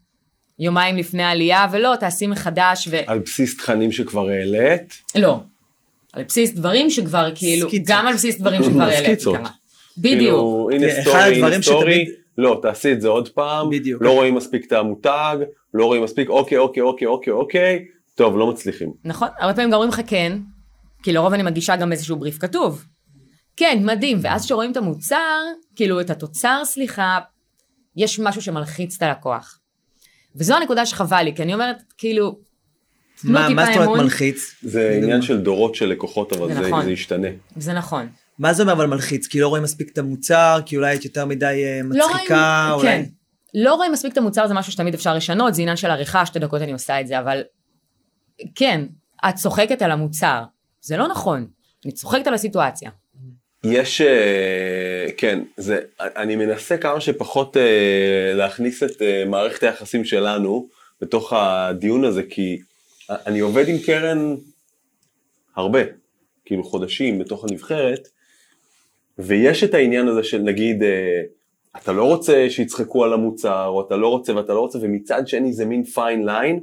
יומיים 0.59 0.97
לפני 0.97 1.23
העלייה, 1.23 1.67
ולא, 1.73 1.95
תעשי 2.01 2.27
מחדש, 2.27 2.89
ו... 2.91 2.97
על 3.07 3.19
בסיס 3.19 3.57
תכנים 3.57 3.93
שכבר 3.93 4.29
העלית, 4.29 4.95
לא. 5.15 5.41
על 6.13 6.25
בסיס 6.25 6.53
דברים 6.53 6.91
שכבר 6.91 7.31
כאילו, 7.35 7.69
סקיצות. 7.69 7.89
גם 7.89 8.07
על 8.07 8.15
בסיס 8.15 8.39
דברים 8.39 8.63
שכבר 8.63 8.83
העליתי 8.83 9.05
סקיצות. 9.15 9.37
כמה. 9.37 9.49
בדיוק. 9.99 10.21
כאילו, 10.21 10.69
הנה 10.73 11.03
סטורי, 11.03 11.23
הנה 11.23 11.35
הדברים 11.35 11.63
סטורי, 11.63 12.07
לא, 12.39 12.59
תעשי 12.63 12.93
את 12.93 13.01
זה 13.01 13.09
עוד 13.09 13.29
פעם, 13.29 13.71
בדיוק. 13.71 14.03
לא 14.03 14.11
רואים 14.11 14.35
מספיק 14.35 14.67
את 14.67 14.73
המותג, 14.73 15.37
לא 15.75 15.85
רואים 15.85 16.03
מספיק, 16.03 16.29
אוקיי, 16.29 16.59
אוקיי, 16.59 16.83
אוקיי, 16.83 17.07
אוקיי, 17.07 17.33
אוקיי, 17.33 17.85
טוב, 18.15 18.39
לא 18.39 18.47
מצליחים. 18.47 18.93
נכון, 19.05 19.29
הרבה 19.39 19.55
פעמים 19.55 19.71
גם 19.71 19.75
אומרים 19.75 19.91
לך 19.91 20.01
כן, 20.07 20.39
כי 21.03 21.13
לרוב 21.13 21.33
אני 21.33 21.43
מגישה 21.43 21.77
גם 21.77 21.93
איזשהו 21.93 22.17
בריף 22.17 22.39
כתוב. 22.39 22.85
כן, 23.57 23.79
מדהים, 23.85 24.19
ואז 24.23 24.45
כשרואים 24.45 24.73
את 24.73 24.77
המוצר, 24.77 25.43
כאילו 25.77 26.01
את 26.01 26.11
התוצר, 26.11 26.63
סליחה, 26.65 27.19
יש 27.97 28.21
משהו 28.21 28.43
שמלחיץ 28.43 28.97
את 28.97 29.03
הלקוח. 29.03 29.59
וזו 30.37 30.55
הנקודה 30.55 30.87
שחבל 30.87 31.23
לי, 31.23 31.35
כי 31.35 31.43
אני 31.43 31.55
אומרת, 31.55 31.83
כאילו, 31.99 32.39
תנו 33.23 33.33
מה 33.33 33.49
מה 33.49 33.67
זאת 33.67 33.77
אומרת. 33.77 34.03
מלחיץ? 34.03 34.55
זה 34.63 34.99
עניין 35.03 35.23
של 35.23 35.41
דורות 35.41 35.75
של 35.75 35.87
לקוחות, 35.87 36.33
אבל 36.33 36.49
זה 36.49 36.55
זה 36.55 36.69
נכון. 36.69 36.85
זה 36.85 36.93
ישתנה. 36.93 37.29
זה 37.57 37.73
נכון. 37.73 38.09
מה 38.39 38.53
זה 38.53 38.63
אומר 38.63 38.73
אבל 38.73 38.87
מלחיץ? 38.87 39.27
כי 39.27 39.41
לא 39.41 39.49
רואים 39.49 39.63
מספיק 39.63 39.91
את 39.93 39.99
המוצר, 39.99 40.61
כי 40.67 40.77
אולי 40.77 40.97
את 40.97 41.05
יותר 41.05 41.27
מדי 41.27 41.63
אה, 41.65 41.81
לא 41.85 42.09
מצחיקה, 42.09 42.71
רואים, 42.75 42.89
אולי... 42.89 43.05
כן. 43.05 43.11
לא 43.55 43.75
רואים 43.75 43.93
מספיק 43.93 44.13
את 44.13 44.19
המוצר, 44.19 44.47
זה 44.47 44.55
משהו 44.55 44.73
שתמיד 44.73 44.95
אפשר 44.95 45.15
לשנות, 45.15 45.55
זה 45.55 45.63
עניין 45.63 45.77
של 45.77 45.91
עריכה, 45.91 46.27
שתי 46.27 46.39
דקות 46.39 46.63
אני 46.63 46.73
עושה 46.73 47.01
את 47.01 47.07
זה, 47.07 47.19
אבל 47.19 47.43
כן, 48.55 48.87
את 49.29 49.35
צוחקת 49.35 49.83
על 49.83 49.91
המוצר. 49.91 50.43
זה 50.81 50.97
לא 50.97 51.09
נכון, 51.09 51.47
אני 51.85 51.93
צוחקת 51.93 52.27
על 52.27 52.35
הסיטואציה. 52.35 52.91
יש, 53.65 54.01
אה, 54.01 55.07
כן, 55.17 55.41
זה, 55.57 55.81
אני 56.01 56.37
מנסה 56.37 56.77
כמה 56.77 57.01
שפחות 57.01 57.57
אה, 57.57 58.33
להכניס 58.35 58.83
את 58.83 59.03
מערכת 59.27 59.63
היחסים 59.63 60.05
שלנו 60.05 60.69
בתוך 61.01 61.33
הדיון 61.33 62.05
הזה, 62.05 62.23
כי 62.31 62.59
אני 63.11 63.41
עובד 63.41 63.69
עם 63.69 63.79
קרן 63.79 64.37
הרבה, 65.57 65.81
כאילו 66.45 66.65
חודשים 66.65 67.19
בתוך 67.19 67.45
הנבחרת, 67.45 68.09
ויש 69.19 69.65
את 69.65 69.75
העניין 69.75 70.09
הזה 70.09 70.23
של 70.23 70.39
נגיד, 70.39 70.83
אה, 70.83 71.23
אתה 71.83 71.93
לא 71.93 72.05
רוצה 72.05 72.47
שיצחקו 72.49 73.05
על 73.05 73.13
המוצר, 73.13 73.67
או 73.67 73.87
אתה 73.87 73.97
לא 73.97 74.09
רוצה 74.09 74.37
ואתה 74.37 74.53
לא 74.55 74.61
רוצה, 74.61 74.79
ומצד 74.83 75.29
שני 75.29 75.53
זה 75.53 75.65
מין 75.65 75.85
פיין 75.85 76.27
ליין. 76.27 76.61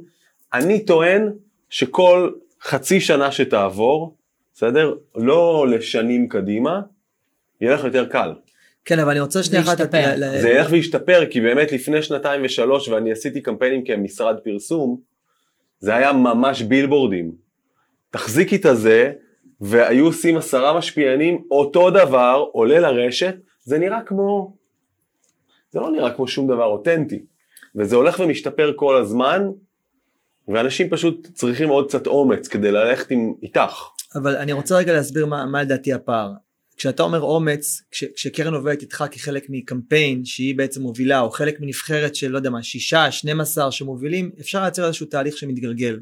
אני 0.54 0.84
טוען 0.84 1.32
שכל 1.70 2.30
חצי 2.62 3.00
שנה 3.00 3.32
שתעבור, 3.32 4.16
בסדר? 4.54 4.94
לא 5.14 5.66
לשנים 5.70 6.28
קדימה, 6.28 6.80
יהיה 7.60 7.74
לך 7.74 7.84
יותר 7.84 8.06
קל. 8.06 8.32
כן, 8.84 8.98
אבל 8.98 9.10
אני 9.10 9.20
רוצה 9.20 9.42
שנייה 9.42 9.62
אחת... 9.62 9.94
ל- 9.94 10.40
זה 10.40 10.50
ילך 10.50 10.68
וישתפר, 10.70 11.26
כי 11.30 11.40
באמת 11.40 11.72
לפני 11.72 12.02
שנתיים 12.02 12.40
ושלוש, 12.44 12.88
ואני 12.88 13.12
עשיתי 13.12 13.40
קמפיינים 13.40 13.84
כמשרד 13.84 14.36
פרסום, 14.44 15.00
זה 15.80 15.94
היה 15.94 16.12
ממש 16.12 16.62
בילבורדים. 16.62 17.32
תחזיקי 18.10 18.56
את 18.56 18.66
הזה, 18.66 19.12
והיו 19.62 20.06
עושים 20.06 20.36
עשרה 20.36 20.78
משפיענים, 20.78 21.44
אותו 21.50 21.90
דבר, 21.90 22.44
עולה 22.52 22.78
לרשת, 22.80 23.34
זה 23.64 23.78
נראה 23.78 24.02
כמו... 24.06 24.56
זה 25.70 25.80
לא 25.80 25.90
נראה 25.90 26.10
כמו 26.10 26.28
שום 26.28 26.46
דבר 26.46 26.64
אותנטי. 26.64 27.22
וזה 27.76 27.96
הולך 27.96 28.20
ומשתפר 28.20 28.72
כל 28.76 28.96
הזמן, 28.96 29.42
ואנשים 30.48 30.90
פשוט 30.90 31.28
צריכים 31.34 31.68
עוד 31.68 31.88
קצת 31.88 32.06
אומץ 32.06 32.48
כדי 32.48 32.72
ללכת 32.72 33.10
עם, 33.10 33.34
איתך. 33.42 33.88
אבל 34.14 34.36
אני 34.36 34.52
רוצה 34.52 34.76
רגע 34.76 34.92
להסביר 34.92 35.26
מה, 35.26 35.46
מה 35.46 35.62
לדעתי 35.62 35.92
הפער. 35.92 36.32
כשאתה 36.76 37.02
אומר 37.02 37.20
אומץ, 37.20 37.82
כש, 37.90 38.04
כשקרן 38.04 38.54
עובדת 38.54 38.82
איתך 38.82 39.04
כחלק 39.10 39.46
מקמפיין 39.48 40.24
שהיא 40.24 40.58
בעצם 40.58 40.82
מובילה, 40.82 41.20
או 41.20 41.30
חלק 41.30 41.60
מנבחרת 41.60 42.14
של 42.14 42.30
לא 42.30 42.36
יודע 42.38 42.50
מה, 42.50 42.62
שישה, 42.62 43.10
12 43.10 43.72
שמובילים, 43.72 44.30
אפשר 44.40 44.62
לייצר 44.62 44.86
איזשהו 44.86 45.06
תהליך 45.06 45.36
שמתגלגל. 45.36 46.00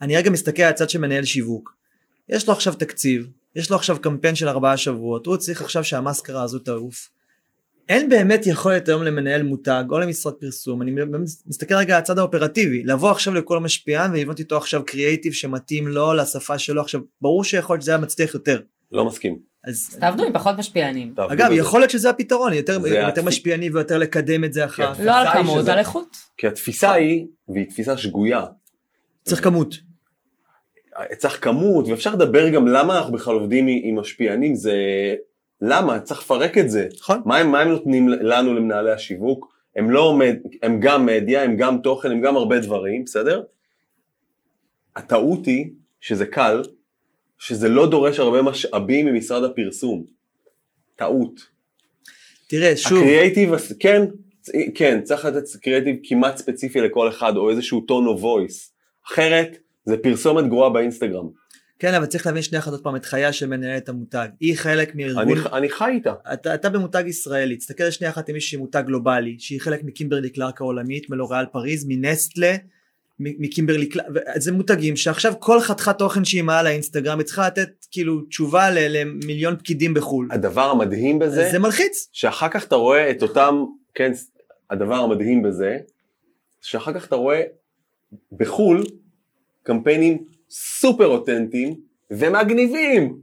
אני 0.00 0.16
רגע 0.16 0.30
מסתכל 0.30 0.62
על 0.62 0.70
הצד 0.70 0.90
שמנהל 0.90 1.24
שיווק. 1.24 1.83
יש 2.28 2.48
לו 2.48 2.52
עכשיו 2.54 2.74
תקציב, 2.74 3.28
יש 3.56 3.70
לו 3.70 3.76
עכשיו 3.76 4.00
קמפיין 4.00 4.34
של 4.34 4.48
ארבעה 4.48 4.76
שבועות, 4.76 5.26
הוא 5.26 5.36
צריך 5.36 5.62
עכשיו 5.62 5.84
שהמאסקרה 5.84 6.42
הזו 6.42 6.58
תעוף. 6.58 7.08
אין 7.88 8.08
באמת 8.08 8.46
יכולת 8.46 8.88
היום 8.88 9.02
למנהל 9.02 9.42
מותג 9.42 9.84
או 9.90 9.98
למשרד 9.98 10.32
פרסום, 10.32 10.82
אני 10.82 10.92
מסתכל 11.46 11.74
רגע 11.74 11.94
על 11.94 12.02
הצד 12.02 12.18
האופרטיבי, 12.18 12.82
לבוא 12.84 13.10
עכשיו 13.10 13.34
לכל 13.34 13.60
משפיען 13.60 14.10
ולבנות 14.12 14.38
איתו 14.38 14.56
עכשיו 14.56 14.84
קריאייטיב 14.86 15.32
שמתאים 15.32 15.88
לו 15.88 16.14
לשפה 16.14 16.58
שלו, 16.58 16.80
עכשיו 16.80 17.00
ברור 17.20 17.44
שיכול 17.44 17.74
להיות 17.74 17.82
שזה 17.82 17.90
היה 17.90 17.98
מצליח 17.98 18.34
יותר. 18.34 18.60
לא 18.92 19.04
מסכים. 19.04 19.38
אז 19.64 19.96
תעבדו 20.00 20.24
עם 20.24 20.32
פחות 20.32 20.58
משפיענים. 20.58 21.14
אגב. 21.16 21.50
יכול 21.52 21.80
להיות 21.80 21.90
שזה 21.90 22.10
הפתרון, 22.10 22.52
יותר, 22.52 22.80
זה 22.80 22.98
יותר 22.98 23.22
משפיעני 23.22 23.70
ויותר 23.70 23.98
לקדם 23.98 24.44
את 24.44 24.52
זה 24.52 24.64
אחר. 24.64 24.92
לא 24.98 25.16
על 25.16 25.26
כמות, 25.32 25.68
על 25.68 25.78
איכות. 25.78 26.16
כי 26.36 26.46
התפיסה 26.46 26.92
היא, 26.92 27.26
והיא 27.48 27.70
תפיסה 27.70 27.96
שגויה, 27.96 28.44
צריך 29.24 29.44
כמות. 29.44 29.74
צריך 31.16 31.44
כמות, 31.44 31.88
ואפשר 31.88 32.14
לדבר 32.14 32.48
גם 32.48 32.68
למה 32.68 32.98
אנחנו 32.98 33.12
בכלל 33.12 33.34
עובדים 33.34 33.66
עם 33.68 33.98
משפיענים, 33.98 34.54
זה 34.54 34.74
למה, 35.60 36.00
צריך 36.00 36.20
לפרק 36.20 36.58
את 36.58 36.70
זה. 36.70 36.88
נכון? 37.00 37.22
מה 37.24 37.38
הם, 37.38 37.52
מה 37.52 37.60
הם 37.60 37.68
נותנים 37.68 38.08
לנו 38.08 38.54
למנהלי 38.54 38.92
השיווק? 38.92 39.54
הם 39.76 39.90
לא, 39.90 40.18
הם 40.62 40.80
גם 40.80 41.06
מדיה, 41.06 41.42
הם 41.42 41.56
גם 41.56 41.78
תוכן, 41.78 42.10
הם 42.10 42.20
גם 42.20 42.36
הרבה 42.36 42.58
דברים, 42.58 43.04
בסדר? 43.04 43.42
הטעות 44.96 45.46
היא 45.46 45.66
שזה 46.00 46.26
קל, 46.26 46.62
שזה 47.38 47.68
לא 47.68 47.90
דורש 47.90 48.18
הרבה 48.18 48.42
משאבים 48.42 49.06
ממשרד 49.06 49.44
הפרסום. 49.44 50.04
טעות. 50.96 51.40
תראה 52.46 52.76
שוב, 52.76 52.98
הקריאייטיב, 52.98 53.50
כן, 53.80 54.02
כן, 54.74 55.00
צריך 55.02 55.24
לתת 55.24 55.44
קריאייטיב 55.62 55.96
כמעט 56.04 56.36
ספציפי 56.36 56.80
לכל 56.80 57.08
אחד, 57.08 57.36
או 57.36 57.50
איזשהו 57.50 57.80
טון 57.80 58.06
או 58.06 58.18
voice. 58.20 58.72
אחרת, 59.06 59.58
זה 59.84 59.96
פרסומת 59.96 60.48
גרועה 60.48 60.70
באינסטגרם. 60.70 61.28
כן 61.78 61.94
אבל 61.94 62.06
צריך 62.06 62.26
להבין 62.26 62.42
שנייה 62.42 62.62
אחת 62.62 62.72
עוד 62.72 62.82
פעם 62.82 62.96
את 62.96 63.04
חייה 63.04 63.32
של 63.32 63.46
מנהלת 63.46 63.88
המותג. 63.88 64.28
היא 64.40 64.56
חלק 64.56 64.94
מארגון, 64.94 65.38
אני, 65.38 65.48
אני 65.52 65.68
חי 65.68 65.90
איתה. 65.90 66.14
אתה, 66.32 66.54
אתה 66.54 66.70
במותג 66.70 67.04
ישראלי, 67.06 67.56
תסתכל 67.56 67.90
שנייה 67.90 68.10
אחת 68.10 68.28
עם 68.28 68.34
מישהי 68.34 68.58
מותג 68.58 68.82
גלובלי, 68.86 69.36
שהיא 69.38 69.60
חלק 69.60 69.84
מקימברלי 69.84 70.30
קלארק 70.30 70.60
העולמית, 70.60 71.10
מלוריאל 71.10 71.46
פריז, 71.46 71.84
מנסטלה, 71.88 72.56
מקימברלי 73.18 73.86
קלארק, 73.86 74.08
זה 74.36 74.52
מותגים 74.52 74.96
שעכשיו 74.96 75.34
כל 75.38 75.60
חתיכת 75.60 75.98
תוכן 75.98 76.24
שהיא 76.24 76.42
מעלה 76.42 76.62
לאינסטגרם, 76.62 77.18
היא 77.18 77.26
צריכה 77.26 77.46
לתת 77.46 77.86
כאילו 77.90 78.20
תשובה 78.20 78.70
למיליון 78.70 79.56
פקידים 79.56 79.94
בחו"ל. 79.94 80.28
הדבר 80.30 80.70
המדהים 80.70 81.18
בזה, 81.18 81.48
זה 81.50 81.58
מלחיץ. 81.58 82.08
שאחר 82.12 82.48
כך 82.48 82.66
אתה 82.66 82.74
רואה 82.74 83.10
את 83.10 83.22
אותם, 83.22 83.64
כן, 83.94 84.12
הדבר 84.70 84.94
המדהים 84.94 85.42
בזה, 85.42 85.78
שאחר 86.60 86.92
כך 86.92 87.06
אתה 87.06 87.16
רואה 87.16 87.42
בחו"ל 88.32 88.84
קמפיינים 89.64 90.24
סופר 90.50 91.06
אותנטיים 91.06 91.74
ומגניבים 92.10 93.18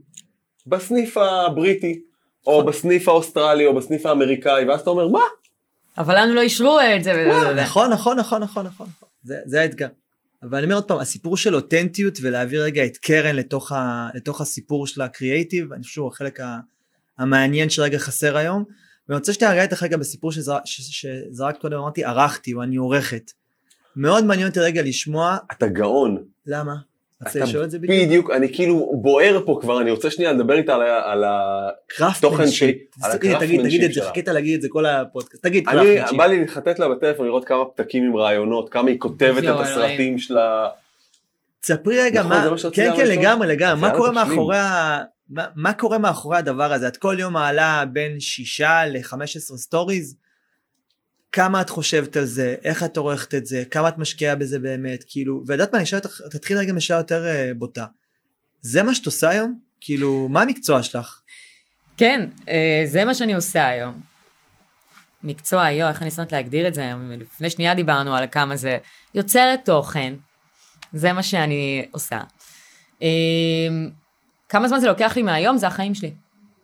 בסניף 0.66 1.16
הבריטי, 1.16 2.00
או 2.46 2.64
בסניף 2.64 3.08
האוסטרלי, 3.08 3.66
או 3.66 3.74
בסניף 3.74 4.06
האמריקאי, 4.06 4.64
ואז 4.68 4.80
אתה 4.80 4.90
אומר, 4.90 5.08
מה? 5.08 5.20
אבל 5.98 6.18
לנו 6.18 6.34
לא 6.34 6.40
אישרו 6.40 6.78
את 6.96 7.04
זה. 7.04 7.12
נכון 7.56 7.90
נכון 7.90 8.18
נכון 8.18 8.42
נכון 8.42 8.66
נכון, 8.66 8.86
זה, 9.22 9.60
האתגר. 9.60 9.86
אבל 10.42 10.58
אני 10.58 10.64
אומר 10.64 10.74
עוד 10.74 10.84
פעם, 10.84 10.98
הסיפור 10.98 11.36
של 11.36 11.54
אותנטיות 11.54 12.18
ולהעביר 12.22 12.62
רגע 12.62 12.84
את 12.84 12.96
קרן 12.96 13.36
לתוך, 13.36 13.72
ה, 13.72 14.08
לתוך 14.14 14.40
הסיפור 14.40 14.86
של 14.86 15.00
הקריאייטיב, 15.00 15.72
אני 15.72 15.82
חושב 15.82 15.94
שהוא 15.94 16.08
החלק 16.08 16.40
ה, 16.40 16.58
המעניין 17.18 17.70
שרגע 17.70 17.98
חסר 17.98 18.36
היום. 18.36 18.64
ואני 19.08 19.18
רוצה 19.18 19.32
שנייה 19.32 19.52
רגע 19.52 19.62
איתך 19.62 19.82
רגע 19.82 19.96
בסיפור 19.96 20.32
שזרקת 20.32 20.66
שזרק 20.66 21.60
קודם, 21.60 21.78
אמרתי 21.78 22.04
ערכתי 22.04 22.54
או 22.54 22.62
אני 22.62 22.76
עורכת. 22.76 23.30
מאוד 23.96 24.24
מעניין 24.24 24.48
אותי 24.48 24.60
רגע 24.60 24.82
לשמוע, 24.82 25.36
אתה 25.52 25.66
גאון. 25.66 26.24
למה? 26.46 26.74
אתה 27.30 27.38
לשאול 27.38 27.64
את 27.64 27.70
זה 27.70 27.78
בדיוק? 27.78 28.06
בדיוק, 28.06 28.30
אני 28.30 28.54
כאילו 28.54 28.92
בוער 29.02 29.42
פה 29.46 29.58
כבר, 29.60 29.80
אני 29.80 29.90
רוצה 29.90 30.10
שנייה 30.10 30.32
לדבר 30.32 30.54
איתה 30.54 30.74
על 30.74 30.82
ה- 30.82 31.12
על 31.12 31.24
ה... 31.24 31.68
תוכן 31.96 31.96
קראפטמנשיפ. 31.96 32.76
ש- 33.00 33.04
על 33.04 33.16
תגיד, 33.16 33.38
תגיד, 33.38 33.60
את 33.84 33.92
זה, 33.94 34.00
שלה. 34.00 34.08
חיכית 34.08 34.28
להגיד 34.28 34.54
את 34.54 34.62
זה 34.62 34.68
כל 34.70 34.86
הפודקאסט. 34.86 35.42
תגיד, 35.42 35.68
אני. 35.68 36.16
בא 36.18 36.26
לי 36.26 36.44
לחטט 36.44 36.78
לה 36.78 36.88
בטלפון 36.88 37.26
לראות 37.26 37.44
כמה 37.44 37.64
פתקים 37.64 38.04
עם 38.04 38.16
רעיונות, 38.16 38.68
כמה 38.68 38.88
היא 38.90 38.98
כותבת 38.98 39.44
את 39.44 39.60
הסרטים 39.60 40.18
שלה. 40.18 40.68
תספרי 41.60 42.00
רגע 42.02 42.20
נכון, 42.20 42.32
מה, 42.32 42.56
כן 42.72 42.90
כן? 42.96 43.06
לגמרי 43.06 43.46
לגמרי, 43.48 43.72
אז 43.72 43.80
מה 43.80 43.96
קורה. 43.96 44.10
מאחורי 44.12 44.58
ה... 44.58 44.98
מה- 45.30 45.46
מה 45.56 45.72
קורה 45.72 45.98
מאחורי 45.98 46.36
הדבר 46.38 46.72
הזה? 46.72 46.88
את 46.88 46.96
כל 46.96 47.16
יום 47.18 47.32
מעלה 47.32 47.84
בין 47.92 48.20
שישה 48.20 48.86
ל-15 48.86 49.16
סטוריז? 49.56 50.16
כמה 51.32 51.60
את 51.60 51.70
חושבת 51.70 52.16
על 52.16 52.24
זה? 52.24 52.54
איך 52.64 52.82
את 52.82 52.96
עורכת 52.96 53.34
את 53.34 53.46
זה? 53.46 53.62
כמה 53.70 53.88
את 53.88 53.98
משקיעה 53.98 54.36
בזה 54.36 54.58
באמת? 54.58 55.04
כאילו, 55.08 55.42
ויודעת 55.46 55.72
מה, 55.72 55.78
אני 55.78 55.84
אשאל 55.84 55.98
אותך, 55.98 56.20
תתחיל 56.30 56.58
רגע 56.58 56.72
משאלה 56.72 56.98
יותר 56.98 57.26
אה, 57.26 57.50
בוטה. 57.56 57.86
זה 58.60 58.82
מה 58.82 58.94
שאת 58.94 59.06
עושה 59.06 59.28
היום? 59.28 59.58
כאילו, 59.80 60.28
מה 60.30 60.42
המקצוע 60.42 60.82
שלך? 60.82 61.20
כן, 61.96 62.28
אה, 62.48 62.82
זה 62.86 63.04
מה 63.04 63.14
שאני 63.14 63.34
עושה 63.34 63.66
היום. 63.66 64.00
מקצוע, 65.22 65.70
יו, 65.70 65.88
איך 65.88 66.02
אני 66.02 66.10
שונאת 66.10 66.32
להגדיר 66.32 66.68
את 66.68 66.74
זה 66.74 66.80
היום? 66.80 67.10
לפני 67.10 67.50
שנייה 67.50 67.74
דיברנו 67.74 68.14
על 68.14 68.24
כמה 68.30 68.56
זה 68.56 68.78
יוצרת 69.14 69.60
תוכן. 69.64 70.14
זה 70.92 71.12
מה 71.12 71.22
שאני 71.22 71.86
עושה. 71.90 72.20
אה, 73.02 73.08
כמה 74.48 74.68
זמן 74.68 74.80
זה 74.80 74.86
לוקח 74.86 75.16
לי 75.16 75.22
מהיום? 75.22 75.56
זה 75.56 75.66
החיים 75.66 75.94
שלי. 75.94 76.14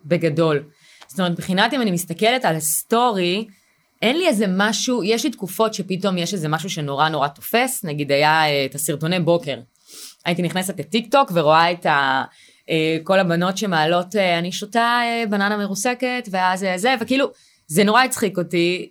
בגדול. 0.04 0.62
זאת 1.06 1.18
אומרת, 1.18 1.32
מבחינת 1.32 1.74
אם 1.74 1.82
אני 1.82 1.90
מסתכלת 1.90 2.44
על 2.44 2.56
הסטורי, 2.56 3.48
אין 4.02 4.16
לי 4.18 4.28
איזה 4.28 4.44
משהו, 4.48 5.04
יש 5.04 5.24
לי 5.24 5.30
תקופות 5.30 5.74
שפתאום 5.74 6.18
יש 6.18 6.34
איזה 6.34 6.48
משהו 6.48 6.70
שנורא 6.70 7.08
נורא 7.08 7.28
תופס, 7.28 7.84
נגיד 7.84 8.12
היה 8.12 8.46
אה, 8.46 8.64
את 8.64 8.74
הסרטוני 8.74 9.20
בוקר. 9.20 9.58
הייתי 10.24 10.42
נכנסת 10.42 10.80
לטיק 10.80 11.12
טוק 11.12 11.30
ורואה 11.34 11.72
את 11.72 11.86
ה... 11.86 12.24
אה, 12.70 12.98
כל 13.04 13.18
הבנות 13.18 13.58
שמעלות, 13.58 14.16
אה, 14.16 14.38
אני 14.38 14.52
שותה 14.52 15.00
בננה 15.30 15.56
מרוסקת, 15.56 16.28
ואז 16.30 16.66
זה, 16.76 16.94
וכאילו, 17.00 17.26
זה 17.66 17.84
נורא 17.84 18.02
הצחיק 18.02 18.38
אותי. 18.38 18.90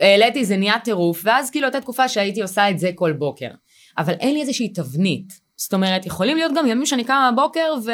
העליתי, 0.00 0.44
זה 0.44 0.56
נהיה 0.56 0.78
טירוף, 0.78 1.20
ואז 1.24 1.50
כאילו 1.50 1.66
הייתה 1.66 1.80
תקופה 1.80 2.08
שהייתי 2.08 2.42
עושה 2.42 2.70
את 2.70 2.78
זה 2.78 2.90
כל 2.94 3.12
בוקר. 3.12 3.50
אבל 3.98 4.12
אין 4.12 4.34
לי 4.34 4.40
איזושהי 4.40 4.68
תבנית. 4.68 5.40
זאת 5.56 5.74
אומרת, 5.74 6.06
יכולים 6.06 6.36
להיות 6.36 6.52
גם 6.56 6.66
ימים 6.66 6.86
שאני 6.86 7.04
קמה 7.04 7.30
בבוקר 7.32 7.74
ו... 7.84 7.90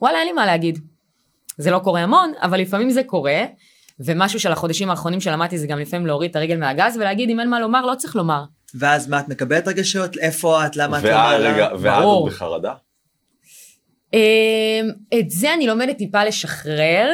וואלה, 0.00 0.18
אין 0.18 0.26
לי 0.26 0.32
מה 0.32 0.46
להגיד. 0.46 0.78
זה 1.58 1.70
לא 1.70 1.78
קורה 1.78 2.00
המון, 2.00 2.32
אבל 2.40 2.60
לפעמים 2.60 2.90
זה 2.90 3.04
קורה, 3.04 3.44
ומשהו 4.04 4.40
של 4.40 4.52
החודשים 4.52 4.90
האחרונים 4.90 5.20
שלמדתי 5.20 5.58
זה 5.58 5.66
גם 5.66 5.78
לפעמים 5.78 6.06
להוריד 6.06 6.30
את 6.30 6.36
הרגל 6.36 6.56
מהגז 6.56 6.96
ולהגיד 6.96 7.30
אם 7.30 7.40
אין 7.40 7.50
מה 7.50 7.60
לומר, 7.60 7.86
לא 7.86 7.94
צריך 7.94 8.16
לומר. 8.16 8.44
ואז 8.74 9.08
מה, 9.08 9.20
את 9.20 9.28
מקבלת 9.28 9.68
רגשות? 9.68 10.16
איפה 10.18 10.66
את? 10.66 10.76
למה 10.76 10.98
את 10.98 11.04
לא 11.04 11.08
ואז, 11.08 11.40
מעלה? 11.40 11.54
רגע, 11.54 11.68
ואז 11.80 12.02
ברור. 12.02 12.28
את 12.28 12.32
בחרדה? 12.32 12.74
אמ, 14.12 14.90
את 15.18 15.30
זה 15.30 15.54
אני 15.54 15.66
לומדת 15.66 15.96
טיפה 15.96 16.24
לשחרר. 16.24 17.08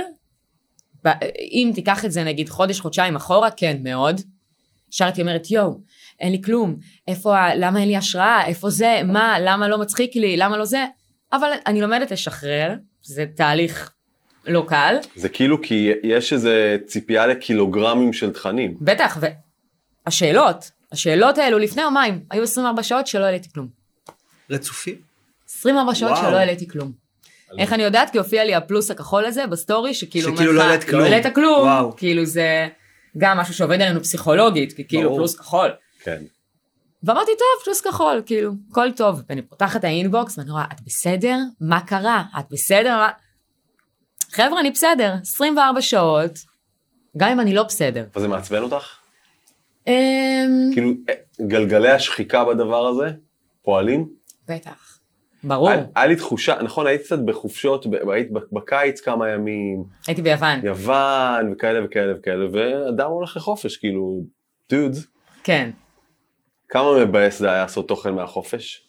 אם 1.39 1.71
תיקח 1.75 2.05
את 2.05 2.13
זה 2.13 2.25
נגיד 2.25 2.49
חודש, 2.49 2.81
חודשיים 2.81 3.17
אחורה, 3.17 3.51
כן, 3.51 3.77
מאוד. 3.83 4.21
ישר 4.93 5.05
הייתי 5.05 5.21
אומרת, 5.21 5.51
יואו, 5.51 5.81
אין 6.21 6.33
לי 6.33 6.43
כלום, 6.43 6.77
איפה, 7.09 7.55
למה 7.55 7.81
אין 7.81 7.89
לי 7.89 7.97
השראה, 7.97 8.47
איפה 8.47 8.71
זה, 8.71 9.01
מה, 9.05 9.37
למה 9.41 9.69
לא 9.69 9.79
מצחיק 9.79 10.17
לי, 10.17 10.37
למה 10.37 10.57
לא 10.57 10.65
זה, 10.65 10.85
אבל 11.33 11.49
אני 11.67 11.81
לומדת 11.81 12.11
לשחרר, 12.11 12.75
זה 13.03 13.25
תהליך 13.37 13.93
לא 14.49 14.65
קל, 14.69 14.97
זה 15.17 15.29
כאילו 15.29 15.63
כי 15.63 15.91
יש 16.03 16.33
איזה 16.33 16.77
ציפייה 16.87 17.27
לקילוגרמים 17.27 18.13
של 18.13 18.33
תכנים. 18.33 18.75
בטח, 18.81 19.19
והשאלות, 20.07 20.71
השאלות 20.93 21.39
האלו 21.39 21.59
לפני 21.59 21.83
יומיים, 21.83 22.21
היו 22.31 22.43
24 22.43 22.83
שעות 22.83 23.07
שלא 23.07 23.25
העליתי 23.25 23.49
כלום. 23.53 23.69
רצופים? 24.51 24.95
24 25.51 25.95
שעות 25.95 26.13
וואו. 26.13 26.23
שלא 26.23 26.37
העליתי 26.37 26.69
כלום. 26.69 26.93
איך 27.59 27.73
אני 27.73 27.83
יודעת? 27.83 28.11
כי 28.11 28.19
הופיע 28.19 28.45
לי 28.45 28.55
הפלוס 28.55 28.91
הכחול 28.91 29.25
הזה 29.25 29.47
בסטורי, 29.47 29.95
שכאילו 29.95 30.33
שכאילו 30.33 30.53
לא 30.53 30.63
העלית 30.63 30.85
כלום. 30.85 31.01
לא 31.01 31.07
העלית 31.07 31.35
כלום, 31.35 31.61
וואו. 31.61 31.97
כאילו 31.97 32.25
זה 32.25 32.69
גם 33.19 33.39
משהו 33.39 33.55
שעובד 33.55 33.81
עלינו 33.81 34.01
פסיכולוגית, 34.03 34.73
כי 34.73 34.89
כאילו 34.89 35.03
ברור. 35.03 35.19
פלוס 35.19 35.37
כחול. 35.37 35.71
כן. 36.03 36.23
ואמרתי, 37.03 37.31
טוב, 37.31 37.65
פלוס 37.65 37.81
כחול, 37.81 38.23
כאילו, 38.27 38.53
הכל 38.71 38.93
טוב. 38.93 39.23
ואני 39.29 39.43
פותחת 39.43 39.81
את 39.81 39.85
האינבוקס, 39.85 40.39
ואני 40.39 40.51
רואה, 40.51 40.65
את 40.73 40.81
בסדר? 40.87 41.37
מה 41.61 41.81
קרה? 41.81 42.23
את 42.39 42.45
בסדר? 42.51 42.97
מה... 42.97 43.09
חבר'ה, 44.33 44.61
אני 44.61 44.71
בסדר, 44.71 45.15
24 45.23 45.81
שעות, 45.83 46.31
גם 47.17 47.29
אם 47.31 47.41
אני 47.41 47.55
לא 47.55 47.63
בסדר. 47.63 48.05
אבל 48.15 48.23
זה 48.23 48.29
מעצבן 48.29 48.63
אותך? 48.63 48.97
אמ, 49.87 50.71
כאילו, 50.73 50.91
אה, 51.09 51.15
גלגלי 51.47 51.91
השחיקה 51.91 52.45
בדבר 52.45 52.87
הזה 52.87 53.11
פועלים? 53.63 54.09
בטח. 54.49 54.99
ברור, 55.45 55.71
היה- 55.95 56.07
לי 56.07 56.17
תחושה, 56.17 56.63
נכון, 56.63 56.87
היית 56.87 57.03
קצת 57.03 57.19
בחופשות, 57.19 57.87
היית 58.13 58.29
בקיץ 58.53 59.01
כמה 59.01 59.29
ימים, 59.29 59.85
הייתי 60.07 60.23
ביוון, 60.23 60.67
יוון 60.67 61.53
וכאלה 61.53 61.85
וכאלה 61.85 62.13
וכאלה, 62.19 62.47
ואדם 62.53 63.11
הולך 63.11 63.37
לחופש, 63.37 63.77
כאילו, 63.77 64.21
דוד, 64.71 64.97
כן. 65.45 65.71
כמה 66.69 67.05
מבאס 67.05 67.39
זה 67.39 67.51
היה 67.51 67.63
לעשות 67.63 67.89
תוכן 67.89 68.15
מהחופש? 68.15 68.83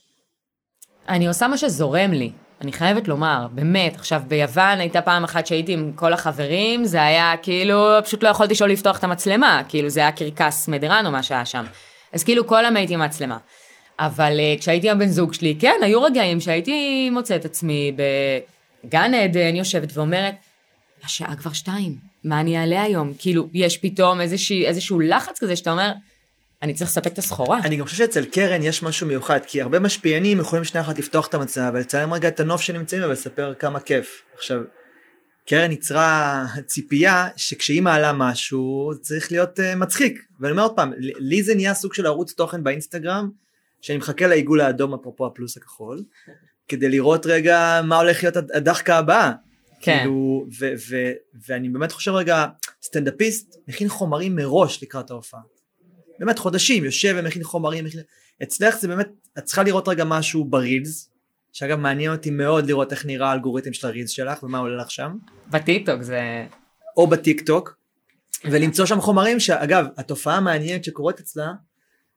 אני 1.09 1.27
עושה 1.27 1.47
מה 1.47 1.57
שזורם 1.57 2.11
לי, 2.11 2.31
אני 2.61 2.71
חייבת 2.71 3.07
לומר, 3.07 3.47
באמת. 3.51 3.95
עכשיו, 3.95 4.21
ביוון 4.27 4.79
הייתה 4.79 5.01
פעם 5.01 5.23
אחת 5.23 5.47
שהייתי 5.47 5.73
עם 5.73 5.91
כל 5.95 6.13
החברים, 6.13 6.85
זה 6.85 7.03
היה 7.03 7.33
כאילו, 7.41 7.87
פשוט 8.03 8.23
לא 8.23 8.29
יכולתי 8.29 8.55
שלא 8.55 8.67
לפתוח 8.67 8.97
את 8.99 9.03
המצלמה, 9.03 9.61
כאילו 9.69 9.89
זה 9.89 9.99
היה 9.99 10.11
קרקס 10.11 10.67
מדרן 10.67 11.05
או 11.05 11.11
מה 11.11 11.23
שהיה 11.23 11.45
שם. 11.45 11.65
אז 12.13 12.23
כאילו 12.23 12.47
כל 12.47 12.65
היום 12.65 12.75
הייתי 12.75 12.93
עם 12.93 13.01
מצלמה. 13.01 13.37
אבל 13.99 14.39
uh, 14.39 14.59
כשהייתי 14.59 14.89
עם 14.89 14.99
בן 14.99 15.07
זוג 15.07 15.33
שלי, 15.33 15.55
כן, 15.59 15.75
היו 15.81 16.03
רגעים 16.03 16.39
שהייתי 16.39 17.09
מוצאת 17.09 17.45
עצמי 17.45 17.91
בגן 18.85 19.13
עדן, 19.13 19.55
יושבת 19.55 19.97
ואומרת, 19.97 20.35
השעה 21.03 21.35
כבר 21.35 21.53
שתיים, 21.53 21.95
מה 22.23 22.39
אני 22.39 22.59
אעלה 22.59 22.81
היום? 22.83 23.13
כאילו, 23.17 23.47
יש 23.53 23.77
פתאום 23.77 24.21
איזושהי, 24.21 24.65
איזשהו 24.65 24.99
לחץ 24.99 25.39
כזה 25.39 25.55
שאתה 25.55 25.71
אומר, 25.71 25.91
אני 26.61 26.73
צריך 26.73 26.89
לספק 26.89 27.13
את 27.13 27.17
הסחורה. 27.17 27.59
אני 27.63 27.75
גם 27.77 27.85
חושב 27.85 27.97
שאצל 27.97 28.25
קרן 28.25 28.63
יש 28.63 28.83
משהו 28.83 29.07
מיוחד, 29.07 29.39
כי 29.47 29.61
הרבה 29.61 29.79
משפיענים 29.79 30.39
יכולים 30.39 30.63
שנייה 30.65 30.85
אחת 30.85 30.99
לפתוח 30.99 31.27
את 31.27 31.33
המצלמה 31.33 31.69
ולצלם 31.73 32.13
רגע 32.13 32.27
את 32.27 32.39
הנוף 32.39 32.61
שנמצאים 32.61 33.03
ולספר 33.03 33.53
כמה 33.53 33.79
כיף. 33.79 34.21
עכשיו, 34.35 34.61
קרן 35.47 35.71
יצרה 35.71 36.45
ציפייה 36.65 37.27
שכשהיא 37.35 37.81
מעלה 37.81 38.13
משהו 38.13 38.91
צריך 39.01 39.31
להיות 39.31 39.59
uh, 39.59 39.75
מצחיק. 39.75 40.19
ואני 40.39 40.51
אומר 40.51 40.63
עוד 40.63 40.75
פעם, 40.75 40.93
לי- 40.97 41.43
זה 41.43 41.55
נהיה 41.55 41.73
סוג 41.73 41.93
של 41.93 42.05
ערוץ 42.05 42.33
תוכן 42.33 42.63
באינסטגרם, 42.63 43.29
שאני 43.81 43.97
מחכה 43.97 44.27
לעיגול 44.27 44.61
האדום 44.61 44.93
אפרופו 44.93 45.25
הפלוס 45.25 45.57
הכחול, 45.57 46.03
כדי 46.67 46.89
לראות 46.89 47.25
רגע 47.25 47.81
מה 47.83 47.97
הולך 47.99 48.23
להיות 48.23 48.37
הד- 48.37 48.51
הדחקה 48.51 48.97
הבאה. 48.97 49.31
כן. 49.81 49.97
כאילו, 49.99 50.45
ו- 50.59 50.73
ו- 50.89 51.11
ואני 51.47 51.69
באמת 51.69 51.91
חושב 51.91 52.11
רגע, 52.11 52.45
סטנדאפיסט 52.83 53.55
מכין 53.67 53.89
חומרים 53.89 54.35
מראש 54.35 54.83
לקראת 54.83 55.11
ההופעה. 55.11 55.39
באמת 56.19 56.39
חודשים, 56.39 56.85
יושב 56.85 57.15
ומכין 57.17 57.43
חומרים, 57.43 57.85
מכין... 57.85 58.01
אצלך 58.43 58.79
זה 58.79 58.87
באמת, 58.87 59.07
את 59.37 59.43
צריכה 59.43 59.63
לראות 59.63 59.87
רגע 59.87 60.03
משהו 60.05 60.45
ברילס, 60.45 61.11
שאגב 61.53 61.77
מעניין 61.79 62.11
אותי 62.11 62.29
מאוד 62.29 62.67
לראות 62.67 62.91
איך 62.91 63.05
נראה 63.05 63.29
האלגוריתם 63.29 63.73
של 63.73 63.87
הרילס 63.87 64.09
שלך 64.09 64.43
ומה 64.43 64.57
עולה 64.57 64.81
לך 64.81 64.91
שם, 64.91 65.17
בטיקטוק 65.49 66.01
זה... 66.01 66.45
או 66.97 67.07
בטיק 67.07 67.41
טוק, 67.41 67.79
ולמצוא 68.45 68.85
שם 68.85 69.01
חומרים 69.01 69.39
שאגב, 69.39 69.85
התופעה 69.97 70.37
המעניינת 70.37 70.83
שקורית 70.83 71.19
אצלה, 71.19 71.51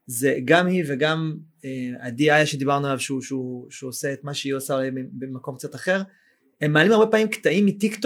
זה 0.07 0.39
גם 0.45 0.67
היא 0.67 0.85
וגם 0.89 1.37
אה, 1.65 2.09
איה 2.21 2.47
שדיברנו 2.47 2.87
עליו 2.87 3.01
שהוא, 3.01 3.23
שהוא, 3.23 3.67
שהוא 3.71 3.89
עושה 3.89 4.13
את 4.13 4.25
מה 4.25 4.35
שהיא 4.35 4.55
עושה 4.55 4.79
במקום 5.13 5.57
קצת 5.57 5.75
אחר, 5.75 6.03
הם 6.61 6.73
מעלים 6.73 6.93
הרבה 6.93 7.07
פעמים 7.07 7.29
קטעים 7.29 7.67
מטיק 7.67 7.84
טוק 7.84 7.97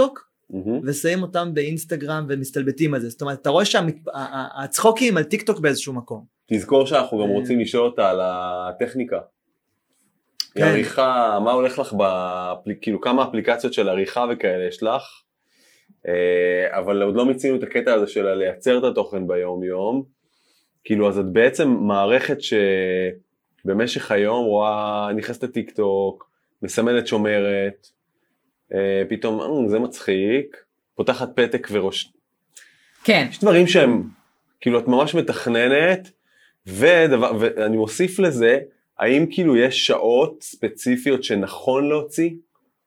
מהמם. 0.51 0.81
ושמים 0.85 1.23
אותם 1.23 1.55
באינסטגרם 1.55 2.27
ומסתלבטים 2.29 2.95
על 2.95 3.01
זה, 3.01 3.09
זאת 3.09 3.23
אומרת 3.23 3.41
אתה 3.41 3.51
רואה 3.51 3.65
שהצחוקים 3.65 5.17
על 5.17 5.23
טיק 5.23 5.43
טוק 5.43 5.61
באיזשהו 5.61 5.93
מקום. 5.93 6.25
תזכור 6.47 6.87
שאנחנו 6.87 7.19
גם 7.19 7.31
אה. 7.31 7.35
רוצים 7.35 7.61
לשאול 7.61 7.87
אותה 7.87 8.11
על 8.11 8.21
הטכניקה. 8.23 9.19
כן. 10.55 10.65
עריכה, 10.65 11.39
מה 11.45 11.53
הולך 11.53 11.79
לך, 11.79 11.93
באפל... 11.93 12.71
כאילו 12.81 13.01
כמה 13.01 13.25
אפליקציות 13.25 13.73
של 13.73 13.89
עריכה 13.89 14.27
וכאלה 14.31 14.65
יש 14.65 14.83
לך, 14.83 15.03
אה, 16.09 16.79
אבל 16.79 17.03
עוד 17.03 17.17
לא 17.17 17.27
מיצינו 17.27 17.57
את 17.57 17.63
הקטע 17.63 17.95
הזה 17.95 18.07
של 18.07 18.35
לייצר 18.35 18.79
את 18.79 18.85
התוכן 18.85 19.27
ביום 19.27 19.63
יום, 19.63 20.05
כאילו 20.85 21.09
אז 21.09 21.19
את 21.19 21.33
בעצם 21.33 21.69
מערכת 21.69 22.39
שבמשך 23.65 24.11
היום 24.11 24.45
רואה, 24.45 25.09
נכנסת 25.17 25.43
לטיק 25.43 25.71
טוק, 25.71 26.31
מסמנת 26.63 27.07
שומרת, 27.07 27.87
פתאום 29.09 29.41
"אה, 29.41 29.69
זה 29.69 29.79
מצחיק, 29.79 30.57
פותחת 30.95 31.29
פתק 31.35 31.69
וראש, 31.71 32.13
כן, 33.05 33.27
יש 33.31 33.41
דברים 33.41 33.67
שהם, 33.67 34.03
כאילו 34.61 34.79
את 34.79 34.89
ממש 34.89 35.15
מתכננת, 35.15 36.11
ודבר, 36.67 37.33
ואני 37.41 37.77
מוסיף 37.77 38.19
לזה, 38.19 38.59
האם 38.99 39.27
כאילו 39.31 39.57
יש 39.57 39.87
שעות 39.87 40.43
ספציפיות 40.43 41.25
שנכון 41.25 41.89
להוציא? 41.89 42.31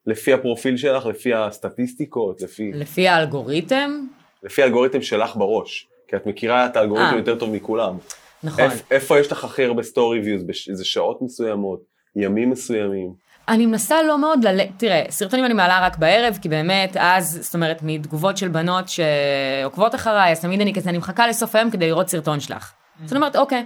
לפי 0.05 0.34
הפרופיל 0.34 0.77
שלך, 0.77 1.05
לפי 1.05 1.34
הסטטיסטיקות, 1.34 2.41
לפי, 2.41 2.71
לפי 2.73 3.07
האלגוריתם, 3.07 4.05
לפי 4.43 4.61
האלגוריתם 4.61 5.01
שלך 5.01 5.36
בראש. 5.36 5.88
כי 6.07 6.15
את 6.15 6.25
מכירה 6.25 6.65
את 6.65 6.75
האלגוריתם 6.75 7.13
אה. 7.13 7.17
יותר 7.17 7.36
טוב 7.36 7.55
מכולם. 7.55 7.97
נכון. 8.43 8.63
איפ, 8.63 8.91
איפה 8.91 9.19
יש 9.19 9.32
לך 9.32 9.43
הכי 9.43 9.63
הרבה 9.63 9.84
סטורי 9.84 10.19
views? 10.20 10.43
באיזה 10.43 10.86
שעות 10.86 11.21
מסוימות? 11.21 11.82
ימים 12.15 12.49
מסוימים? 12.49 13.28
אני 13.50 13.66
מנסה 13.66 14.04
לא 14.04 14.18
מאוד 14.18 14.45
ל... 14.45 14.62
תראה, 14.78 15.04
סרטונים 15.10 15.45
אני 15.45 15.54
מעלה 15.54 15.80
רק 15.80 15.97
בערב, 15.97 16.38
כי 16.41 16.50
באמת, 16.50 16.97
אז, 17.00 17.39
זאת 17.41 17.54
אומרת, 17.54 17.80
מתגובות 17.84 18.38
של 18.38 18.47
בנות 18.47 18.86
שעוקבות 18.89 19.95
אחריי, 19.95 20.32
אז 20.32 20.39
תמיד 20.39 20.62
אני 20.62 20.74
כזה, 20.74 20.89
אני 20.89 20.97
מחכה 20.97 21.28
לסוף 21.28 21.56
היום 21.56 21.72
כדי 21.72 21.88
לראות 21.88 22.10
סרטון 22.10 22.39
שלך. 22.39 22.72
אז 23.06 23.12
אני 23.12 23.18
אומרת, 23.18 23.36
אוקיי, 23.36 23.66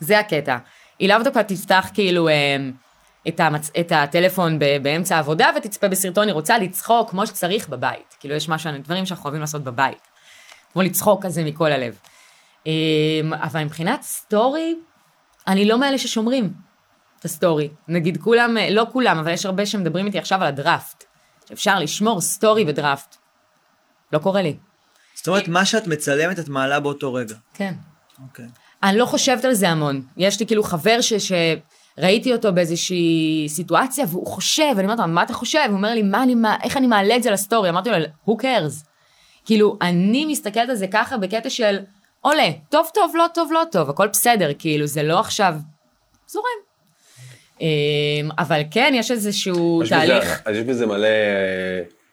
זה 0.00 0.18
הקטע. 0.18 0.56
היא 0.98 1.08
לאו 1.08 1.22
דווקא 1.22 1.42
תפתח 1.42 1.90
כאילו 1.94 2.28
אה, 2.28 2.56
את, 3.28 3.40
המצ... 3.40 3.70
את 3.80 3.92
הטלפון 3.92 4.58
ב... 4.58 4.64
באמצע 4.82 5.16
העבודה 5.16 5.50
ותצפה 5.56 5.88
בסרטון, 5.88 6.26
היא 6.26 6.34
רוצה 6.34 6.58
לצחוק 6.58 7.10
כמו 7.10 7.26
שצריך 7.26 7.68
בבית. 7.68 8.16
כאילו, 8.20 8.34
יש 8.34 8.48
משהו, 8.48 8.70
דברים 8.84 9.06
שאנחנו 9.06 9.24
אוהבים 9.24 9.40
לעשות 9.40 9.64
בבית. 9.64 10.08
כמו 10.72 10.82
לצחוק 10.82 11.26
כזה 11.26 11.44
מכל 11.44 11.72
הלב. 11.72 11.98
אה, 12.66 12.72
אבל 13.32 13.64
מבחינת 13.64 14.02
סטורי, 14.02 14.74
אני 15.46 15.64
לא 15.64 15.78
מאלה 15.78 15.98
ששומרים. 15.98 16.65
הסטורי. 17.26 17.68
נגיד 17.88 18.16
כולם, 18.16 18.56
לא 18.70 18.86
כולם, 18.92 19.18
אבל 19.18 19.32
יש 19.32 19.46
הרבה 19.46 19.66
שמדברים 19.66 20.06
איתי 20.06 20.18
עכשיו 20.18 20.42
על 20.42 20.46
הדראפט. 20.46 21.04
שאפשר 21.48 21.78
לשמור 21.78 22.20
סטורי 22.20 22.64
בדראפט. 22.64 23.16
לא 24.12 24.18
קורה 24.18 24.42
לי. 24.42 24.56
זאת 25.14 25.28
אומרת, 25.28 25.48
מה 25.48 25.64
שאת 25.64 25.86
מצלמת 25.86 26.38
את 26.38 26.48
מעלה 26.48 26.80
באותו 26.80 27.14
רגע. 27.14 27.34
כן. 27.54 27.74
אוקיי. 28.22 28.44
אני 28.82 28.98
לא 28.98 29.06
חושבת 29.06 29.44
על 29.44 29.54
זה 29.54 29.68
המון. 29.68 30.02
יש 30.16 30.40
לי 30.40 30.46
כאילו 30.46 30.62
חבר 30.62 31.00
ש... 31.00 31.12
שראיתי 31.12 32.32
אותו 32.32 32.52
באיזושהי 32.52 33.46
סיטואציה 33.48 34.04
והוא 34.08 34.26
חושב, 34.26 34.72
אני 34.74 34.84
אומרת 34.84 34.98
לו, 34.98 35.08
מה 35.08 35.22
אתה 35.22 35.32
חושב? 35.32 35.58
הוא 35.68 35.76
אומר 35.76 35.94
לי, 35.94 36.02
מה 36.02 36.22
אני, 36.22 36.34
מה, 36.34 36.56
איך 36.62 36.76
אני 36.76 36.86
מעלה 36.86 37.16
את 37.16 37.22
זה 37.22 37.30
לסטורי? 37.30 37.68
אמרתי 37.68 37.90
לו, 37.90 37.96
who 38.28 38.42
cares? 38.42 38.86
כאילו, 39.44 39.78
אני 39.82 40.26
מסתכלת 40.26 40.68
על 40.68 40.76
זה 40.76 40.86
ככה 40.86 41.16
בקטע 41.16 41.50
של, 41.50 41.78
עולה, 42.20 42.48
טוב 42.68 42.86
טוב, 42.94 43.12
לא 43.16 43.26
טוב, 43.34 43.52
לא 43.52 43.62
טוב, 43.72 43.90
הכל 43.90 44.08
בסדר, 44.08 44.50
כאילו, 44.58 44.86
זה 44.86 45.02
לא 45.02 45.20
עכשיו 45.20 45.54
זורם. 46.26 46.65
אמ, 47.60 47.66
אבל 48.38 48.60
כן, 48.70 48.92
יש 48.96 49.10
איזשהו 49.10 49.80
יש 49.82 49.92
בזה- 49.92 49.96
תהליך. 50.06 50.42
אז 50.44 50.56
יש 50.56 50.64
בזה 50.64 50.86
מלא, 50.86 51.08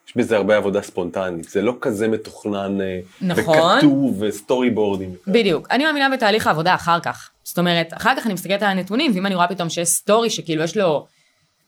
יש 0.07 0.17
בזה 0.17 0.35
הרבה 0.37 0.57
עבודה 0.57 0.81
ספונטנית. 0.81 1.49
זה 1.49 1.61
לא 1.61 1.73
כזה 1.81 2.07
מתוכנן 2.07 2.81
אה, 2.81 2.99
נכון. 3.21 3.77
וכתוב 3.77 4.21
וסטורי 4.21 4.69
בורדים. 4.69 5.15
בדיוק. 5.27 5.67
אני 5.71 5.85
מאמינה 5.85 6.09
בתהליך 6.09 6.47
העבודה 6.47 6.75
אחר 6.75 6.99
כך. 6.99 7.29
זאת 7.43 7.57
אומרת, 7.59 7.93
אחר 7.93 8.13
כך 8.17 8.25
אני 8.25 8.33
מסתכלת 8.33 8.61
על 8.63 8.69
הנתונים, 8.69 9.11
ואם 9.15 9.25
אני 9.25 9.35
רואה 9.35 9.47
פתאום 9.47 9.69
שיש 9.69 9.87
סטורי 9.87 10.29
שכאילו 10.29 10.63
יש 10.63 10.77
לו, 10.77 11.05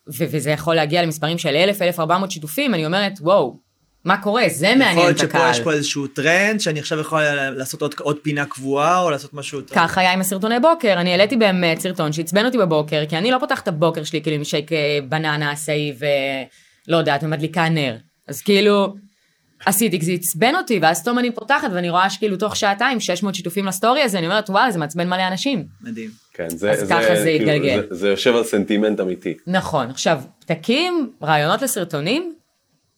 ו- 0.07 0.25
וזה 0.31 0.51
יכול 0.51 0.75
להגיע 0.75 1.01
למספרים 1.03 1.37
של 1.37 1.55
1,000, 1.55 1.81
1,400 1.81 2.31
שיתופים, 2.31 2.73
אני 2.73 2.85
אומרת, 2.85 3.13
וואו, 3.21 3.57
מה 4.05 4.17
קורה? 4.17 4.43
זה 4.49 4.65
יכול 4.67 4.79
מעניין 4.79 4.97
להיות 5.05 5.11
את 5.11 5.17
שפת 5.17 5.27
הקהל. 5.37 5.51
יש 5.51 5.59
פה 5.59 5.71
איזשהו 5.73 6.07
טרנד, 6.07 6.59
שאני 6.59 6.79
עכשיו 6.79 6.99
יכול 6.99 7.21
לעשות 7.49 7.81
עוד- 7.81 7.95
עוד 7.99 8.17
פינה 8.21 8.45
קבועה, 8.45 9.01
או 9.01 9.09
לעשות 9.09 9.33
משהו 9.33 9.57
יותר... 9.59 9.75
ככה 9.75 10.01
היה 10.01 10.13
עם 10.13 10.19
הסרטוני 10.21 10.59
בוקר, 10.59 10.93
אני 10.97 11.11
העליתי 11.11 11.35
באמת 11.35 11.79
סרטון 11.79 12.13
שעצבן 12.13 12.45
אותי 12.45 12.57
בבוקר, 12.57 13.03
כי 13.09 13.17
אני 13.17 13.31
לא 13.31 13.37
פותחת 13.39 13.63
את 13.63 13.67
הבוקר 13.67 14.03
שלי 14.03 14.21
כאילו 14.21 14.35
עם 14.37 14.43
שייק 14.43 14.71
אה, 14.71 14.99
בננה 15.09 15.51
עשאי 15.51 15.93
ולא 16.87 16.97
יודעת, 16.97 17.23
ומדליקה 17.23 17.69
נר. 17.69 17.95
אז 18.27 18.41
כאילו, 18.41 18.95
עשיתי, 19.65 19.99
כי 19.99 20.05
זה 20.05 20.11
עצבן 20.11 20.55
אותי, 20.55 20.79
ואז 20.81 21.01
פתאום 21.01 21.19
אני 21.19 21.31
פותחת 21.31 21.67
ואני 21.73 21.89
רואה 21.89 22.09
שכאילו 22.09 22.37
תוך 22.37 22.55
שעתיים 22.55 22.99
600 22.99 23.35
שיתופים 23.35 23.65
לסטורי 23.65 24.01
הזה, 24.01 24.17
אני 24.17 24.27
אומרת, 24.27 24.49
וואלה, 24.49 24.71
זה 24.71 24.79
מעצבן 24.79 25.07
מלא 25.09 25.27
אנשים. 25.27 25.65
מדהים. 25.81 26.09
כן, 26.33 26.49
זה, 26.49 26.71
אז 26.71 26.89
ככה 26.89 27.15
זה 27.15 27.23
כאילו, 27.23 27.51
יתגלגל. 27.51 27.81
זה, 27.89 27.95
זה 27.95 28.09
יושב 28.09 28.35
על 28.35 28.43
סנטימנט 28.43 28.99
אמיתי. 28.99 29.33
נכון, 29.47 29.89
עכשיו, 29.89 30.21
פתקים, 30.39 31.09
רעיונות 31.23 31.61
לסרטונים, 31.61 32.33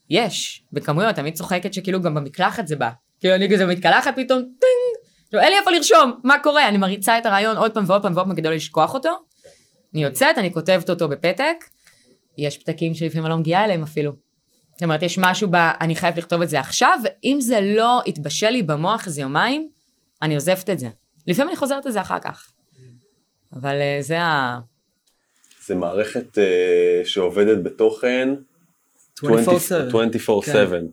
יש, 0.10 0.64
בכמויות, 0.74 1.16
תמיד 1.16 1.34
צוחקת 1.34 1.74
שכאילו 1.74 2.02
גם 2.02 2.16
במקלחת 2.16 2.68
זה 2.68 2.76
בא. 2.76 2.90
כאילו 3.20 3.36
אני 3.36 3.54
כזה 3.54 3.66
מתקלחת 3.66 4.16
פתאום, 4.16 4.40
טינג, 4.40 5.08
עכשיו 5.26 5.40
אין 5.40 5.52
לי 5.52 5.60
איפה 5.60 5.72
לרשום, 5.72 6.20
מה 6.24 6.40
קורה? 6.44 6.68
אני 6.68 6.78
מריצה 6.78 7.18
את 7.18 7.26
הרעיון 7.26 7.58
עוד 7.58 7.74
פעם 7.74 7.84
ועוד 7.88 8.02
פעם 8.02 8.14
ועוד 8.16 8.28
פעם 8.28 8.36
כדי 8.36 8.48
לא 8.48 8.56
לשכוח 8.56 8.94
אותו. 8.94 9.10
אני 9.94 10.04
יוצאת, 10.04 10.38
אני 10.38 10.54
כותבת 10.54 10.90
אותו 10.90 11.10
בפתק, 11.10 11.56
יש 12.38 12.58
פתקים 12.58 12.94
שלפעמים 12.94 13.26
אני 13.26 13.32
לא 13.32 13.38
מגיעה 13.38 13.66
אליהם 13.66 13.84
אפילו. 13.84 14.12
זאת 14.74 14.84
אומרת, 14.84 15.04
יש 15.04 15.18
משהו 15.18 15.48
ב... 15.52 15.56
אני 15.56 15.96
חייבת 15.96 16.18
לכתוב 16.18 16.42
את 16.42 16.50
זה 16.50 16.60
עכשיו, 16.60 17.00
ואם 17.04 17.38
זה 17.42 17.62
לא 17.62 18.02
יתבשל 18.06 18.50
לי 18.50 18.64
במוח 18.64 19.08
איזה 19.08 19.22
יומיים, 19.22 19.70
אני 20.22 20.36
עוזבת 20.36 20.70
את 20.70 20.80
זה. 20.80 20.88
לפעמים 21.28 21.50
אני 21.50 21.58
חוזרת 21.58 21.86
לזה 21.86 22.02
אחר 22.02 22.20
כך. 22.20 22.52
אבל 23.54 23.82
אה, 23.82 23.98
זה 24.02 24.22
ה... 24.22 24.60
זה 25.66 25.76
מערכת 25.76 26.38
אה, 26.38 27.02
שעובדת 27.06 27.64
בתוכן 27.64 28.30
24/7. 29.24 29.24
24/7. 29.92 30.46
כן. 30.46 30.86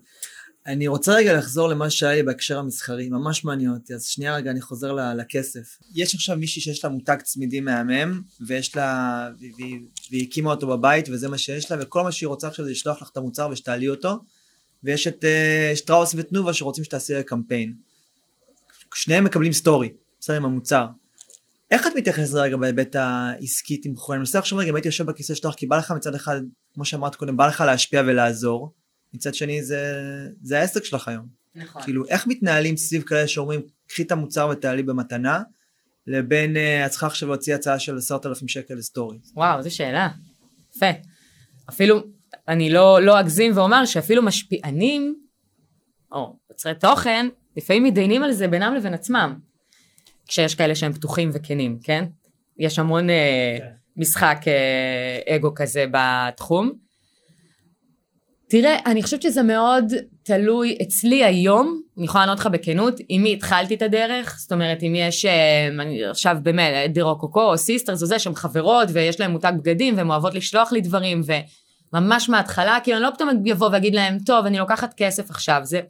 אני 0.67 0.89
רוצה 0.89 1.15
רגע 1.15 1.39
לחזור 1.39 1.69
למה 1.69 1.91
שהיה 1.91 2.15
לי 2.15 2.23
בהקשר 2.23 2.59
המסחרי, 2.59 3.09
ממש 3.09 3.45
מעניין 3.45 3.71
אותי, 3.71 3.95
אז 3.95 4.05
שנייה 4.05 4.37
רגע 4.37 4.51
אני 4.51 4.61
חוזר 4.61 4.93
לכסף. 4.93 5.79
יש 5.95 6.15
עכשיו 6.15 6.37
מישהי 6.37 6.63
שיש 6.63 6.85
לה 6.85 6.91
מותג 6.91 7.17
צמידים 7.23 7.65
מהמם, 7.65 8.23
ויש 8.47 8.77
לה, 8.77 9.31
והיא, 9.41 9.81
והיא 10.11 10.27
הקימה 10.29 10.51
אותו 10.51 10.67
בבית 10.67 11.09
וזה 11.09 11.29
מה 11.29 11.39
שיש 11.39 11.71
לה, 11.71 11.77
וכל 11.81 12.03
מה 12.03 12.13
שהיא 12.13 12.27
רוצה 12.27 12.49
עכשיו 12.49 12.65
זה 12.65 12.71
לשלוח 12.71 13.03
לך 13.03 13.11
את 13.13 13.17
המוצר 13.17 13.49
ושתעלי 13.53 13.89
אותו, 13.89 14.19
ויש 14.85 15.07
את 15.07 15.25
uh, 15.25 15.77
שטראוס 15.77 16.15
ותנובה 16.17 16.53
שרוצים 16.53 16.85
שתעשי 16.85 17.23
קמפיין. 17.27 17.75
שניהם 18.95 19.25
מקבלים 19.25 19.53
סטורי, 19.53 19.93
בסדר 20.21 20.37
עם 20.37 20.45
המוצר. 20.45 20.87
איך 21.71 21.87
את 21.87 21.93
מתייחסת 21.97 22.35
רגע 22.35 22.57
בהיבט 22.57 22.97
העסקי 22.97 23.77
תמחור? 23.77 24.15
אני 24.15 24.19
מנסה 24.19 24.39
לחשוב 24.39 24.59
רגע 24.59 24.71
אם 24.71 24.75
הייתי 24.75 24.89
יושב 24.89 25.07
בכיסא 25.07 25.35
שלך, 25.35 25.55
כי 25.55 25.67
בא 25.67 25.77
לך 25.77 25.91
מצד 25.91 26.15
אחד, 26.15 26.41
כמו 26.75 26.85
שאמרת 26.85 27.15
קודם, 27.15 27.37
בא 27.37 27.47
לך 27.47 27.61
להשפיע 27.61 28.03
ולעזור, 28.07 28.75
מצד 29.15 29.35
שני 29.35 29.63
זה, 29.63 29.93
זה 30.43 30.61
העסק 30.61 30.85
שלך 30.85 31.09
היום. 31.09 31.27
נכון. 31.55 31.83
כאילו, 31.83 32.07
איך 32.09 32.27
מתנהלים 32.27 32.77
סביב 32.77 33.03
כאלה 33.03 33.29
שאומרים, 33.29 33.61
קחי 33.87 34.03
את 34.03 34.13
המוצר 34.13 34.49
ותעלי 34.53 34.83
במתנה, 34.83 35.43
לבין 36.07 36.57
uh, 36.57 36.87
את 36.87 36.91
צריכה 36.91 37.07
עכשיו 37.07 37.29
להוציא 37.29 37.55
הצעה 37.55 37.79
של 37.79 37.97
עשרת 37.97 38.27
אלפים 38.27 38.49
שקל 38.49 38.75
לסטורי. 38.75 39.19
וואו, 39.35 39.63
זו 39.63 39.75
שאלה. 39.75 40.09
יפה. 40.77 40.87
אפילו, 41.69 42.03
אני 42.49 42.71
לא, 42.71 43.03
לא 43.03 43.21
אגזים 43.21 43.53
ואומר 43.57 43.85
שאפילו 43.85 44.23
משפיענים, 44.23 45.15
או 46.13 46.37
יוצרי 46.51 46.75
תוכן, 46.75 47.27
לפעמים 47.57 47.85
מתדיינים 47.85 48.23
על 48.23 48.33
זה 48.33 48.49
בינם 48.49 48.75
לבין 48.75 48.95
עצמם. 48.95 49.39
כשיש 50.29 50.55
כאלה 50.55 50.75
שהם 50.75 50.93
פתוחים 50.93 51.31
וכנים, 51.33 51.79
כן? 51.83 52.05
יש 52.59 52.79
המון 52.79 53.11
אה, 53.11 53.57
כן. 53.59 53.67
משחק 53.97 54.39
אה, 54.47 55.37
אגו 55.37 55.55
כזה 55.55 55.85
בתחום. 55.91 56.73
תראה, 58.49 58.79
אני 58.87 59.03
חושבת 59.03 59.23
שזה 59.23 59.43
מאוד 59.43 59.93
תלוי 60.23 60.79
אצלי 60.83 61.25
היום, 61.25 61.81
אני 61.99 62.05
יכולה 62.05 62.27
לענות 62.27 62.41
לך 62.41 62.47
בכנות, 62.47 62.95
עם 63.09 63.23
מי 63.23 63.33
התחלתי 63.33 63.75
את 63.75 63.83
הדרך, 63.83 64.37
זאת 64.39 64.53
אומרת, 64.53 64.83
אם 64.83 64.95
יש, 64.97 65.25
אה, 65.25 65.69
אני 65.69 66.05
עכשיו 66.05 66.37
באמת, 66.43 66.93
דירו 66.93 67.19
קוקו 67.19 67.43
או 67.43 67.59
סיסטרס 67.59 68.03
או 68.03 68.07
זה, 68.07 68.19
שהן 68.19 68.35
חברות 68.35 68.89
ויש 68.93 69.21
להן 69.21 69.31
מותג 69.31 69.53
בגדים 69.59 69.97
והן 69.97 70.11
אוהבות 70.11 70.35
לשלוח 70.35 70.73
לי 70.73 70.81
דברים, 70.81 71.23
וממש 71.93 72.29
מההתחלה, 72.29 72.79
כאילו 72.83 72.97
אני 72.97 73.05
לא 73.05 73.11
פתאום 73.11 73.29
אבוא 73.53 73.69
ואגיד 73.73 73.95
להם, 73.95 74.19
טוב, 74.19 74.47
אני 74.47 74.59
לוקחת 74.59 74.95
כסף 74.97 75.31
עכשיו, 75.31 75.61
זה... 75.63 75.81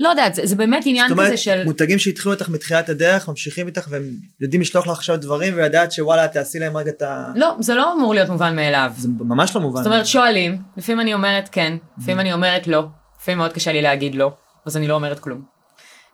לא 0.00 0.08
יודעת, 0.08 0.34
זה, 0.34 0.46
זה 0.46 0.56
באמת 0.56 0.82
עניין 0.86 1.08
זאת 1.08 1.12
אומרת, 1.18 1.26
כזה 1.26 1.36
של... 1.36 1.64
מותגים 1.64 1.98
שהתחילו 1.98 2.32
איתך 2.32 2.48
מתחילת 2.48 2.88
הדרך, 2.88 3.28
ממשיכים 3.28 3.66
איתך 3.66 3.86
והם 3.90 4.02
יודעים 4.40 4.60
לשלוח 4.62 4.86
לך 4.86 4.92
עכשיו 4.98 5.16
דברים 5.16 5.54
ולדעת 5.56 5.92
שוואלה, 5.92 6.28
תעשי 6.28 6.58
להם 6.58 6.76
רגע 6.76 6.90
את 6.90 7.02
ה... 7.02 7.26
לא, 7.34 7.54
זה 7.60 7.74
לא 7.74 7.92
אמור 7.92 8.14
להיות 8.14 8.28
מובן 8.28 8.56
מאליו. 8.56 8.92
זה 8.96 9.08
ממש 9.20 9.56
לא 9.56 9.60
מובן. 9.62 9.82
זאת 9.82 9.86
אומרת, 9.86 10.06
שואלים, 10.06 10.58
לפעמים 10.76 11.00
אני 11.00 11.14
אומרת 11.14 11.48
כן, 11.52 11.76
לפעמים 11.98 12.20
אני 12.20 12.32
אומרת 12.32 12.66
לא, 12.66 12.82
לפעמים 13.20 13.38
מאוד 13.38 13.52
קשה 13.52 13.72
לי 13.72 13.82
להגיד 13.82 14.14
לא, 14.14 14.32
אז 14.66 14.76
אני 14.76 14.88
לא 14.88 14.94
אומרת 14.94 15.18
כלום. 15.18 15.42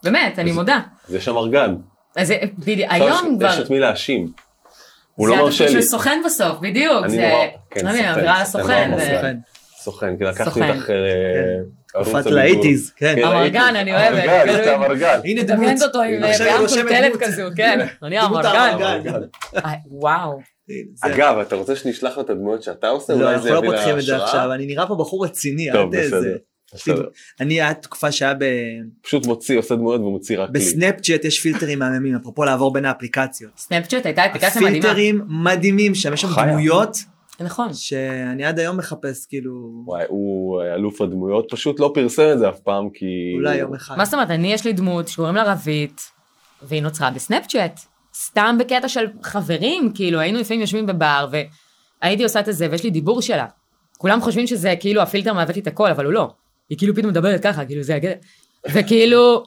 באמת, 0.02 0.38
אני 0.38 0.52
מודה. 0.52 0.78
אז 1.08 1.14
יש 1.14 1.24
שם 1.24 1.36
ארגן. 1.36 1.74
אז 2.16 2.26
זה- 2.28 2.38
בדיוק, 2.58 2.88
היום 2.92 3.36
כבר... 3.38 3.48
יש 3.48 3.58
את 3.58 3.70
מי 3.70 3.78
להאשים. 3.78 4.32
הוא 5.14 5.28
זה 5.28 5.34
לא 5.36 5.42
מרשה 5.42 5.64
התפקיד 5.64 5.76
לי. 5.76 5.82
של 5.82 5.88
סוכן 5.88 6.20
בסוף, 6.26 6.58
בדיוק. 6.60 7.04
אני 7.04 7.10
זה... 7.16 7.28
נורא, 7.28 7.46
כן, 7.70 7.86
לא 7.86 7.92
סוכן, 8.44 8.44
סוכן, 8.44 8.90
לסוכן. 8.96 9.36
זה- 9.84 10.16
כי 10.18 10.24
לקחתי. 10.24 10.60
אותך... 10.70 10.90
אה, 11.96 12.00
הבידור. 12.00 12.32
לאיטיז, 12.32 12.92
כן. 12.96 13.14
כן, 13.16 13.24
אמרגן, 13.24 13.76
הייתי. 13.76 13.92
אני 13.92 13.94
אוהבת, 13.94 14.66
אמרגן, 14.66 15.18
כאילו. 15.22 15.40
הנה 15.40 15.42
דמות. 15.42 15.58
מדמיינת 15.58 15.82
אותו 15.82 16.02
עם 16.02 16.20
מטולטלת 16.64 17.12
דמות. 17.12 17.22
כזו, 17.22 17.42
כן. 17.56 17.86
אני 18.02 18.20
אמרגן. 18.20 18.78
אה, 19.56 19.72
וואו. 19.86 20.40
אגב, 21.00 21.38
אתה 21.38 21.56
רוצה 21.56 21.76
שנשלח 21.76 22.16
לו 22.16 22.22
את 22.22 22.30
הדמויות 22.30 22.62
שאתה 22.62 22.88
עושה? 22.88 23.14
לא, 23.14 23.32
אנחנו 23.32 23.54
לא 23.54 23.60
פותחים 23.66 23.98
את 23.98 24.02
זה? 24.02 24.16
עכשיו, 24.16 24.52
אני 24.52 24.66
נראה 24.66 24.86
פה 24.86 24.94
בחור 24.94 25.24
רציני, 25.24 25.72
טוב, 25.72 25.90
בסדר. 25.96 27.08
אני, 27.40 27.54
היה 27.54 27.74
תקופה 27.74 28.12
שהיה 28.12 28.34
ב... 28.34 28.44
פשוט 29.02 29.26
מוציא, 29.26 29.58
עושה 29.58 29.74
דמויות 29.74 30.00
ומוציא 30.00 30.38
רק 30.38 30.48
לי. 30.54 30.60
בסנאפצ'אט 30.60 31.24
יש 31.24 31.40
פילטרים 31.40 31.78
מהממים, 31.78 32.16
אפרופו 32.16 32.44
לעבור 32.44 32.72
בין 32.72 32.84
האפליקציות. 32.84 33.52
סנאפצ'אט 33.56 34.06
הייתה 34.06 34.26
אפליקציה 34.26 34.62
מדהימה. 34.62 34.78
הפילטרים 34.78 35.22
מדהימים 35.28 35.94
שם, 35.94 36.12
יש 36.12 36.20
שם. 36.20 36.28
דמויות 36.48 36.96
נכון. 37.40 37.74
שאני 37.74 38.44
עד 38.44 38.58
היום 38.58 38.76
מחפש 38.76 39.26
כאילו, 39.26 39.82
וואי, 39.84 40.04
הוא 40.08 40.62
אלוף 40.62 41.00
הדמויות, 41.00 41.46
פשוט 41.50 41.80
לא 41.80 41.90
פרסם 41.94 42.32
את 42.32 42.38
זה 42.38 42.48
אף 42.48 42.60
פעם, 42.60 42.90
כי... 42.94 43.06
אולי 43.34 43.56
יום 43.56 43.74
אחד. 43.74 43.98
מה 43.98 44.04
זאת 44.04 44.14
אומרת, 44.14 44.30
אני 44.30 44.52
יש 44.52 44.64
לי 44.64 44.72
דמות 44.72 45.08
שקוראים 45.08 45.34
לה 45.34 45.52
רבית, 45.52 46.00
והיא 46.62 46.82
נוצרה 46.82 47.10
בסנאפצ'אט. 47.10 47.80
סתם 48.14 48.56
בקטע 48.60 48.88
של 48.88 49.06
חברים, 49.22 49.92
כאילו, 49.94 50.20
היינו 50.20 50.38
לפעמים 50.38 50.60
יושבים 50.60 50.86
בבר, 50.86 51.28
והייתי 52.02 52.22
עושה 52.22 52.40
את 52.40 52.44
זה, 52.50 52.68
ויש 52.70 52.84
לי 52.84 52.90
דיבור 52.90 53.22
שלה. 53.22 53.46
כולם 53.98 54.20
חושבים 54.20 54.46
שזה 54.46 54.74
כאילו 54.80 55.02
הפילטר 55.02 55.32
מעוות 55.32 55.56
לי 55.56 55.62
את 55.62 55.66
הכל, 55.66 55.90
אבל 55.90 56.04
הוא 56.04 56.12
לא. 56.12 56.30
היא 56.70 56.78
כאילו 56.78 56.94
פתאום 56.94 57.10
מדברת 57.10 57.42
ככה, 57.42 57.64
כאילו 57.64 57.82
זה 57.82 57.94
הגדר. 57.94 58.14
וכאילו, 58.72 59.44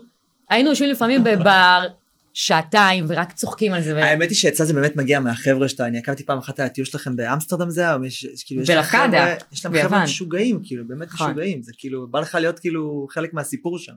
היינו 0.49 0.69
יושבים 0.69 0.89
לפעמים 0.89 1.23
בבר, 1.23 1.87
שעתיים, 2.33 3.05
ורק 3.07 3.31
צוחקים 3.31 3.73
על 3.73 3.81
זה. 3.81 3.95
ו... 3.95 3.97
האמת 4.03 4.29
היא 4.29 4.37
שאצלה 4.37 4.65
זה 4.65 4.73
באמת 4.73 4.95
מגיע 4.95 5.19
מהחבר'ה 5.19 5.67
שאתה, 5.69 5.87
אני 5.87 5.97
עקבתי 5.97 6.23
פעם 6.25 6.37
אחת 6.37 6.59
על 6.59 6.65
הטיול 6.65 6.85
שלכם 6.85 7.15
באמסטרדם 7.15 7.69
זה 7.69 7.81
היה, 7.81 7.97
כאילו 8.45 8.61
יש 8.61 8.69
בלקדה, 8.69 8.83
חבר'ה- 8.83 9.35
יש 9.51 9.65
להם 9.65 9.73
חבר'ה. 9.83 10.03
משוגעים, 10.03 10.59
כאילו 10.63 10.87
באמת 10.87 11.07
נכון. 11.07 11.27
משוגעים, 11.27 11.61
זה 11.63 11.71
כאילו, 11.77 12.07
בא 12.07 12.19
לך 12.19 12.35
להיות 12.35 12.59
כאילו 12.59 13.07
חלק 13.11 13.33
מהסיפור 13.33 13.79
שם. 13.79 13.93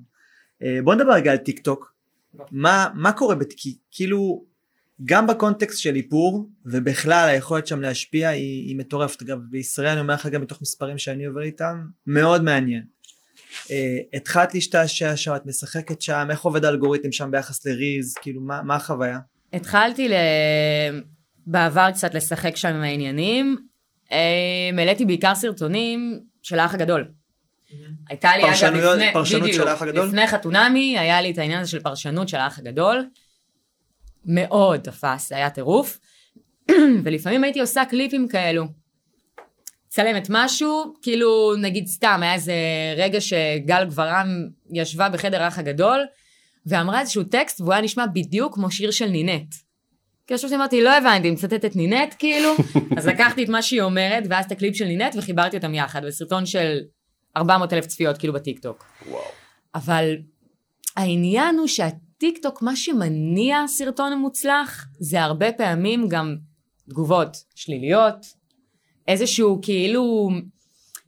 אה, 0.63 0.79
בוא 0.85 0.95
נדבר 0.95 1.13
רגע 1.13 1.31
על 1.31 1.37
טיק 1.37 1.59
טוק, 1.59 1.95
מה 2.51 2.89
מה 2.95 3.13
קורה, 3.13 3.35
כי 3.57 3.77
כאילו, 3.91 4.45
גם 5.05 5.27
בקונטקסט 5.27 5.79
של 5.79 5.95
איפור, 5.97 6.51
ובכלל 6.67 7.29
היכולת 7.29 7.67
שם 7.67 7.81
להשפיע 7.81 8.29
היא 8.29 8.69
היא 8.69 8.77
מטורפת, 8.79 9.23
אגב 9.23 9.39
בישראל 9.51 9.89
אני 9.89 10.01
אומר 10.01 10.15
לך 10.15 10.27
גם 10.27 10.43
מתוך 10.43 10.63
מספרים 10.63 10.99
שאני 10.99 11.25
עובר 11.25 11.43
איתם, 11.43 11.87
מאוד 12.07 12.43
מעניין. 12.45 12.83
אה, 13.71 13.99
התחלת 14.15 14.55
להשתעשע 14.55 15.17
שם, 15.17 15.37
את 15.37 15.47
משחקת 15.47 16.03
שם, 16.03 16.27
איך 16.31 16.43
עובד 16.43 16.65
האלגוריתם 16.65 17.13
שם 17.13 17.31
ביחס 17.31 17.67
לריז, 17.67 18.15
כאילו 18.15 18.41
מה 18.41 18.63
מה 18.63 18.77
החוויה? 18.77 19.19
התחלתי 19.53 20.09
ל... 20.09 20.13
בעבר 21.47 21.91
קצת 21.91 22.15
לשחק 22.15 22.57
שם 22.57 22.69
עם 22.69 22.83
העניינים. 22.83 23.57
אה, 24.13 24.71
העליתי 24.79 25.05
בעיקר 25.05 25.35
סרטונים 25.35 26.21
של 26.43 26.59
האח 26.59 26.75
הגדול. 26.75 27.09
הייתה 28.09 28.37
לי 28.37 28.43
אגב 28.43 28.75
לפני, 28.75 29.13
פרשנות 29.13 29.43
בדיוק, 29.43 29.57
של 29.57 29.69
האח 29.69 29.83
הגדול? 29.83 30.07
לפני 30.07 30.27
חתונמי 30.27 30.99
היה 30.99 31.21
לי 31.21 31.31
את 31.31 31.39
העניין 31.39 31.61
הזה 31.61 31.71
של 31.71 31.81
פרשנות 31.81 32.29
של 32.29 32.37
האח 32.37 32.59
הגדול. 32.59 33.07
מאוד 34.25 34.81
תפס, 34.81 35.29
זה 35.29 35.37
היה 35.37 35.51
טירוף. 35.51 35.99
ולפעמים 37.05 37.45
הייתי 37.45 37.61
עושה 37.61 37.85
קליפים 37.85 38.29
כאלו. 38.29 38.65
צלמת 39.95 40.27
משהו, 40.31 40.95
כאילו 41.03 41.57
נגיד 41.57 41.87
סתם, 41.87 42.21
היה 42.23 42.35
איזה 42.35 42.55
רגע 42.97 43.21
שגל 43.21 43.85
גברעם 43.85 44.27
ישבה 44.71 45.09
בחדר 45.09 45.43
האח 45.43 45.59
הגדול, 45.59 46.01
ואמרה 46.67 47.01
איזשהו 47.01 47.25
טקסט, 47.25 47.61
והוא 47.61 47.73
היה 47.73 47.83
נשמע 47.83 48.07
בדיוק 48.07 48.55
כמו 48.55 48.71
שיר 48.71 48.91
של 48.91 49.07
נינט. 49.07 49.55
כי 50.27 50.35
חשבתי, 50.35 50.57
אמרתי, 50.57 50.83
לא 50.83 50.97
הבנתי, 50.97 51.31
מצטטת 51.31 51.77
נינט 51.77 52.15
כאילו, 52.19 52.55
אז 52.99 53.07
לקחתי 53.07 53.45
את 53.45 53.49
מה 53.49 53.63
שהיא 53.63 53.83
אומרת, 53.83 54.25
ואז 54.29 54.45
את 54.45 54.53
הקליפ 54.53 54.77
של 54.77 54.85
נינט, 54.85 55.15
וחיברתי 55.17 55.57
אותם 55.57 55.75
יחד, 55.75 56.07
בסרטון 56.07 56.47
של 56.47 56.79
400 57.37 57.73
אלף 57.73 57.87
צפיות 57.87 58.19
כאילו 58.19 58.33
בטיקטוק. 58.33 58.85
וואו. 59.09 59.23
אבל 59.75 60.17
העניין 60.97 61.59
הוא 61.59 61.67
שהטיקטוק, 61.67 62.63
מה 62.63 62.77
שמניע 62.77 63.65
סרטון 63.67 64.19
מוצלח, 64.19 64.87
זה 64.99 65.23
הרבה 65.23 65.53
פעמים 65.53 66.09
גם 66.09 66.37
תגובות 66.89 67.37
שליליות, 67.55 68.44
איזשהו 69.09 69.59
כאילו, 69.63 70.31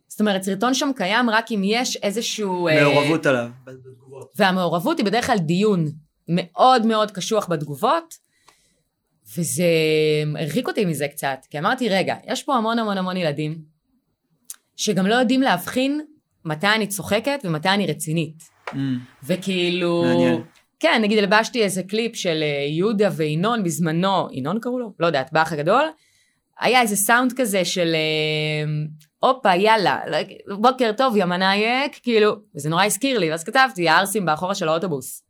זאת 0.09 0.21
אומרת, 0.21 0.43
סרטון 0.43 0.75
שם 0.75 0.91
קיים 0.97 1.31
רק 1.31 1.53
אם 1.53 1.63
יש 1.65 1.97
איזשהו... 1.97 2.69
אה, 2.69 2.83
מעורבות 2.83 3.27
עליו. 3.27 3.49
בתגובות. 3.65 4.33
והמעורבות 4.37 4.99
היא 4.99 5.07
בדרך 5.07 5.27
כלל 5.27 5.39
דיון 5.39 5.85
מאוד 6.29 6.87
מאוד 6.87 7.11
קשוח 7.11 7.49
בתגובות, 7.49 8.15
וזה 9.37 9.65
הרחיק 10.39 10.69
אותי 10.69 10.85
מזה 10.85 11.09
קצת, 11.09 11.39
כי 11.51 11.59
אמרתי, 11.59 11.89
רגע, 11.89 12.15
יש 12.27 12.43
פה 12.43 12.55
המון 12.55 12.79
המון 12.79 12.99
המון 12.99 13.17
ילדים, 13.17 13.59
שגם 14.77 15.07
לא 15.07 15.15
יודעים 15.15 15.43
להבחין 15.43 16.01
מתי 16.45 16.67
אני 16.67 16.87
צוחקת 16.87 17.41
ומתי 17.45 17.69
אני 17.69 17.87
רצינית. 17.87 18.43
Mm. 18.69 18.75
וכאילו... 19.25 20.03
מעניין. 20.05 20.43
כן, 20.81 21.01
נגיד 21.03 21.19
הלבשתי 21.19 21.63
איזה 21.63 21.83
קליפ 21.83 22.17
של 22.17 22.43
אה, 22.43 22.67
יהודה 22.69 23.09
וינון 23.17 23.65
בזמנו, 23.65 24.29
ינון 24.33 24.61
קראו 24.61 24.79
לו? 24.79 24.93
לא 25.01 25.07
יודעת, 25.07 25.33
באח 25.33 25.53
הגדול. 25.53 25.85
היה 26.61 26.81
איזה 26.81 26.97
סאונד 26.97 27.33
כזה 27.37 27.65
של 27.65 27.95
אה, 27.95 28.73
הופה, 29.31 29.55
יאללה, 29.57 30.01
בוקר 30.61 30.91
טוב, 30.97 31.17
יא 31.17 31.25
מנאייק, 31.25 31.99
כאילו, 32.03 32.37
וזה 32.57 32.69
נורא 32.69 32.85
הזכיר 32.85 33.19
לי, 33.19 33.31
ואז 33.31 33.45
כתבתי, 33.45 33.89
הערסים 33.89 34.27
באחורה 34.27 34.55
של 34.55 34.69
האוטובוס. 34.69 35.23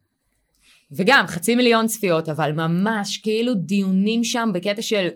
וגם, 0.93 1.27
חצי 1.27 1.57
מיליון 1.57 1.87
צפיות, 1.87 2.29
אבל 2.29 2.53
ממש, 2.53 3.18
כאילו 3.18 3.55
דיונים 3.55 4.24
שם 4.24 4.51
בקטע 4.55 4.83
של, 4.83 5.09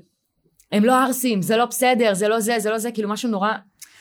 הם 0.72 0.84
לא 0.84 1.04
ערסים, 1.04 1.42
זה 1.42 1.56
לא 1.56 1.64
בסדר, 1.64 2.14
זה 2.14 2.28
לא 2.28 2.40
זה, 2.40 2.58
זה 2.58 2.70
לא 2.70 2.78
זה, 2.78 2.90
כאילו 2.90 3.08
משהו 3.08 3.30
נורא, 3.30 3.52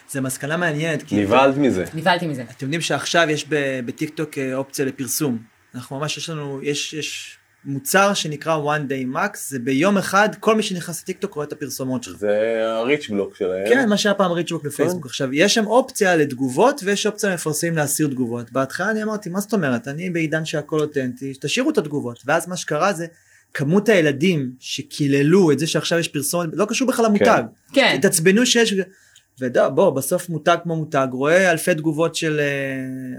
זה 0.09 0.21
מסקנה 0.21 0.57
מעניינת, 0.57 1.03
כי 1.03 1.23
נבהלת 1.23 1.57
מזה. 1.57 1.85
נבהלתי 1.93 2.27
מזה. 2.27 2.41
אתם 2.41 2.65
יודעים 2.65 2.81
שעכשיו 2.81 3.29
יש 3.29 3.45
ב- 3.49 3.79
בטיקטוק 3.85 4.37
אה, 4.37 4.55
אופציה 4.55 4.85
לפרסום. 4.85 5.37
אנחנו 5.75 5.99
ממש 5.99 6.17
יש 6.17 6.29
לנו, 6.29 6.59
יש, 6.63 6.93
יש 6.93 7.37
מוצר 7.65 8.13
שנקרא 8.13 8.57
one 8.77 8.91
day 8.91 9.15
max, 9.15 9.37
זה 9.47 9.59
ביום 9.59 9.97
אחד, 9.97 10.29
כל 10.39 10.55
מי 10.55 10.63
שנכנס 10.63 11.01
לטיקטוק 11.01 11.33
רואה 11.33 11.47
את 11.47 11.53
הפרסומות 11.53 12.03
שלך. 12.03 12.17
זה 12.17 12.61
הריץ' 12.65 13.09
בלוק 13.09 13.35
שלהם. 13.35 13.69
כן, 13.69 13.89
מה 13.89 13.97
שהיה 13.97 14.15
פעם 14.15 14.31
ריצ'בוק 14.31 14.63
בפייסבוק. 14.63 15.05
עכשיו, 15.05 15.33
יש 15.33 15.53
שם 15.53 15.67
אופציה 15.67 16.15
לתגובות 16.15 16.81
ויש 16.83 17.05
אופציה 17.05 17.29
למפרסמים 17.29 17.75
להסיר 17.75 18.07
תגובות. 18.07 18.51
בהתחלה 18.51 18.91
אני 18.91 19.03
אמרתי, 19.03 19.29
מה 19.29 19.39
זאת 19.39 19.53
אומרת? 19.53 19.87
אני 19.87 20.09
בעידן 20.09 20.45
שהכל 20.45 20.79
אותנטי, 20.79 21.33
תשאירו 21.41 21.69
את 21.69 21.77
התגובות. 21.77 22.19
ואז 22.25 22.47
מה 22.47 22.57
שקרה 22.57 22.93
זה, 22.93 23.05
כמות 23.53 23.89
הילדים 23.89 24.51
שקיללו 24.59 25.51
את 25.51 25.59
זה 25.59 25.67
שעכשיו 25.67 25.99
יש 25.99 26.07
פרסומת, 26.07 26.49
לא 26.53 26.65
קשור 26.65 26.87
בכלל 26.87 27.05
למותג. 27.05 27.43
כן. 27.73 27.93
התעצבנו 27.97 28.45
שיש, 28.45 28.73
ובוא, 29.39 29.89
בסוף 29.89 30.29
מותג 30.29 30.57
כמו 30.63 30.75
מותג, 30.75 31.07
רואה 31.11 31.51
אלפי 31.51 31.75
תגובות 31.75 32.15
של 32.15 32.39
אה, 32.39 32.45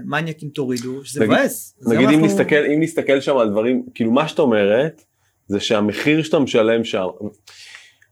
מניאקים 0.05 0.49
תורידו, 0.49 1.05
שזה 1.05 1.19
נגיד- 1.19 1.31
מבאס. 1.37 1.75
אז 1.81 1.87
נגיד 1.87 2.09
אם 2.09 2.13
אנחנו- 2.13 2.25
נסתכל, 2.25 2.63
אם 2.75 2.79
נסתכל 2.81 3.21
שם 3.21 3.37
על 3.37 3.49
דברים, 3.49 3.83
כאילו 3.95 4.11
מה 4.11 4.27
שאת 4.27 4.39
אומרת, 4.39 5.01
זה 5.47 5.59
שהמחיר 5.59 6.23
שאתה 6.23 6.39
משלם 6.39 6.83
שם, 6.83 7.07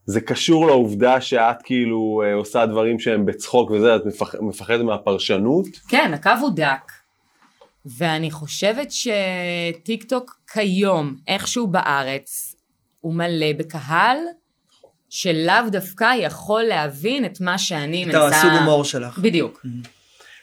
זה 0.05 0.22
קשור 0.22 0.68
לעובדה 0.68 1.22
שאת 1.22 1.62
כאילו 1.64 2.22
אה, 2.26 2.34
עושה 2.34 2.66
דברים 2.66 2.99
שהם 2.99 3.26
בצחוק 3.26 3.72
וזה, 3.72 3.95
את 3.95 4.05
מפח, 4.05 4.36
מפחדת 4.41 4.82
מהפרשנות. 4.82 5.66
כן, 5.88 6.12
הקו 6.14 6.32
הוא 6.41 6.49
דק. 6.55 6.91
ואני 7.86 8.32
חושבת 8.32 8.88
שטיק 8.91 10.03
טוק 10.03 10.39
כיום, 10.53 11.16
איכשהו 11.28 11.68
בארץ, 11.68 12.55
הוא 13.01 13.14
מלא 13.14 13.53
בקהל 13.57 14.18
שלאו 15.10 15.70
דווקא 15.72 16.14
יכול 16.20 16.64
להבין 16.64 17.26
את 17.26 17.41
מה 17.41 17.57
שאני 17.57 18.03
את 18.03 18.07
מנסה... 18.07 18.28
הסוג 18.28 18.51
הומור 18.51 18.84
שלך. 18.84 19.18
בדיוק. 19.18 19.66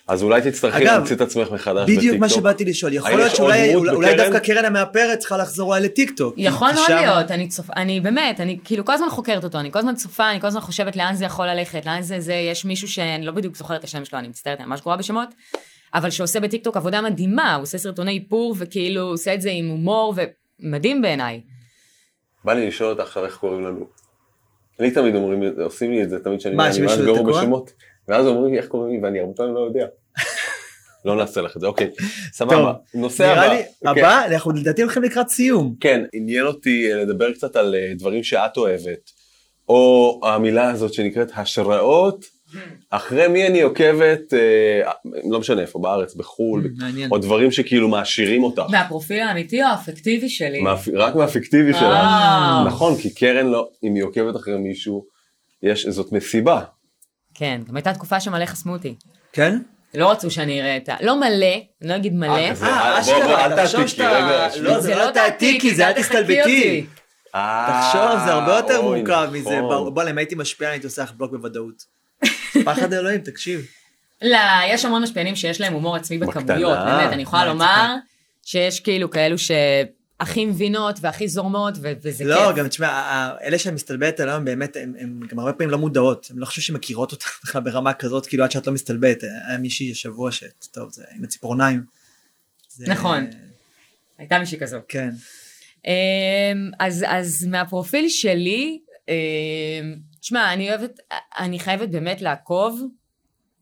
אז 0.09 0.23
אולי 0.23 0.51
תצטרכי 0.51 0.85
להמציא 0.85 1.17
את 1.17 1.21
עצמך 1.21 1.51
מחדש 1.51 1.83
בטיקטוק. 1.83 1.99
בדיוק 1.99 2.19
מה 2.21 2.29
שבאתי 2.29 2.65
לשאול, 2.65 2.93
יכול 2.93 3.11
להיות 3.11 3.37
שאולי 3.37 3.75
אולי? 3.75 4.17
דווקא 4.17 4.39
קרן 4.39 4.65
המאפרת 4.65 5.19
צריכה 5.19 5.37
לחזור 5.37 5.69
אולי 5.75 5.85
לטיקטוק. 5.85 6.35
יכול 6.37 6.73
מאוד 6.73 6.87
שם- 6.87 6.95
להיות, 6.97 7.31
אני 7.31 7.49
צופ... 7.49 7.71
אני 7.77 8.01
באמת, 8.01 8.41
אני 8.41 8.59
כאילו 8.65 8.85
כל 8.85 8.93
הזמן 8.93 9.09
חוקרת 9.11 9.45
אותו, 9.45 9.61
אני 9.61 9.73
כל 9.73 9.79
הזמן 9.79 9.95
צופה, 9.95 10.31
אני 10.31 10.41
כל 10.41 10.47
הזמן 10.47 10.61
חושבת 10.61 10.97
לאן 10.97 11.15
זה 11.15 11.25
יכול 11.25 11.47
ללכת, 11.47 11.87
לאן 11.87 12.03
זה 12.03 12.21
זה, 12.21 12.35
יש 12.35 12.65
מישהו 12.65 12.89
שאני 12.89 13.27
לא 13.27 13.33
בדיוק 13.33 13.57
זוכרת 13.57 13.79
את 13.79 13.85
השם 13.85 14.05
שלו, 14.05 14.19
אני 14.19 14.29
מצטערת, 14.29 14.61
אני 14.61 14.67
ממש 14.69 14.81
גרועה 14.81 14.97
בשמות, 14.97 15.29
אבל 15.95 16.11
שעושה 16.11 16.41
בטיקטוק 16.41 16.77
עבודה 16.77 17.01
מדהימה, 17.01 17.55
הוא 17.55 17.63
עושה 17.63 17.79
סרטוני 17.79 18.13
איפור 18.13 18.55
וכאילו 18.59 19.01
עושה 19.03 19.35
את 19.35 19.41
זה 19.41 19.51
עם 19.53 19.69
הומור 19.69 20.15
ומדהים 20.61 21.03
בעיניי. 21.03 21.41
בא 22.45 22.53
לי 22.53 22.69
לשאול 22.69 22.91
אותך 22.91 23.03
עכשיו 23.03 23.25
איך 23.25 23.37
קוראים 23.37 23.65
לנו. 23.65 23.87
לי 24.79 24.91
תמיד 24.91 25.15
אומרים, 25.15 25.43
עושים 25.61 25.91
לי 25.91 26.03
את 26.03 26.11
זה 26.11 26.19
תמיד 26.19 26.41
שאני 26.41 26.55
ממש 26.55 26.79
גרוע? 26.79 27.41
בשמות. 27.41 27.73
ואז 28.09 28.27
אומרים 28.27 28.53
לי 28.53 28.59
איך 28.59 28.67
קוראים 28.67 28.95
לי 28.95 29.03
ואני 29.03 29.21
הרבה 29.21 29.33
פעמים 29.37 29.55
לא 29.55 29.61
יודע. 29.61 29.87
לא 31.05 31.17
נעשה 31.17 31.41
לך 31.41 31.57
את 31.57 31.61
זה, 31.61 31.67
אוקיי. 31.67 31.91
סבבה. 32.33 32.73
נושא 32.95 33.23
נראה 33.23 33.45
הבא. 33.45 33.55
לי, 33.55 33.63
כן. 33.63 33.89
הבא, 33.89 34.27
אנחנו 34.27 34.53
לדעתי 34.53 34.83
הולכים 34.83 35.03
לקראת 35.03 35.29
סיום. 35.29 35.75
כן, 35.81 36.05
עניין 36.13 36.47
אותי 36.47 36.93
אה, 36.93 36.97
לדבר 36.97 37.33
קצת 37.33 37.57
על 37.57 37.75
אה, 37.75 37.93
דברים 37.95 38.23
שאת 38.23 38.57
אוהבת, 38.57 39.11
או 39.69 40.21
המילה 40.25 40.71
הזאת 40.71 40.95
שנקראת 40.95 41.31
השראות, 41.37 42.25
אחרי 42.91 43.29
מי 43.29 43.47
אני 43.47 43.61
עוקבת, 43.61 44.35
אה, 44.35 44.93
לא 45.31 45.41
משנה 45.41 45.61
איפה, 45.63 45.79
בארץ, 45.79 46.15
בחו"ל, 46.15 46.69
מעניין. 46.77 47.11
או 47.11 47.19
דברים 47.19 47.51
שכאילו 47.51 47.89
מעשירים 47.89 48.45
אותך. 48.45 48.63
מהפרופיל 48.71 49.21
האמיתי 49.23 49.63
או 49.63 49.69
האפקטיבי 49.69 50.29
שלי? 50.29 50.61
מהפ- 50.61 50.91
רק 50.95 51.15
מהפיקטיבי 51.15 51.73
אה. 51.73 51.79
שלה. 51.79 52.65
נכון, 52.67 52.97
כי 52.97 53.15
קרן 53.15 53.47
לא, 53.47 53.69
אם 53.85 53.95
היא 53.95 54.05
עוקבת 54.05 54.37
אחרי 54.37 54.59
מישהו, 54.59 55.05
יש, 55.63 55.87
זאת 55.87 56.13
מסיבה. 56.13 56.61
כן, 57.35 57.61
גם 57.69 57.77
הייתה 57.77 57.93
תקופה 57.95 58.21
שמלא 58.21 58.47
חסמו 58.47 58.73
אותי. 58.73 58.95
כן? 59.33 59.59
לא 59.95 60.11
רצו 60.11 60.31
שאני 60.31 60.61
אראה 60.61 60.77
את 60.77 60.89
ה... 60.89 60.95
לא 61.01 61.21
מלא, 61.21 61.27
אני 61.83 61.89
לא 61.89 61.97
אגיד 61.97 62.15
מלא. 62.15 62.33
אה, 62.33 62.51
כזה. 62.51 62.67
אה, 62.67 63.01
בוא, 63.03 63.15
בוא, 63.25 63.39
אל 63.39 63.53
אשכרה, 63.53 63.57
תחשוב 63.65 63.81
תעתיקי, 63.81 63.89
שאתה... 63.89 64.11
רגע, 64.11 64.49
לא, 64.61 64.81
זה 64.81 64.95
לא 64.95 65.11
תעתיקי, 65.11 65.75
זה 65.75 65.89
אל 65.89 65.93
תסתלבטי. 65.93 66.41
אותי. 66.41 66.87
תחשוב, 67.69 68.25
זה 68.25 68.33
הרבה 68.33 68.57
יותר 68.57 68.73
אה, 68.75 68.79
אוי, 68.79 68.99
מורכב 68.99 69.29
מזה. 69.33 69.49
נכון. 69.51 69.61
בוא, 69.61 69.91
בוא, 69.91 70.11
אם 70.11 70.19
הייתי 70.19 70.35
משפיע, 70.35 70.69
הייתי 70.69 70.87
עושה 70.87 71.03
לך 71.03 71.13
בלוק 71.17 71.33
בוודאות. 71.33 71.96
פחד 72.65 72.93
אלוהים, 72.93 73.21
תקשיב. 73.21 73.67
לא, 74.23 74.39
יש 74.69 74.85
המון 74.85 75.03
משפיענים 75.03 75.37
שיש 75.37 75.61
להם 75.61 75.73
הומור 75.73 75.97
עצמי. 75.97 76.19
בכמויות, 76.19 76.79
באמת, 76.79 77.13
אני 77.13 77.23
יכולה 77.23 77.47
לומר 77.47 77.95
שיש 78.45 78.81
כאילו 78.81 79.11
כאלו 79.11 79.37
שהכי 79.39 80.47
מבינות 80.47 80.99
והכי 81.01 81.29
זורמות, 81.29 81.75
וזה 82.03 82.25
לא, 82.25 82.47
כיף. 82.49 82.57
גם 82.57 82.69
תשמע, 82.69 83.31
אלה 83.43 83.59
שאת 83.59 83.73
מסתלבטת 83.73 84.21
עליהם 84.21 84.45
באמת, 84.45 84.77
הם 84.77 84.95
הם 84.99 85.21
גם 85.29 85.39
הרבה 85.39 85.53
פעמים 85.53 85.71
לא 85.71 85.79
מודעות, 85.79 86.29
הם 86.31 86.39
לא 86.39 86.47
חושבים 86.47 86.63
שהן 86.63 86.77
מכירות 86.77 87.13
אותך 87.13 87.39
בכלל 87.45 87.63
ברמה 87.63 87.93
כזאת, 87.93 88.27
כאילו 88.27 88.45
עד 88.45 88.51
שאת 88.51 88.67
לא 88.67 88.73
מסתלבטת. 88.73 89.29
היה 89.49 89.59
מישהי 89.59 89.91
השבוע 89.91 90.33
ש... 90.33 90.45
טוב, 90.71 90.93
זה 90.93 91.05
עם 91.17 91.25
הציפורניים. 91.25 91.83
נכון. 92.79 93.27
הייתה 94.19 94.39
מישהי 94.39 94.59
כזו. 94.59 94.79
כן. 94.89 95.11
אמ, 95.87 96.71
אז, 96.79 97.05
אז 97.09 97.47
מהפרופיל 97.51 98.09
שלי, 98.09 98.79
אמ, 99.09 99.95
תשמע, 100.21 100.53
אני 100.53 100.71
אוהבת, 100.71 101.01
אני 101.39 101.59
חייבת 101.59 101.89
באמת 101.89 102.23
לעקוב 102.23 102.81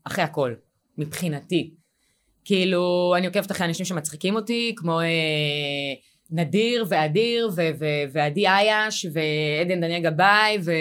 אחרי 0.03 0.23
הכל, 0.23 0.53
מבחינתי. 0.97 1.73
כאילו, 2.45 3.13
אני 3.17 3.27
עוקבת 3.27 3.51
אחרי 3.51 3.67
אנשים 3.67 3.85
שמצחיקים 3.85 4.35
אותי, 4.35 4.73
כמו 4.77 4.99
אה, 4.99 5.05
נדיר 6.31 6.85
ואדיר 6.89 7.49
ו- 7.55 7.69
ו- 7.79 8.11
ועדי 8.11 8.47
אייש 8.47 9.05
ועדן 9.13 9.81
דניאל 9.81 10.01
גבאי 10.01 10.57
ו... 10.65 10.71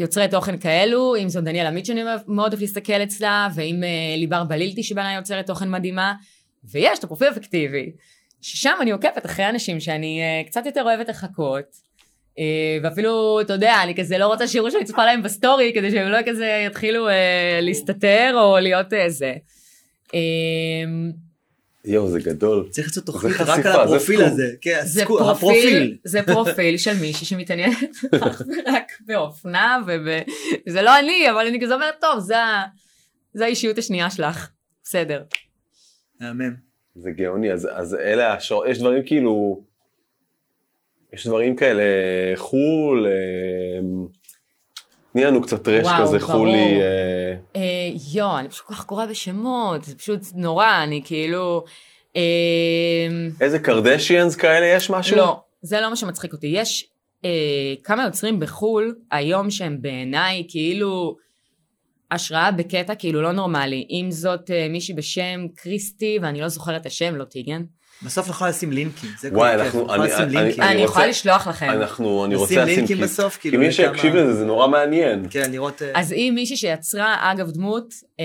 יוצרי 0.00 0.28
תוכן 0.28 0.58
כאלו, 0.58 1.16
אם 1.16 1.28
זאת 1.28 1.44
דניאל 1.44 1.66
עמית 1.66 1.86
שאני 1.86 2.02
מאוד 2.28 2.52
אוהבת 2.52 2.60
להסתכל 2.60 3.02
אצלה, 3.02 3.48
ואם 3.54 3.84
אה, 3.84 4.16
ליבר 4.16 4.44
בלילתי 4.44 4.82
שבעיניי 4.82 5.16
יוצרת 5.16 5.46
תוכן 5.46 5.70
מדהימה, 5.70 6.14
ויש 6.64 6.98
את 6.98 7.04
הפרופיל 7.04 7.28
אפקטיבי, 7.28 7.92
ששם 8.40 8.74
אני 8.80 8.90
עוקבת 8.90 9.26
אחרי 9.26 9.48
אנשים 9.48 9.80
שאני 9.80 10.20
אה, 10.22 10.44
קצת 10.46 10.66
יותר 10.66 10.82
אוהבת 10.82 11.08
לחכות, 11.08 11.64
ואפילו, 12.82 13.40
אתה 13.40 13.52
יודע, 13.52 13.82
אני 13.82 13.94
כזה 13.94 14.18
לא 14.18 14.26
רוצה 14.26 14.48
שיראו 14.48 14.70
שאני 14.70 14.84
צופה 14.84 15.04
להם 15.04 15.22
בסטורי, 15.22 15.72
כדי 15.74 15.90
שהם 15.90 16.08
לא 16.08 16.18
כזה 16.26 16.64
יתחילו 16.66 17.08
אה, 17.08 17.58
להסתתר 17.62 18.34
או 18.34 18.56
להיות 18.60 18.92
איזה. 18.92 19.34
אה, 20.14 20.20
יואו, 21.84 22.08
זה 22.08 22.20
גדול. 22.20 22.68
צריך 22.70 22.88
לעשות 22.88 23.06
זה 23.06 23.12
תוכנית 23.12 23.40
רק 23.40 23.66
על 23.66 23.72
זה 23.72 23.82
הפרופיל. 23.82 24.22
הזה. 24.22 24.48
כן, 24.60 24.80
זה 24.84 25.04
פרופיל. 25.04 25.96
זה 26.04 26.22
פרופיל 26.22 26.76
של 26.76 27.00
מישהי 27.00 27.26
שמתעניינת 27.26 27.76
ורק 28.12 28.92
באופנה, 29.06 29.78
וזה 29.86 30.82
לא 30.82 30.98
אני, 30.98 31.30
אבל 31.30 31.46
אני 31.46 31.60
כזה 31.60 31.74
אומרת, 31.74 31.94
טוב, 32.00 32.18
זה 32.18 32.34
זה 33.34 33.44
האישיות 33.44 33.78
השנייה 33.78 34.10
שלך, 34.10 34.48
בסדר. 34.84 35.22
מהמם. 36.20 36.54
זה 36.94 37.10
גאוני, 37.10 37.52
אז, 37.52 37.68
אז 37.72 37.94
אלה 37.94 38.34
השור... 38.34 38.66
יש 38.66 38.78
דברים 38.78 39.02
כאילו, 39.06 39.64
יש 41.12 41.26
דברים 41.26 41.56
כאלה, 41.56 41.82
חו"ל, 42.36 43.06
אה, 43.06 43.80
תני 45.12 45.24
לנו 45.24 45.42
קצת 45.42 45.64
טרש 45.64 45.86
כזה 46.00 46.18
ברור. 46.18 46.32
חולי, 46.32 46.80
אה, 46.80 47.34
אה, 47.56 47.90
יואו, 48.12 48.38
אני 48.38 48.48
פשוט 48.48 48.66
כל 48.66 48.74
כך 48.74 48.86
גרועה 48.86 49.06
בשמות, 49.06 49.84
זה 49.84 49.96
פשוט 49.96 50.20
נורא, 50.34 50.82
אני 50.82 51.02
כאילו... 51.04 51.64
אה, 52.16 53.08
איזה 53.40 53.58
קרדשיאנס 53.58 54.36
כאלה 54.36 54.66
יש 54.66 54.90
משהו? 54.90 55.16
לא, 55.16 55.40
זה 55.62 55.80
לא 55.80 55.90
מה 55.90 55.96
שמצחיק 55.96 56.32
אותי. 56.32 56.46
יש 56.46 56.88
אה, 57.24 57.74
כמה 57.84 58.04
יוצרים 58.04 58.40
בחו"ל 58.40 58.94
היום 59.10 59.50
שהם 59.50 59.82
בעיניי 59.82 60.44
כאילו 60.48 61.16
השראה 62.10 62.50
בקטע 62.50 62.94
כאילו 62.94 63.22
לא 63.22 63.32
נורמלי. 63.32 63.86
אם 63.90 64.06
זאת 64.10 64.50
אה, 64.50 64.68
מישהי 64.68 64.94
בשם 64.94 65.46
קריסטי, 65.54 66.18
ואני 66.22 66.40
לא 66.40 66.48
זוכרת 66.48 66.80
את 66.80 66.86
השם, 66.86 67.16
לא 67.16 67.24
טיגן. 67.24 67.62
בסוף 68.02 68.28
נוכל 68.28 68.48
לשים 68.48 68.72
לינקים. 68.72 69.10
זה 69.20 69.30
כל 69.30 69.46
אנחנו- 69.46 69.80
נוכל 69.80 69.94
אני- 69.94 70.04
לשים 70.04 70.24
אני- 70.24 70.34
לינקים. 70.36 70.62
אני 70.62 70.72
רוצה- 70.80 70.84
יכולה 70.84 71.06
לשלוח 71.06 71.46
לכם. 71.46 71.70
אנחנו, 71.70 72.24
אני 72.24 72.34
רוצה 72.34 72.54
לשים, 72.64 72.76
לינקים 72.76 72.96
כי- 72.96 73.02
בסוף, 73.02 73.34
כי 73.34 73.40
כאילו, 73.40 73.58
מי 73.58 73.68
לכמה- 73.68 73.76
שיקשיב 73.76 74.14
לזה 74.14 74.32
זה 74.34 74.44
נורא 74.44 74.68
מעניין. 74.68 75.26
כן, 75.30 75.50
לראות... 75.52 75.82
אה, 75.82 75.90
אז 75.94 76.12
היא 76.12 76.32
מישהי 76.32 76.56
שיצרה, 76.56 77.32
אגב, 77.32 77.50
דמות, 77.50 77.94
אה, 78.20 78.24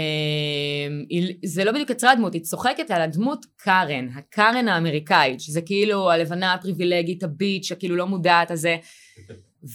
היא, 1.10 1.34
זה 1.46 1.64
לא 1.64 1.72
בדיוק 1.72 1.90
יצרה 1.90 2.16
דמות, 2.16 2.34
היא 2.34 2.42
צוחקת 2.42 2.92
על 2.92 3.02
הדמות 3.02 3.46
קארן, 3.58 4.08
הקארן 4.16 4.68
האמריקאית, 4.68 5.40
שזה 5.42 5.62
כאילו 5.62 6.12
הלבנה 6.12 6.54
הפריבילגית, 6.54 7.24
הביץ', 7.24 7.72
הכאילו 7.72 7.96
לא 7.96 8.08
מודעת 8.08 8.52
הזה, 8.52 8.76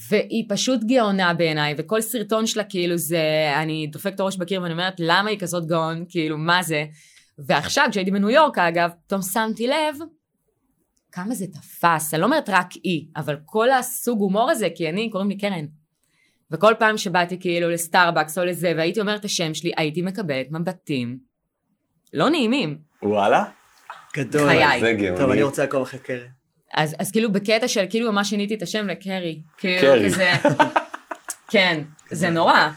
והיא 0.09 0.45
פשוט 0.49 0.79
גאונה 0.83 1.33
בעיניי, 1.33 1.73
וכל 1.77 2.01
סרטון 2.01 2.47
שלה 2.47 2.63
כאילו 2.63 2.97
זה, 2.97 3.21
אני 3.61 3.87
דופקת 3.91 4.15
את 4.15 4.19
הראש 4.19 4.37
בקיר 4.37 4.61
ואני 4.61 4.73
אומרת, 4.73 4.93
למה 4.99 5.29
היא 5.29 5.39
כזאת 5.39 5.65
גאון, 5.65 6.05
כאילו, 6.09 6.37
מה 6.37 6.63
זה? 6.63 6.83
ועכשיו, 7.37 7.87
כשהייתי 7.89 8.11
בניו 8.11 8.29
יורק, 8.29 8.57
אגב, 8.57 8.89
פתאום 9.07 9.21
שמתי 9.21 9.67
לב, 9.67 9.97
כמה 11.11 11.35
זה 11.35 11.45
תפס, 11.47 12.13
אני 12.13 12.21
לא 12.21 12.25
אומרת 12.25 12.49
רק 12.49 12.67
היא, 12.83 13.07
אבל 13.15 13.37
כל 13.45 13.71
הסוג 13.71 14.19
הומור 14.19 14.51
הזה, 14.51 14.67
כי 14.75 14.89
אני, 14.89 15.09
קוראים 15.09 15.29
לי 15.29 15.37
קרן. 15.37 15.65
וכל 16.51 16.73
פעם 16.79 16.97
שבאתי 16.97 17.39
כאילו 17.39 17.69
לסטארבקס 17.69 18.37
או 18.37 18.45
לזה, 18.45 18.73
והייתי 18.77 19.01
אומרת 19.01 19.19
את 19.19 19.25
השם 19.25 19.53
שלי, 19.53 19.71
הייתי 19.77 20.01
מקבלת 20.01 20.47
מבטים 20.51 21.17
לא 22.13 22.29
נעימים. 22.29 22.77
וואלה? 23.03 23.43
גדול. 24.15 24.49
חיי. 24.49 24.81
זה 24.81 24.93
גאוני. 24.93 25.17
טוב, 25.17 25.31
אני 25.31 25.43
רוצה 25.43 25.61
לעקוב 25.61 25.81
אחרי 25.81 25.99
קרן. 25.99 26.27
אז, 26.73 26.95
אז 26.99 27.11
כאילו 27.11 27.31
בקטע 27.31 27.67
של 27.67 27.85
כאילו 27.89 28.11
ממש 28.11 28.29
שיניתי 28.29 28.55
את 28.55 28.61
השם 28.61 28.87
לקרי. 28.87 29.41
כאילו 29.57 29.81
קרי. 29.81 30.05
כזה, 30.05 30.31
כן, 31.51 31.83
זה 32.11 32.29
נורא. 32.29 32.69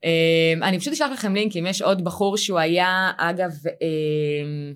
Um, 0.00 0.64
אני 0.64 0.78
פשוט 0.78 0.92
אשלח 0.92 1.10
לכם 1.10 1.34
לינקים, 1.34 1.66
יש 1.66 1.82
עוד 1.82 2.04
בחור 2.04 2.36
שהוא 2.36 2.58
היה, 2.58 3.10
אגב, 3.16 3.50
um, 3.50 4.74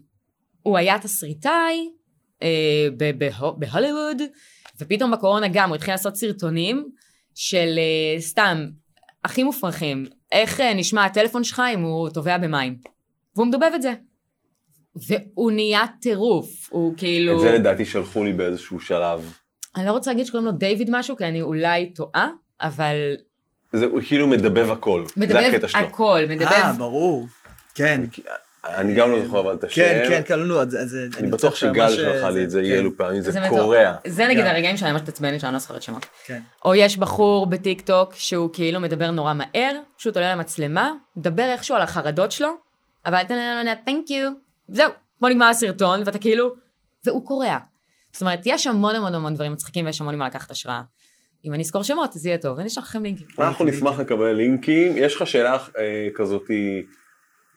הוא 0.63 0.79
היה 0.79 0.99
תסריטאי 0.99 1.89
בה- 2.97 3.29
בהוליווד, 3.57 4.23
ופתאום 4.81 5.11
בקורונה 5.11 5.47
גם 5.53 5.69
הוא 5.69 5.77
התחיל 5.77 5.95
לעשות 5.95 6.17
סרטונים 6.17 6.89
של 7.35 7.79
uh, 7.79 8.21
סתם, 8.21 8.67
הכי 9.25 9.43
מופרכים, 9.43 10.07
איך 10.33 10.61
uh, 10.61 10.63
נשמע 10.75 11.05
הטלפון 11.05 11.45
שלך 11.45 11.63
אם 11.75 11.81
הוא 11.83 12.09
טובע 12.09 12.39
במים. 12.39 12.79
והוא 13.37 13.47
מדובב 13.47 13.71
את 13.75 13.83
זה. 13.83 13.93
והוא 14.97 15.53
נהיה 15.53 15.85
טירוף, 16.01 16.69
הוא 16.71 16.95
כאילו... 16.97 17.37
את 17.37 17.41
זה 17.41 17.53
לדעתי 17.53 17.85
שלחו 17.85 18.25
לי 18.25 18.33
באיזשהו 18.33 18.81
שלב. 18.81 19.33
אני 19.77 19.87
לא 19.87 19.93
רוצה 19.93 20.11
להגיד 20.11 20.27
שקוראים 20.27 20.47
לו 20.47 20.53
דיוויד 20.53 20.89
משהו, 20.93 21.17
כי 21.17 21.25
אני 21.25 21.43
אולי 21.43 21.93
טועה, 21.95 22.29
אבל 22.61 22.97
זה, 23.75 23.87
הוא 23.87 24.01
כאילו 24.07 24.27
מדבב 24.27 24.71
הכל. 24.71 25.05
זה 25.07 25.13
מדבב 25.17 25.37
הקטע 25.37 25.69
שלו. 25.69 25.81
הכל, 25.81 26.21
מדבב... 26.29 26.47
אה, 26.47 26.73
ברור. 26.73 27.27
כן. 27.75 28.01
אני 28.65 28.95
גם 28.95 29.11
לא 29.11 29.25
זוכר 29.25 29.41
אבל 29.41 29.55
את 29.55 29.65
השם. 29.65 29.75
כן, 29.75 30.05
כן, 30.09 30.23
כן, 30.27 30.39
לא, 30.39 30.63
אז- 30.63 30.97
אני 31.19 31.31
בטוח 31.31 31.55
שגל 31.55 31.91
שלחה 31.91 32.31
לי 32.31 32.45
את 32.45 32.51
זה 32.51 32.59
כן, 32.59 32.65
אי 32.65 32.73
אלו 32.79 32.97
פעמים, 32.97 33.21
זה 33.23 33.31
זה 33.31 33.41
קורע. 33.49 33.95
זה 34.07 34.27
נגיד 34.27 34.45
גם. 34.45 34.51
הרגעים 34.51 34.77
שאני 34.77 34.93
ממש 34.93 35.03
מתעצבנת 35.03 35.41
שאני 35.41 35.53
לא 35.53 35.59
זוכרת 35.59 35.83
שמות. 35.83 36.07
כן. 36.27 36.41
או 36.65 36.75
יש 36.75 36.97
בחור 36.97 37.47
בטיק 37.47 37.81
טוק 37.81 38.15
שהוא 38.15 38.51
כאילו 38.53 38.81
מדבר 38.81 39.11
נורא 39.11 39.35
מהר, 39.35 39.73
פשוט 39.97 40.17
עולה 40.17 40.33
למצלמה, 40.35 40.93
מדבר 41.17 41.43
איכשהו 41.43 41.77
על 41.77 41.83
החרדות 41.83 42.33
שלו, 42.33 42.49
אבל 43.07 43.21
אתה 43.21 43.35
אומר 43.35 43.63
לו, 43.65 43.71
תנק 43.85 44.11
יו, 44.11 44.31
זהו, 44.69 44.91
בוא 45.21 45.29
נגמר 45.29 45.47
הסרטון, 45.47 46.03
ואתה 46.07 46.19
כאילו, 46.19 46.55
והוא 47.07 47.27
קורע. 47.27 47.59
זאת 48.13 48.23
אומרת, 48.23 48.41
יש 48.45 48.67
המון 48.67 48.95
המון 48.95 49.15
המון 49.15 49.35
דברים 49.35 49.53
מצחיקים 49.53 49.87
ויש 49.87 50.01
המון 50.01 50.15
ממה 50.15 50.27
לקחת 50.27 50.51
השראה. 50.51 50.83
אם 51.45 51.55
אני 51.55 51.63
אזכור 51.63 51.83
שמות 51.83 52.17
אז 52.17 52.27
יהיה 52.27 52.39
טוב, 52.39 52.57
ואני 52.59 52.69
אשלח 52.69 52.85
לכם 52.85 53.03
לינקים. 53.03 53.27
אנחנו 53.39 53.65
נשמח 53.65 53.99
לקבל 53.99 54.33
לינקים. 54.33 54.93
יש 54.97 55.17
לך 55.17 55.27
שאלה 55.27 55.59
אה, 55.79 56.09
כזאת, 56.15 56.51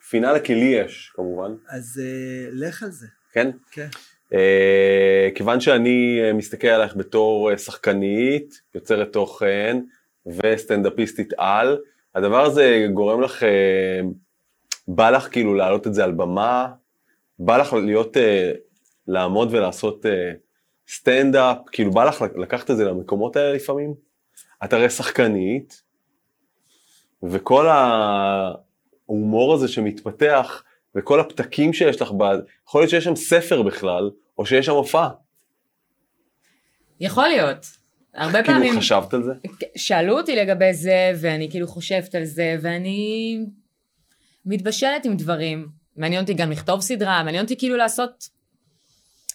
פינאלה 0.09 0.39
כי 0.39 0.55
לי 0.55 0.65
יש 0.65 1.11
כמובן, 1.15 1.51
אז 1.69 2.01
אה, 2.03 2.49
לך 2.51 2.83
על 2.83 2.91
זה. 2.91 3.07
כן? 3.31 3.51
כן. 3.71 3.87
אה, 4.33 5.29
כיוון 5.35 5.59
שאני 5.59 6.19
מסתכל 6.33 6.67
עלייך 6.67 6.95
בתור 6.95 7.55
שחקנית, 7.55 8.61
יוצרת 8.75 9.13
תוכן 9.13 9.77
וסטנדאפיסטית 10.25 11.33
על, 11.37 11.77
הדבר 12.15 12.45
הזה 12.45 12.87
גורם 12.93 13.21
לך, 13.21 13.43
אה, 13.43 13.99
בא 14.87 15.09
לך 15.09 15.27
כאילו 15.31 15.53
להעלות 15.53 15.87
את 15.87 15.93
זה 15.93 16.03
על 16.03 16.11
במה, 16.11 16.67
בא 17.39 17.57
לך 17.57 17.73
להיות, 17.73 18.17
לעמוד 19.07 19.53
ולעשות 19.53 20.05
סטנדאפ, 20.89 21.57
כאילו 21.71 21.91
בא 21.91 22.03
לך 22.05 22.25
לקחת 22.35 22.71
את 22.71 22.77
זה 22.77 22.85
למקומות 22.85 23.35
האלה 23.35 23.53
לפעמים? 23.53 23.93
את 24.63 24.73
הרי 24.73 24.89
שחקנית, 24.89 25.83
וכל 27.23 27.67
ההומור 27.67 29.53
הזה 29.53 29.67
שמתפתח, 29.67 30.63
וכל 30.95 31.19
הפתקים 31.19 31.73
שיש 31.73 32.01
לך, 32.01 32.11
ב... 32.11 32.23
יכול 32.67 32.81
להיות 32.81 32.89
שיש 32.89 33.03
שם 33.03 33.15
ספר 33.15 33.61
בכלל, 33.61 34.09
או 34.37 34.45
שיש 34.45 34.65
שם 34.65 34.71
הופעה. 34.71 35.09
יכול 36.99 37.27
להיות. 37.27 37.65
הרבה 38.13 38.43
כאילו 38.43 38.53
פעמים... 38.53 38.79
חשבת 38.79 39.13
על 39.13 39.23
זה? 39.23 39.31
שאלו 39.75 40.17
אותי 40.17 40.35
לגבי 40.35 40.73
זה, 40.73 41.11
ואני 41.21 41.51
כאילו 41.51 41.67
חושבת 41.67 42.15
על 42.15 42.23
זה, 42.23 42.55
ואני 42.61 43.37
מתבשלת 44.45 45.05
עם 45.05 45.17
דברים. 45.17 45.67
מעניין 45.95 46.21
אותי 46.21 46.33
גם 46.33 46.51
לכתוב 46.51 46.81
סדרה, 46.81 47.23
מעניין 47.23 47.43
אותי 47.43 47.57
כאילו 47.57 47.77
לעשות 47.77 48.29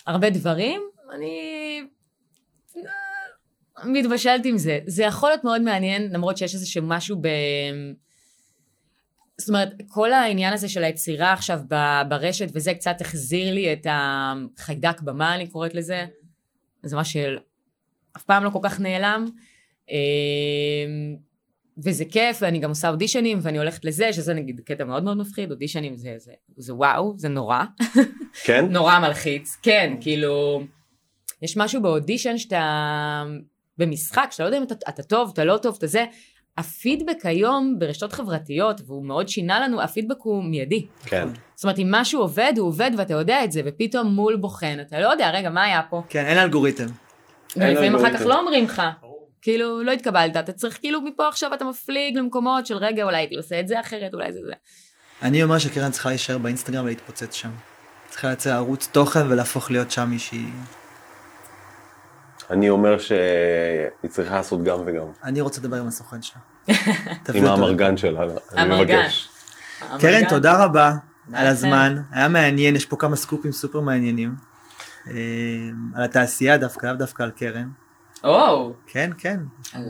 הרבה 0.07 0.31
דברים, 0.31 0.83
אני 1.15 1.83
אה, 2.77 2.83
מתבשלת 3.85 4.45
עם 4.45 4.59
זה. 4.59 4.79
זה 4.87 5.03
יכול 5.03 5.29
להיות 5.29 5.45
מאוד 5.45 5.63
מעניין, 5.63 6.13
למרות 6.13 6.37
שיש 6.37 6.55
איזה 6.55 6.81
משהו 6.83 7.17
ב... 7.21 7.29
זאת 9.39 9.49
אומרת, 9.49 9.73
כל 9.89 10.13
העניין 10.13 10.53
הזה 10.53 10.69
של 10.69 10.85
היצירה 10.85 11.33
עכשיו 11.33 11.61
ברשת, 12.09 12.49
וזה 12.53 12.75
קצת 12.75 13.01
החזיר 13.01 13.55
לי 13.55 13.73
את 13.73 13.87
החיידק 13.91 15.01
במה, 15.01 15.35
אני 15.35 15.47
קוראת 15.47 15.75
לזה. 15.75 16.07
זה 16.83 16.97
מה 16.97 17.05
שאף 17.05 18.23
פעם 18.27 18.45
לא 18.45 18.51
כל 18.51 18.59
כך 18.63 18.81
נעלם. 18.81 19.27
אמ, 19.91 21.17
וזה 21.79 22.05
כיף, 22.05 22.39
ואני 22.41 22.59
גם 22.59 22.71
עושה 22.71 22.89
אודישנים, 22.89 23.39
ואני 23.43 23.59
הולכת 23.59 23.85
לזה, 23.85 24.13
שזה 24.13 24.35
נגיד 24.35 24.61
קטע 24.65 24.85
מאוד 24.85 25.05
מאוד 25.05 25.17
מפחיד, 25.17 25.51
אודישנים 25.51 25.97
זה, 25.97 26.15
זה, 26.19 26.33
זה 26.57 26.75
וואו, 26.75 27.15
זה 27.17 27.29
נורא, 27.29 27.65
כן? 28.45 28.67
נורא 28.73 28.99
מלחיץ, 28.99 29.57
כן, 29.63 29.95
כאילו, 30.01 30.63
יש 31.43 31.57
משהו 31.57 31.83
באודישן 31.83 32.39
שאתה, 32.39 33.23
במשחק, 33.79 34.29
שאתה 34.31 34.43
לא 34.43 34.49
יודע 34.49 34.59
אם 34.59 34.63
אתה, 34.63 34.75
אתה 34.89 35.03
טוב, 35.03 35.31
אתה 35.33 35.45
לא 35.45 35.59
טוב, 35.59 35.75
אתה 35.79 35.87
זה, 35.87 36.05
הפידבק 36.59 37.27
היום 37.27 37.79
ברשתות 37.79 38.13
חברתיות, 38.13 38.81
והוא 38.87 39.07
מאוד 39.07 39.29
שינה 39.29 39.61
לנו, 39.61 39.83
הפידבק 39.83 40.17
הוא 40.19 40.45
מיידי. 40.45 40.87
כן. 41.05 41.29
זאת 41.55 41.65
אומרת, 41.65 41.79
אם 41.79 41.89
משהו 41.91 42.21
עובד, 42.21 42.53
הוא 42.57 42.69
עובד 42.69 42.91
ואתה 42.97 43.15
יודע 43.15 43.45
את 43.45 43.53
זה, 43.53 43.61
ופתאום 43.65 44.07
מול 44.07 44.37
בוחן, 44.37 44.79
אתה 44.81 45.01
לא 45.01 45.09
יודע, 45.09 45.31
רגע, 45.31 45.51
מה 45.51 45.63
היה 45.65 45.83
פה? 45.91 46.03
כן, 46.09 46.25
אין 46.27 46.39
אלגוריתם. 46.39 46.87
ולפעמים 47.57 47.95
אחר 47.95 48.19
כך. 48.19 48.27
לא 48.27 48.41
אומרים 48.41 48.65
לך, 48.65 48.83
כאילו, 49.43 49.83
לא 49.83 49.93
התקבלת, 49.93 50.37
אתה 50.37 50.53
צריך 50.53 50.79
כאילו 50.81 51.01
מפה 51.01 51.29
עכשיו 51.29 51.55
אתה 51.55 51.65
מפליג 51.65 52.17
למקומות 52.17 52.67
של 52.67 52.77
רגע, 52.77 53.05
אולי 53.05 53.17
הייתי 53.17 53.37
עושה 53.37 53.61
את 53.61 53.69
זה 53.69 53.81
אחרת, 53.81 54.15
אולי 54.15 54.33
זה 54.33 54.39
זה. 54.47 54.53
אני 55.23 55.43
אומר 55.43 55.59
שקרן 55.59 55.91
צריכה 55.91 56.09
להישאר 56.09 56.39
באינסטגרם 56.39 56.85
ולהתפוצץ 56.85 57.35
שם. 57.35 57.51
צריכה 58.09 58.27
לייצר 58.27 58.53
ערוץ 58.53 58.89
תוכן 58.93 59.27
ולהפוך 59.33 59.71
להיות 59.71 59.91
שם 59.91 60.11
מישהי... 60.11 60.45
אני 62.53 62.71
אומר 62.71 62.99
שהיא 62.99 63.19
צריכה 64.11 64.35
לעשות 64.37 64.63
גם 64.65 64.79
וגם. 64.87 65.05
אני 65.25 65.41
רוצה 65.41 65.61
לדבר 65.61 65.77
עם 65.77 65.87
הסוכן 65.87 66.17
שלה. 66.23 66.41
עם. 67.35 67.45
האמרגן 67.45 67.97
שלה, 67.97 68.21
אני. 68.57 68.81
מבקש. 68.83 69.29
קרן. 69.99 70.29
תודה 70.29 70.65
רבה 70.65 70.93
על. 71.33 71.47
הזמן, 71.47 71.97
היה 72.13 72.29
מעניין, 72.29 72.77
יש 72.77 72.87
פה 72.87 72.97
כמה 72.97 73.17
סקופים 73.17 73.53
סופר 73.53 73.81
מעניינים. 73.81 74.35
אה, 75.11 75.15
על 75.95 76.05
התעשייה 76.05 76.57
דווקא, 76.57 76.87
לאו 76.87 76.95
דווקא 76.95 77.23
על 77.23 77.31
קרן. 77.31 77.69
או, 78.25 78.73
כן, 78.87 79.11
כן, 79.19 79.37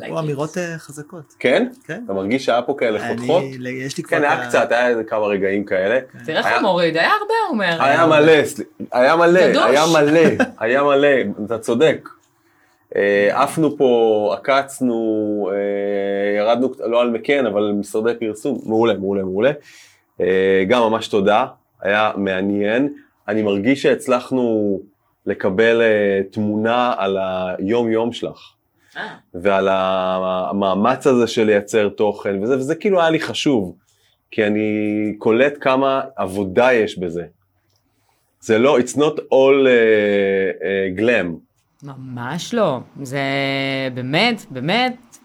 פה. 0.08 0.20
אמירות 0.20 0.58
אה, 0.58 0.78
חזקות. 0.78 1.34
כן? 1.38 1.68
כן. 1.84 2.02
אתה 2.04 2.12
מרגיש 2.12 2.44
שהיה 2.44 2.62
פה 2.62 2.74
כאלה 2.78 3.06
אני- 3.06 3.18
חותכות? 3.18 3.42
יש 3.72 3.96
לי 3.96 4.02
כבר... 4.04 4.18
כן, 4.18 4.24
היה 4.24 4.46
קצת, 4.48 4.72
היה 4.72 4.88
איזה 4.88 5.04
כמה 5.04 5.26
רגעים 5.26 5.64
כאלה. 5.64 5.98
תראה 6.24 6.38
איך 6.38 6.46
הוא 6.54 6.62
מוריד, 6.62 6.96
היה 6.96 7.10
הרבה, 7.12 7.34
הוא 7.46 7.52
אומר. 7.54 7.82
היה 7.82 8.06
מלא, 8.06 8.32
היה 8.92 9.16
מלא. 9.16 9.40
היה 9.40 9.84
מלא, 9.92 10.20
היה 10.60 10.82
מלא, 10.82 11.08
אתה 11.46 11.58
צודק. 11.58 12.08
אה, 12.97 13.43
עפנו 13.43 13.76
פה, 13.76 14.34
עקצנו, 14.38 15.51
אה, 15.53 16.38
ירדנו, 16.38 16.72
לא 16.86 17.01
על 17.01 17.11
מקן, 17.11 17.47
אבל 17.47 17.62
על 17.62 17.72
משרדי 17.72 18.12
פרסום, 18.20 18.59
מעולה, 18.66 18.95
מעולה, 18.95 19.22
מעולה. 19.22 19.53
אה, 20.20 20.64
גם 20.68 20.82
ממש 20.82 21.09
תודה, 21.09 21.47
היה 21.80 22.12
מעניין. 22.16 22.95
אני 23.28 23.43
מרגיש 23.43 23.82
שהצלחנו 23.82 24.80
לקבל 25.26 25.82
תמונה 26.30 26.95
על 26.97 27.18
היום 27.20 27.90
יום 27.90 28.12
שלך. 28.12 28.53
ועל 29.34 29.68
המאמץ 29.70 31.07
הזה 31.07 31.26
של 31.26 31.45
לייצר 31.45 31.88
תוכן 31.88 32.43
וזה, 32.43 32.57
וזה 32.57 32.74
כאילו 32.74 33.01
היה 33.01 33.11
לי 33.11 33.20
חשוב, 33.20 33.76
כי 34.30 34.45
אני 34.45 34.68
קולט 35.18 35.55
כמה 35.61 36.01
עבודה 36.16 36.72
יש 36.72 36.99
בזה. 36.99 37.24
זה 38.40 38.59
לא, 38.59 38.78
it's 38.78 38.97
not 38.97 39.18
all 39.18 39.66
uh, 39.66 40.61
uh, 40.61 41.01
glam. 41.01 41.51
ממש 41.83 42.55
לא. 42.55 42.80
זה 43.03 43.20
באמת, 43.95 44.47
באמת 44.51 45.18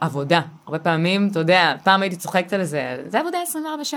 עבודה. 0.00 0.40
הרבה 0.66 0.78
פעמים, 0.78 1.28
אתה 1.30 1.38
יודע, 1.38 1.74
פעם 1.84 2.02
הייתי 2.02 2.16
צוחקת 2.16 2.52
על 2.52 2.64
זה, 2.64 3.02
זה 3.06 3.20
עבודה 3.20 3.38
24/7. 3.52 3.94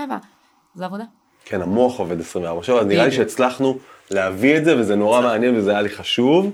זה 0.74 0.84
עבודה. 0.84 1.04
כן, 1.44 1.62
המוח 1.62 1.98
עובד 1.98 2.20
24 2.20 2.62
שעות, 2.62 2.80
אז 2.80 2.86
נראה 2.86 3.04
לי. 3.04 3.12
שהצלחנו 3.12 3.78
להביא 4.10 4.58
את 4.58 4.64
זה, 4.64 4.78
וזה 4.78 4.96
נורא 4.96 5.20
מעניין 5.20 5.56
וזה 5.56 5.70
היה 5.70 5.82
לי 5.82 5.88
חשוב, 5.88 6.50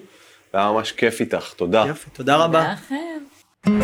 והיה 0.55 0.73
ממש 0.73 0.93
כיף 0.93 1.21
איתך, 1.21 1.53
תודה. 1.57 1.85
יופי, 1.89 2.11
תודה 2.11 2.37
רבה. 2.37 2.73
לכם. 2.73 3.75